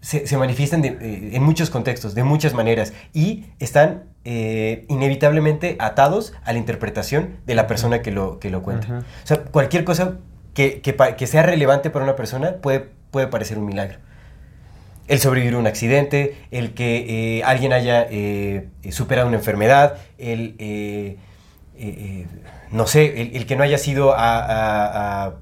se, 0.00 0.26
se 0.26 0.36
manifiestan 0.36 0.82
de- 0.82 0.88
eh, 1.00 1.30
en 1.34 1.42
muchos 1.44 1.70
contextos, 1.70 2.16
de 2.16 2.24
muchas 2.24 2.52
maneras, 2.52 2.92
y 3.12 3.44
están 3.60 4.02
eh, 4.24 4.86
inevitablemente 4.88 5.76
atados 5.78 6.32
a 6.44 6.52
la 6.52 6.58
interpretación 6.58 7.36
de 7.46 7.54
la 7.54 7.68
persona 7.68 8.02
que 8.02 8.10
lo, 8.10 8.40
que 8.40 8.50
lo 8.50 8.60
cuenta. 8.64 8.88
O 9.22 9.26
sea, 9.28 9.36
cualquier 9.44 9.84
cosa 9.84 10.16
que, 10.52 10.80
que 10.82 11.26
sea 11.28 11.44
relevante 11.44 11.90
para 11.90 12.04
una 12.04 12.16
persona 12.16 12.56
puede, 12.56 12.86
puede 13.12 13.28
parecer 13.28 13.56
un 13.56 13.66
milagro. 13.66 13.98
El 15.06 15.20
sobrevivir 15.20 15.54
a 15.54 15.58
un 15.58 15.68
accidente, 15.68 16.34
el 16.50 16.74
que 16.74 17.38
eh, 17.38 17.44
alguien 17.44 17.72
haya 17.72 18.04
eh, 18.10 18.66
superado 18.90 19.28
una 19.28 19.36
enfermedad, 19.36 19.96
el, 20.18 20.56
eh, 20.58 21.18
eh, 21.80 22.26
no 22.72 22.86
sé, 22.86 23.20
el, 23.22 23.36
el 23.36 23.46
que 23.46 23.56
no 23.56 23.62
haya 23.62 23.78
sido 23.78 24.12
a, 24.14 24.38
a- 24.38 25.24
a- 25.26 25.32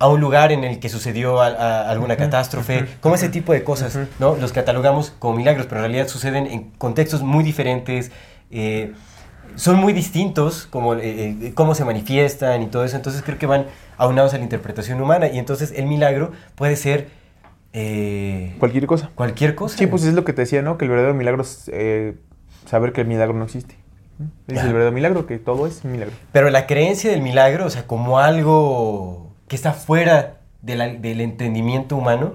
a 0.00 0.08
un 0.08 0.20
lugar 0.20 0.52
en 0.52 0.62
el 0.62 0.78
que 0.78 0.88
sucedió 0.88 1.40
a- 1.40 1.46
a 1.48 1.90
alguna 1.90 2.16
catástrofe, 2.16 2.86
como 3.00 3.14
ese 3.16 3.28
tipo 3.30 3.52
de 3.52 3.64
cosas, 3.64 3.98
¿no? 4.20 4.36
Los 4.36 4.52
catalogamos 4.52 5.12
como 5.18 5.36
milagros, 5.36 5.66
pero 5.66 5.80
en 5.80 5.86
realidad 5.90 6.06
suceden 6.08 6.46
en 6.46 6.70
contextos 6.78 7.22
muy 7.22 7.42
diferentes, 7.42 8.12
eh, 8.50 8.92
son 9.56 9.76
muy 9.76 9.92
distintos, 9.92 10.68
como 10.70 10.94
eh, 10.94 11.00
eh, 11.02 11.52
cómo 11.54 11.74
se 11.74 11.84
manifiestan 11.84 12.62
y 12.62 12.66
todo 12.66 12.84
eso, 12.84 12.94
entonces 12.96 13.22
creo 13.22 13.38
que 13.38 13.46
van 13.46 13.66
aunados 13.96 14.34
a 14.34 14.36
la 14.38 14.44
interpretación 14.44 15.00
humana, 15.00 15.26
y 15.28 15.38
entonces 15.38 15.72
el 15.74 15.86
milagro 15.86 16.30
puede 16.54 16.76
ser 16.76 17.08
eh, 17.72 18.54
Cualquier 18.60 18.86
cosa. 18.86 19.10
cualquier 19.14 19.54
cosa. 19.56 19.76
Sí, 19.76 19.86
pues 19.86 20.04
es 20.04 20.14
lo 20.14 20.24
que 20.24 20.32
te 20.32 20.42
decía, 20.42 20.62
¿no? 20.62 20.78
Que 20.78 20.84
el 20.84 20.90
verdadero 20.90 21.14
milagro 21.14 21.42
es 21.42 21.68
eh, 21.72 22.14
saber 22.66 22.92
que 22.92 23.00
el 23.00 23.06
milagro 23.08 23.34
no 23.34 23.44
existe. 23.44 23.74
Es 24.48 24.58
el 24.62 24.68
verdadero 24.72 24.92
milagro, 24.92 25.26
que 25.26 25.38
todo 25.38 25.66
es 25.66 25.84
milagro. 25.84 26.14
Pero 26.32 26.50
la 26.50 26.66
creencia 26.66 27.10
del 27.10 27.22
milagro, 27.22 27.66
o 27.66 27.70
sea, 27.70 27.86
como 27.86 28.18
algo 28.18 29.32
que 29.48 29.56
está 29.56 29.72
fuera 29.72 30.34
de 30.62 30.76
la- 30.76 30.88
del 30.88 31.20
entendimiento 31.20 31.96
humano, 31.96 32.32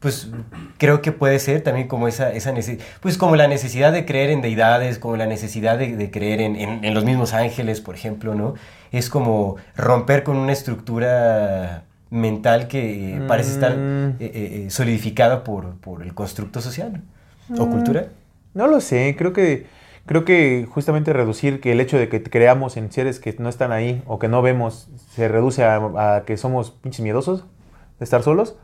pues 0.00 0.30
creo 0.78 1.02
que 1.02 1.10
puede 1.12 1.38
ser 1.38 1.62
también 1.62 1.88
como 1.88 2.06
esa, 2.08 2.32
esa 2.32 2.52
nece- 2.52 2.78
pues 3.00 3.18
como 3.18 3.34
la 3.36 3.48
necesidad 3.48 3.92
de 3.92 4.04
creer 4.04 4.30
en 4.30 4.40
deidades, 4.40 4.98
como 4.98 5.16
la 5.16 5.26
necesidad 5.26 5.78
de, 5.78 5.96
de 5.96 6.10
creer 6.10 6.40
en, 6.40 6.56
en- 6.56 6.84
en 6.84 6.94
los 6.94 7.04
mismos 7.04 7.32
ángeles, 7.34 7.80
por 7.80 7.94
ejemplo, 7.94 8.34
¿no? 8.34 8.54
Es 8.92 9.10
como 9.10 9.56
romper 9.76 10.22
con 10.22 10.36
una 10.36 10.52
estructura 10.52 11.84
mental 12.10 12.68
que 12.68 13.16
eh, 13.16 13.20
parece 13.26 13.50
estar 13.52 13.76
Mm. 13.76 14.08
eh, 14.10 14.14
eh, 14.20 14.64
eh, 14.66 14.70
solidificada 14.70 15.42
por, 15.44 15.74
por 15.76 16.02
el 16.02 16.14
constructo 16.14 16.60
social 16.60 17.02
¿no? 17.48 17.62
o 17.62 17.66
Mm. 17.66 17.70
cultural. 17.72 18.08
No 18.54 18.68
lo 18.68 18.80
sé, 18.80 19.16
creo 19.18 19.32
que 19.32 19.66
creo 20.06 20.24
que 20.24 20.66
justamente 20.70 21.12
reducir 21.12 21.60
que 21.60 21.72
el 21.72 21.80
hecho 21.80 21.98
de 21.98 22.08
que 22.08 22.22
creamos 22.22 22.76
en 22.76 22.90
seres 22.90 23.20
que 23.20 23.34
no 23.38 23.48
están 23.48 23.72
ahí 23.72 24.02
o 24.06 24.18
que 24.18 24.28
no 24.28 24.42
vemos 24.42 24.88
se 25.14 25.28
reduce 25.28 25.64
a, 25.64 26.16
a 26.16 26.24
que 26.24 26.36
somos 26.36 26.70
pinches 26.70 27.02
miedosos 27.02 27.44
de 27.98 28.04
estar 28.04 28.22
solos. 28.22 28.56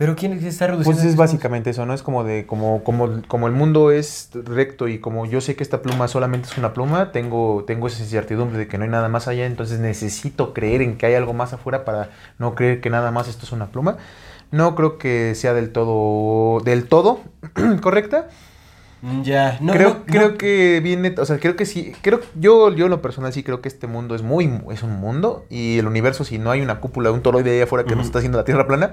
Pero 0.00 0.16
¿quién 0.16 0.32
está 0.32 0.66
reduciendo? 0.66 0.98
Pues 0.98 1.04
es 1.04 1.14
básicamente 1.14 1.68
eso, 1.68 1.84
¿no? 1.84 1.92
Es 1.92 2.02
como 2.02 2.24
de 2.24 2.46
como 2.46 2.82
como 2.84 3.20
como 3.28 3.48
el 3.48 3.52
mundo 3.52 3.90
es 3.90 4.30
recto 4.32 4.88
y 4.88 4.98
como 4.98 5.26
yo 5.26 5.42
sé 5.42 5.56
que 5.56 5.62
esta 5.62 5.82
pluma 5.82 6.08
solamente 6.08 6.48
es 6.48 6.56
una 6.56 6.72
pluma, 6.72 7.12
tengo 7.12 7.64
tengo 7.66 7.86
esa 7.86 8.02
incertidumbre 8.02 8.56
de 8.56 8.66
que 8.66 8.78
no 8.78 8.84
hay 8.84 8.90
nada 8.90 9.10
más 9.10 9.28
allá, 9.28 9.44
entonces 9.44 9.78
necesito 9.78 10.54
creer 10.54 10.80
en 10.80 10.96
que 10.96 11.04
hay 11.04 11.16
algo 11.16 11.34
más 11.34 11.52
afuera 11.52 11.84
para 11.84 12.08
no 12.38 12.54
creer 12.54 12.80
que 12.80 12.88
nada 12.88 13.10
más 13.10 13.28
esto 13.28 13.44
es 13.44 13.52
una 13.52 13.66
pluma. 13.66 13.98
No 14.50 14.74
creo 14.74 14.96
que 14.96 15.34
sea 15.34 15.52
del 15.52 15.70
todo 15.70 16.60
del 16.60 16.88
todo 16.88 17.20
correcta. 17.82 18.28
Mm, 19.02 19.22
Ya, 19.22 19.56
no, 19.62 19.72
creo, 19.72 19.88
no, 19.88 19.94
no. 19.94 20.04
creo 20.04 20.36
que 20.36 20.80
viene, 20.82 21.14
o 21.16 21.24
sea, 21.24 21.38
creo 21.38 21.56
que 21.56 21.64
sí, 21.64 21.92
creo, 22.02 22.20
yo, 22.34 22.70
yo 22.74 22.84
en 22.84 22.90
lo 22.90 23.00
personal 23.00 23.32
sí 23.32 23.42
creo 23.42 23.62
que 23.62 23.68
este 23.68 23.86
mundo 23.86 24.14
es 24.14 24.22
muy, 24.22 24.60
es 24.70 24.82
un 24.82 24.92
mundo 25.00 25.46
y 25.48 25.78
el 25.78 25.86
universo, 25.86 26.24
si 26.24 26.38
no 26.38 26.50
hay 26.50 26.60
una 26.60 26.80
cúpula, 26.80 27.10
un 27.10 27.22
toroide 27.22 27.50
ahí 27.52 27.60
afuera 27.62 27.84
que 27.84 27.90
nos 27.96 28.00
Ujú. 28.00 28.06
está 28.08 28.18
haciendo 28.18 28.36
la 28.38 28.44
Tierra 28.44 28.66
plana, 28.66 28.92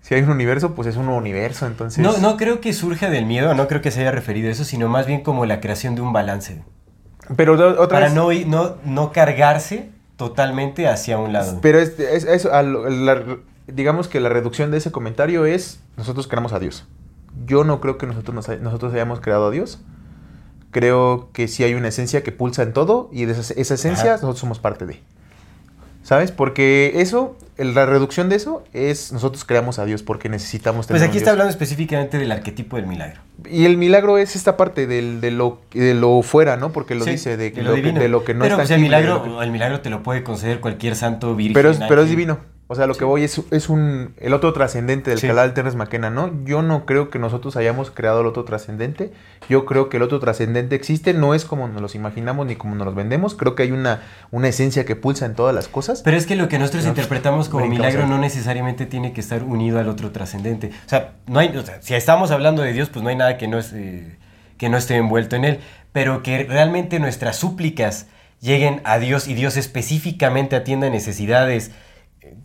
si 0.00 0.14
hay 0.14 0.22
un 0.22 0.30
universo, 0.30 0.74
pues 0.76 0.86
es 0.86 0.96
un 0.96 1.08
universo, 1.08 1.66
entonces... 1.66 2.04
No, 2.04 2.16
no 2.18 2.36
creo 2.36 2.60
que 2.60 2.72
surja 2.72 3.10
del 3.10 3.26
miedo, 3.26 3.52
no 3.54 3.66
creo 3.66 3.82
que 3.82 3.90
se 3.90 4.00
haya 4.02 4.12
referido 4.12 4.48
a 4.48 4.52
eso, 4.52 4.64
sino 4.64 4.88
más 4.88 5.06
bien 5.08 5.22
como 5.22 5.44
la 5.44 5.60
creación 5.60 5.96
de 5.96 6.02
un 6.02 6.12
balance. 6.12 6.62
Pero 7.36 7.54
otra 7.54 7.88
Para 7.88 8.06
vez, 8.06 8.14
no, 8.14 8.32
no, 8.46 8.76
no 8.84 9.12
cargarse 9.12 9.90
totalmente 10.16 10.86
hacia 10.88 11.18
un 11.18 11.32
lado. 11.32 11.58
pero 11.62 11.78
es, 11.80 11.98
es- 11.98 12.24
es- 12.24 12.46
a 12.46 12.62
lo- 12.62 12.88
la- 12.88 13.22
digamos 13.66 14.08
que 14.08 14.20
la 14.20 14.28
reducción 14.28 14.70
de 14.70 14.78
ese 14.78 14.90
comentario 14.92 15.46
es, 15.46 15.80
nosotros 15.96 16.26
creamos 16.28 16.52
a 16.52 16.58
Dios. 16.58 16.86
Yo 17.46 17.64
no 17.64 17.80
creo 17.80 17.98
que 17.98 18.06
nosotros, 18.06 18.34
nos 18.34 18.60
nosotros 18.60 18.92
hayamos 18.94 19.20
creado 19.20 19.48
a 19.48 19.50
Dios. 19.50 19.80
Creo 20.70 21.30
que 21.32 21.48
sí 21.48 21.64
hay 21.64 21.74
una 21.74 21.88
esencia 21.88 22.22
que 22.22 22.30
pulsa 22.32 22.62
en 22.62 22.72
todo 22.72 23.08
y 23.12 23.24
de 23.24 23.32
esa, 23.32 23.54
esa 23.54 23.74
esencia 23.74 24.04
Ajá. 24.04 24.12
nosotros 24.14 24.38
somos 24.38 24.58
parte 24.58 24.84
de. 24.86 25.00
¿Sabes? 26.02 26.30
Porque 26.32 26.92
eso, 26.96 27.36
la 27.58 27.84
reducción 27.84 28.28
de 28.30 28.36
eso 28.36 28.64
es 28.72 29.12
nosotros 29.12 29.44
creamos 29.44 29.78
a 29.78 29.84
Dios 29.84 30.02
porque 30.02 30.28
necesitamos 30.30 30.86
Pues 30.86 30.88
tener 30.88 31.02
un 31.02 31.08
aquí 31.08 31.18
está 31.18 31.30
Dios. 31.30 31.32
hablando 31.32 31.50
específicamente 31.50 32.16
del 32.18 32.32
arquetipo 32.32 32.76
del 32.76 32.86
milagro. 32.86 33.20
Y 33.50 33.66
el 33.66 33.76
milagro 33.76 34.16
es 34.16 34.34
esta 34.36 34.56
parte 34.56 34.86
del, 34.86 35.20
de, 35.20 35.30
lo, 35.32 35.60
de 35.72 35.92
lo 35.94 36.22
fuera, 36.22 36.56
¿no? 36.56 36.70
Porque 36.72 36.94
lo 36.94 37.04
Sí, 37.04 37.10
dice 37.12 37.36
de, 37.36 37.50
de 37.50 37.62
lo, 37.62 37.70
que, 37.74 37.76
divino. 37.76 38.00
de 38.00 38.08
lo 38.08 38.24
que 38.24 38.32
no 38.32 38.40
Pero 38.42 38.54
es 38.54 38.60
pues, 38.60 38.70
el 38.70 38.76
lo 38.76 38.82
milagro, 38.82 39.22
que- 39.22 39.44
el 39.44 39.50
milagro 39.50 39.80
te 39.80 39.90
lo 39.90 40.02
puede 40.02 40.22
conceder 40.22 40.60
cualquier 40.60 40.96
santo 40.96 41.34
virgen. 41.34 41.52
pero, 41.54 41.70
es, 41.70 41.78
pero 41.88 42.02
es 42.02 42.08
divino. 42.08 42.38
O 42.70 42.74
sea, 42.74 42.86
lo 42.86 42.94
que 42.94 43.06
voy 43.06 43.24
es, 43.24 43.40
es 43.50 43.70
un, 43.70 44.12
el 44.18 44.34
otro 44.34 44.52
trascendente 44.52 45.08
del 45.08 45.18
Sí. 45.18 45.26
canal 45.26 45.54
Terence 45.54 45.74
McKenna, 45.76 46.10
¿no? 46.10 46.30
Yo 46.44 46.60
no 46.60 46.84
creo 46.84 47.08
que 47.08 47.18
nosotros 47.18 47.56
hayamos 47.56 47.90
creado 47.90 48.20
el 48.20 48.26
otro 48.26 48.44
trascendente. 48.44 49.10
Yo 49.48 49.64
creo 49.64 49.88
que 49.88 49.96
el 49.96 50.02
otro 50.02 50.20
trascendente 50.20 50.74
existe, 50.76 51.14
no 51.14 51.32
es 51.32 51.46
como 51.46 51.66
nos 51.66 51.80
los 51.80 51.94
imaginamos 51.94 52.46
ni 52.46 52.56
como 52.56 52.74
nos 52.74 52.84
los 52.84 52.94
vendemos. 52.94 53.34
Creo 53.34 53.54
que 53.54 53.62
hay 53.62 53.72
una, 53.72 54.02
una 54.30 54.48
esencia 54.48 54.84
que 54.84 54.96
pulsa 54.96 55.24
en 55.24 55.34
todas 55.34 55.54
las 55.54 55.66
cosas. 55.66 56.02
Pero 56.02 56.18
es 56.18 56.26
que 56.26 56.36
lo 56.36 56.48
que 56.48 56.58
nosotros 56.58 56.84
No, 56.84 56.90
interpretamos 56.90 57.48
como 57.48 57.66
milagro 57.66 58.06
no 58.06 58.18
necesariamente 58.18 58.84
tiene 58.84 59.14
que 59.14 59.22
estar 59.22 59.42
unido 59.44 59.78
al 59.78 59.88
otro 59.88 60.10
trascendente. 60.10 60.70
O 60.84 60.88
sea, 60.90 61.14
no 61.26 61.38
hay, 61.38 61.56
o 61.56 61.64
sea, 61.64 61.80
si 61.80 61.94
estamos 61.94 62.30
hablando 62.32 62.60
de 62.60 62.74
Dios, 62.74 62.90
pues 62.90 63.02
no 63.02 63.08
hay 63.08 63.16
nada 63.16 63.38
que 63.38 63.48
no, 63.48 63.58
es, 63.58 63.72
eh, 63.72 64.18
que 64.58 64.68
no 64.68 64.76
esté 64.76 64.96
envuelto 64.96 65.36
en 65.36 65.46
él. 65.46 65.60
Pero 65.92 66.22
que 66.22 66.44
realmente 66.44 67.00
nuestras 67.00 67.36
súplicas 67.36 68.08
lleguen 68.42 68.82
a 68.84 68.98
Dios 68.98 69.26
y 69.26 69.32
Dios 69.32 69.56
específicamente 69.56 70.54
atienda 70.54 70.90
necesidades 70.90 71.70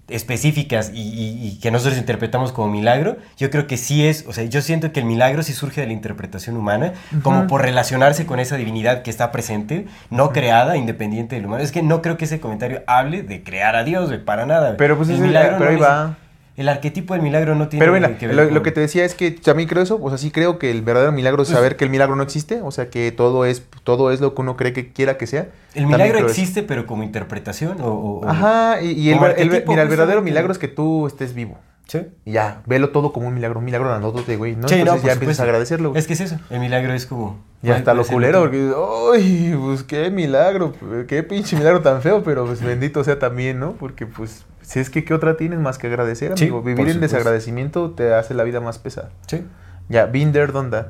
específicas 0.08 0.92
y, 0.94 1.02
y- 1.02 1.48
y 1.48 1.60
que 1.60 1.72
nosotros 1.72 1.98
interpretamos 1.98 2.52
como 2.52 2.70
milagro, 2.70 3.18
yo 3.38 3.50
creo 3.50 3.68
que 3.68 3.78
sí 3.78 4.06
es, 4.08 4.26
o 4.28 4.34
sea, 4.34 4.44
yo 4.46 4.62
siento 4.62 4.92
que 4.92 5.00
el 5.00 5.06
milagro 5.06 5.44
sí 5.44 5.54
surge 5.54 5.82
de 5.82 5.88
la 5.88 5.94
interpretación 5.94 6.56
humana, 6.58 6.94
como 7.22 7.48
por 7.48 7.62
relacionarse 7.62 8.26
con 8.26 8.40
esa 8.40 8.56
divinidad 8.58 9.02
que 9.02 9.10
está 9.10 9.32
presente, 9.32 9.88
no 10.10 10.32
creada, 10.32 10.78
independiente 10.78 11.36
del 11.36 11.46
humano. 11.46 11.64
Es 11.64 11.72
que 11.72 11.82
no 11.84 12.02
creo 12.02 12.18
que 12.18 12.26
ese 12.26 12.40
comentario 12.40 12.84
hable 12.88 13.24
de 13.24 13.44
crear 13.44 13.76
a 13.76 13.84
Dios, 13.84 14.08
güey, 14.10 14.24
para 14.24 14.46
nada. 14.46 14.76
Pero, 14.78 14.98
pues, 14.98 15.10
El 15.10 15.16
es 15.16 15.22
el- 15.22 15.28
milagro 15.28 15.58
pero 15.58 15.70
ahí 15.72 15.78
va. 15.78 16.18
El 16.56 16.70
arquetipo 16.70 17.16
del 17.16 17.24
milagro 17.24 17.56
no 17.56 17.68
tiene 17.68 17.84
Pero 17.84 17.94
mira, 17.94 18.16
que 18.18 18.28
ver 18.28 18.36
lo, 18.36 18.46
con- 18.46 18.54
lo 18.54 18.62
que 18.62 18.72
te 18.72 18.80
decía 18.80 19.06
es 19.06 19.16
que 19.16 19.32
también 19.32 19.68
creo 19.68 19.82
eso, 19.82 20.00
o 20.02 20.10
sea, 20.10 20.18
sí 20.20 20.30
creo 20.30 20.60
que 20.60 20.70
el 20.70 20.84
verdadero 20.84 21.12
milagro 21.12 21.42
es 21.42 21.50
Pues- 21.50 21.58
saber 21.58 21.78
que 21.78 21.84
el 21.84 21.90
milagro 21.90 22.16
no 22.16 22.22
existe, 22.24 22.62
o 22.62 22.70
sea, 22.70 22.90
que 22.92 23.12
todo 23.12 23.46
es, 23.46 23.64
todo 23.84 24.12
es 24.12 24.22
lo 24.22 24.36
que 24.36 24.42
uno 24.42 24.56
cree 24.56 24.72
que 24.72 24.92
quiera 24.94 25.18
que 25.18 25.26
sea. 25.26 25.48
El 25.74 25.88
milagro 25.88 26.20
eso. 26.20 26.28
existe, 26.28 26.62
pero 26.62 26.86
como 26.86 27.02
interpretación 27.02 27.78
o... 27.82 28.22
Ajá, 28.28 28.82
y, 28.84 28.92
y 28.92 29.10
el, 29.10 29.16
mira, 29.20 29.32
el 29.32 29.50
verdadero 29.50 29.68
justamente. 29.68 30.22
milagro 30.22 30.52
es 30.52 30.60
que 30.60 30.68
tú 30.68 31.08
estés 31.08 31.34
vivo. 31.34 31.58
Sí. 31.88 32.08
Y 32.26 32.32
ya, 32.34 32.62
velo 32.66 32.90
todo 32.90 33.12
como 33.14 33.28
un 33.28 33.34
milagro, 33.34 33.60
un 33.60 33.66
milagro 33.66 33.90
grandote, 33.90 34.38
güey, 34.38 34.56
¿no? 34.56 34.68
Sí, 34.70 34.76
no, 34.76 34.82
Entonces 34.82 35.02
por 35.02 35.08
ya 35.10 35.14
empiezas 35.14 35.40
a 35.42 35.44
agradecerlo. 35.44 35.90
güey. 35.90 36.00
Es 36.00 36.08
que 36.08 36.14
es 36.14 36.22
eso, 36.22 36.38
el 36.50 36.60
milagro 36.60 36.94
es 36.94 37.06
como... 37.06 37.40
Y 37.62 37.70
hasta 37.72 37.94
puede 37.94 37.98
lo 37.98 38.06
culero, 38.06 38.40
porque 38.42 38.72
¡ay! 39.14 39.56
Pues 39.62 39.84
qué 39.84 40.10
milagro, 40.12 40.74
qué 41.08 41.24
pinche 41.24 41.56
milagro 41.56 41.82
tan 41.82 42.02
feo, 42.02 42.24
pero 42.24 42.46
pues 42.46 42.62
bendito 42.62 43.04
sea 43.04 43.20
también, 43.20 43.60
¿no? 43.60 43.74
Porque 43.74 44.06
pues, 44.06 44.46
si 44.62 44.80
es 44.80 44.90
que, 44.90 45.04
¿qué 45.06 45.14
otra 45.14 45.38
tienes 45.38 45.60
más 45.60 45.78
que 45.78 45.88
agradecer, 45.88 46.32
amigo? 46.34 46.62
Vivir 46.62 46.88
en 46.90 47.00
desagradecimiento 47.02 47.92
te 47.92 48.14
hace 48.14 48.34
la 48.34 48.44
vida 48.44 48.60
más 48.60 48.80
pesada. 48.80 49.12
Sí. 49.28 49.46
Ya, 49.90 50.06
been 50.08 50.32
there, 50.32 50.52
done 50.52 50.70
that. 50.72 50.88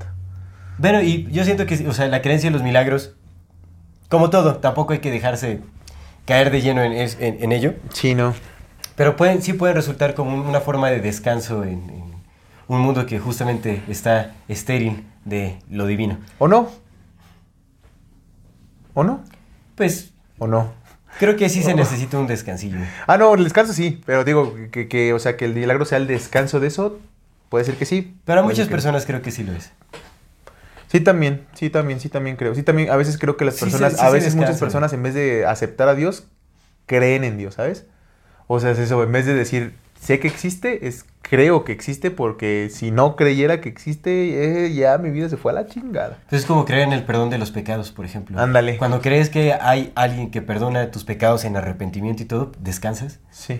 Bueno, 0.78 1.02
y 1.02 1.28
yo 1.32 1.44
siento 1.44 1.66
que, 1.68 1.88
o 1.88 1.94
sea, 1.94 2.08
la 2.08 2.22
creencia 2.22 2.48
en 2.48 2.54
los 2.54 2.64
milagros, 2.64 3.16
como 4.10 4.30
todo, 4.30 4.58
tampoco 4.58 4.94
hay 4.94 5.00
que 5.00 5.12
dejarse 5.12 5.62
caer 6.26 6.50
de 6.52 6.62
lleno 6.62 6.82
en, 6.84 6.94
en- 6.94 7.10
en 7.20 7.52
ello, 7.52 7.74
Sí, 7.92 8.16
no. 8.16 8.34
Pero 8.96 9.16
pueden, 9.16 9.42
sí 9.42 9.54
pueden 9.54 9.76
resultar 9.76 10.14
como 10.16 10.34
un- 10.36 10.48
una 10.48 10.60
forma 10.62 10.90
de 10.90 11.00
descanso 11.02 11.64
en, 11.64 11.90
en 11.90 12.14
un 12.68 12.80
mundo 12.82 13.06
que 13.06 13.20
justamente 13.20 13.82
está 13.88 14.34
estéril 14.48 15.06
de 15.26 15.60
lo 15.70 15.86
divino. 15.86 16.18
¿O 16.40 16.48
no? 16.48 16.70
¿O 18.94 19.04
no? 19.04 19.24
Pues 19.76 20.12
¿O 20.38 20.48
no? 20.48 20.72
creo 21.20 21.36
que 21.36 21.50
sí 21.50 21.64
se 21.64 21.74
necesita 21.76 22.18
un 22.18 22.28
descansillo. 22.28 22.78
Ah, 23.08 23.18
no, 23.18 23.34
el 23.36 23.44
descanso 23.44 23.74
sí, 23.74 24.02
pero 24.06 24.24
digo 24.24 24.56
que, 24.72 24.88
que, 24.88 25.14
o 25.14 25.20
sea, 25.20 25.38
que 25.38 25.46
el 25.46 25.54
milagro 25.54 25.86
sea 25.86 25.98
el 25.98 26.08
descanso 26.08 26.60
de 26.60 26.68
eso, 26.68 27.00
puede 27.50 27.66
ser 27.66 27.76
que 27.76 27.86
sí. 27.86 28.16
Para 28.26 28.44
muchas 28.44 28.68
que- 28.68 28.72
personas 28.72 29.06
creo 29.06 29.22
que 29.22 29.32
sí 29.32 29.44
lo 29.44 29.54
es. 29.54 29.72
Sí, 30.88 31.00
también, 31.00 31.48
sí, 31.54 31.72
también, 31.72 32.00
sí, 32.00 32.08
también 32.10 32.36
creo. 32.36 32.54
Sí, 32.54 32.62
también, 32.62 32.92
a 32.92 32.96
veces 32.96 33.18
creo 33.18 33.36
que 33.36 33.46
las 33.46 33.56
personas, 33.60 33.94
sí 33.94 34.00
a 34.06 34.10
veces 34.12 34.36
muchas 34.36 34.60
personas 34.60 34.94
en 34.94 35.02
vez 35.02 35.16
de 35.16 35.44
aceptar 35.48 35.88
a 35.90 35.96
Dios, 35.96 36.28
creen 36.86 37.24
en 37.24 37.38
Dios, 37.40 37.56
¿sabes? 37.56 37.88
O 38.54 38.60
sea, 38.60 38.72
es 38.72 38.80
eso, 38.80 39.02
en 39.04 39.12
vez 39.12 39.26
de 39.26 39.34
decir, 39.34 39.74
sé 40.00 40.20
que 40.20 40.28
existe, 40.28 40.88
es 40.88 41.06
creo 41.22 41.64
que 41.64 41.72
existe 41.72 42.12
porque 42.12 42.70
si 42.72 42.92
no 42.92 43.16
creyera 43.16 43.62
que 43.62 43.70
existe, 43.70 44.66
eh, 44.66 44.74
ya 44.74 44.98
mi 44.98 45.10
vida 45.10 45.30
se 45.30 45.38
fue 45.38 45.52
a 45.52 45.56
la 45.56 45.66
chingada. 45.68 46.20
Pues 46.30 46.42
es 46.42 46.46
como 46.48 46.66
creer 46.66 46.84
en 46.84 46.94
el 46.94 47.04
perdón 47.04 47.30
de 47.30 47.38
los 47.38 47.52
pecados, 47.52 47.92
por 47.92 48.06
ejemplo. 48.06 48.40
Ándale. 48.40 48.78
Cuando 48.78 49.02
crees 49.02 49.30
que 49.30 49.54
hay 49.54 49.92
alguien 49.96 50.30
que 50.32 50.42
perdona 50.42 50.92
tus 50.92 51.04
pecados 51.06 51.46
en 51.46 51.56
arrepentimiento 51.58 52.22
y 52.22 52.26
todo, 52.26 52.52
descansas. 52.60 53.20
Sí. 53.32 53.60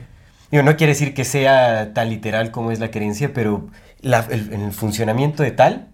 Digo, 0.52 0.62
no 0.64 0.76
quiere 0.76 0.94
decir 0.94 1.14
que 1.16 1.24
sea 1.26 1.94
tan 1.94 2.10
literal 2.10 2.52
como 2.52 2.72
es 2.72 2.80
la 2.80 2.92
creencia, 2.92 3.34
pero 3.34 3.68
la- 4.02 4.28
el, 4.30 4.54
el 4.54 4.72
funcionamiento 4.72 5.42
de 5.42 5.52
tal 5.52 5.88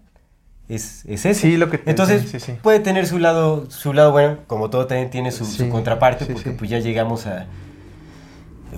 es, 0.68 1.04
es 1.06 1.24
ese. 1.24 1.34
Sí, 1.34 1.56
lo 1.56 1.70
que 1.70 1.78
te- 1.78 1.88
Entonces, 1.90 2.28
sí, 2.30 2.40
sí. 2.40 2.52
puede 2.60 2.80
tener 2.80 3.06
su 3.06 3.18
lado, 3.18 3.70
su 3.70 3.92
lado 3.94 4.12
bueno, 4.12 4.38
como 4.46 4.68
todo 4.68 4.86
también 4.86 5.08
tiene 5.10 5.30
su, 5.32 5.44
su 5.46 5.62
Sí, 5.64 5.68
contraparte, 5.70 6.26
sí, 6.26 6.32
porque 6.34 6.50
pues 6.50 6.68
ya 6.68 6.78
llegamos 6.80 7.26
a... 7.26 7.46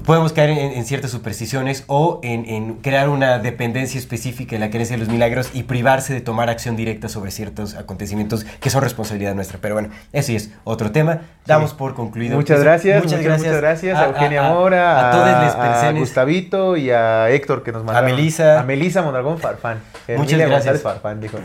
Podemos 0.07 0.33
caer 0.33 0.51
en, 0.51 0.73
en 0.73 0.85
ciertas 0.85 1.11
supersticiones 1.11 1.85
o 1.87 2.21
en, 2.23 2.47
en 2.47 2.75
crear 2.77 3.09
una 3.09 3.39
dependencia 3.39 3.99
específica 3.99 4.55
en 4.55 4.61
la 4.61 4.71
creencia 4.71 4.97
de 4.97 5.01
los 5.01 5.09
milagros 5.09 5.51
y 5.53 5.65
privarse 5.65 6.15
de 6.15 6.21
tomar 6.21 6.49
acción 6.49 6.77
directa 6.77 7.09
sobre 7.09 7.31
ciertos 7.31 7.75
acontecimientos 7.75 8.45
que 8.61 8.71
son 8.71 8.83
responsabilidad 8.83 9.35
nuestra. 9.35 9.59
Pero 9.61 9.75
bueno, 9.75 9.91
eso 10.13 10.33
es 10.33 10.51
otro 10.65 10.93
tema. 10.93 11.21
Damos 11.47 11.75
por 11.75 11.95
concluido. 11.95 12.37
Muchas 12.37 12.61
gracias, 12.63 13.05
muchas, 13.05 13.21
muchas 13.21 13.57
gracias 13.57 13.99
a, 13.99 14.07
Eugenia 14.07 14.43
Mora, 14.43 14.99
a, 14.99 15.09
a, 15.09 15.13
todos 15.13 15.45
les 15.45 15.55
a. 15.55 15.93
Gustavito 15.93 16.77
y 16.77 16.91
a 16.91 17.31
Héctor 17.31 17.63
que 17.63 17.73
nos 17.73 17.85
mandaron. 17.85 18.11
Melissa. 18.11 18.61
A 18.61 18.63
Melissa 18.63 19.03
Mondragón 19.03 19.39
Farfán. 19.39 19.79
Muchas 20.09 20.33
Emilia 20.33 20.47
gracias. 20.49 20.81
Farfán, 20.81 21.21
dijo. 21.21 21.39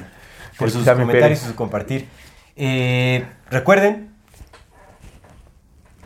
por 0.58 0.72
sus 0.72 0.86
comentarios 0.86 1.44
y 1.44 1.48
su 1.48 1.56
compartir. 1.56 2.08
Eh, 2.56 3.26
recuerden 3.50 4.07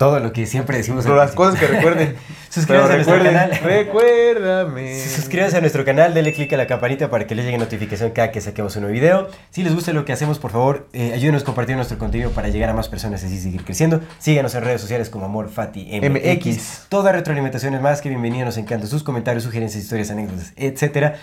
todo 0.01 0.19
lo 0.19 0.33
que 0.33 0.47
siempre 0.47 0.77
decimos. 0.77 1.03
Pero 1.03 1.15
las 1.15 1.33
cosas 1.33 1.59
que 1.59 1.67
recuerden. 1.67 2.15
Suscríbanse 2.49 2.93
a 2.93 2.95
nuestro 2.95 3.23
canal. 3.23 3.51
Recuérdame. 3.63 4.99
Suscríbanse 4.99 5.57
a 5.57 5.61
nuestro 5.61 5.85
canal, 5.85 6.15
denle 6.15 6.33
click 6.33 6.51
a 6.53 6.57
la 6.57 6.65
campanita 6.65 7.11
para 7.11 7.27
que 7.27 7.35
les 7.35 7.45
llegue 7.45 7.59
notificación 7.59 8.09
cada 8.09 8.31
que 8.31 8.41
saquemos 8.41 8.75
un 8.77 8.81
nuevo 8.81 8.95
video. 8.95 9.27
Si 9.51 9.61
les 9.61 9.75
gusta 9.75 9.93
lo 9.93 10.03
que 10.03 10.11
hacemos, 10.11 10.39
por 10.39 10.49
favor, 10.49 10.87
eh, 10.91 11.11
ayúdenos 11.13 11.43
a 11.43 11.45
compartir 11.45 11.75
nuestro 11.75 11.99
contenido 11.99 12.31
para 12.31 12.47
llegar 12.47 12.71
a 12.71 12.73
más 12.73 12.89
personas 12.89 13.21
y 13.21 13.27
así 13.27 13.39
seguir 13.39 13.63
creciendo. 13.63 14.01
Síganos 14.17 14.55
en 14.55 14.63
redes 14.63 14.81
sociales 14.81 15.11
como 15.11 15.25
Amor 15.25 15.49
Fati 15.49 16.01
MX. 16.01 16.09
MX. 16.09 16.85
Toda 16.89 17.11
retroalimentación 17.11 17.75
es 17.75 17.81
más 17.81 18.01
que 18.01 18.09
bienvenida, 18.09 18.43
nos 18.43 18.57
encantan 18.57 18.89
sus 18.89 19.03
comentarios, 19.03 19.43
sugerencias, 19.43 19.83
historias, 19.83 20.09
anécdotas, 20.09 20.51
etcétera. 20.55 21.13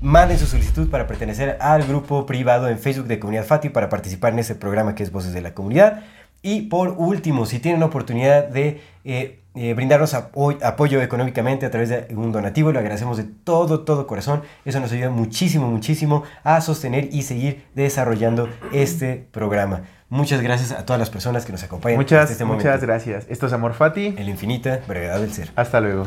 Manden 0.00 0.38
su 0.38 0.46
solicitud 0.46 0.90
para 0.90 1.06
pertenecer 1.06 1.56
al 1.60 1.84
grupo 1.84 2.24
privado 2.24 2.68
en 2.68 2.78
Facebook 2.78 3.06
de 3.06 3.18
Comunidad 3.18 3.44
Fati 3.44 3.68
para 3.68 3.88
participar 3.88 4.32
en 4.32 4.38
este 4.38 4.54
programa 4.54 4.94
que 4.94 5.02
es 5.02 5.10
Voces 5.10 5.32
de 5.32 5.40
la 5.40 5.54
Comunidad. 5.54 6.04
Y 6.42 6.62
por 6.62 6.90
último, 6.98 7.46
si 7.46 7.58
tienen 7.58 7.80
la 7.80 7.86
oportunidad 7.86 8.48
de 8.48 8.80
eh, 9.04 9.40
eh, 9.54 9.74
brindarnos 9.74 10.14
apo- 10.14 10.56
apoyo 10.62 11.02
económicamente 11.02 11.66
a 11.66 11.70
través 11.70 11.88
de 11.88 12.06
un 12.14 12.30
donativo, 12.30 12.70
lo 12.70 12.78
agradecemos 12.78 13.16
de 13.16 13.24
todo, 13.24 13.80
todo 13.80 14.06
corazón. 14.06 14.42
Eso 14.64 14.78
nos 14.78 14.92
ayuda 14.92 15.10
muchísimo, 15.10 15.68
muchísimo 15.68 16.22
a 16.44 16.60
sostener 16.60 17.08
y 17.12 17.22
seguir 17.22 17.64
desarrollando 17.74 18.48
este 18.72 19.26
programa. 19.32 19.82
Muchas 20.10 20.40
gracias 20.40 20.72
a 20.72 20.86
todas 20.86 21.00
las 21.00 21.10
personas 21.10 21.44
que 21.44 21.52
nos 21.52 21.62
acompañan 21.64 21.98
Muchas, 21.98 22.20
hasta 22.22 22.32
este 22.32 22.44
momento. 22.44 22.64
muchas 22.66 22.80
gracias. 22.82 23.26
Esto 23.28 23.46
es 23.46 23.52
Amor 23.52 23.74
Fati. 23.74 24.06
En 24.06 24.24
la 24.24 24.30
infinita 24.30 24.80
brevedad 24.86 25.20
del 25.20 25.32
ser. 25.32 25.50
Hasta 25.56 25.80
luego. 25.80 26.06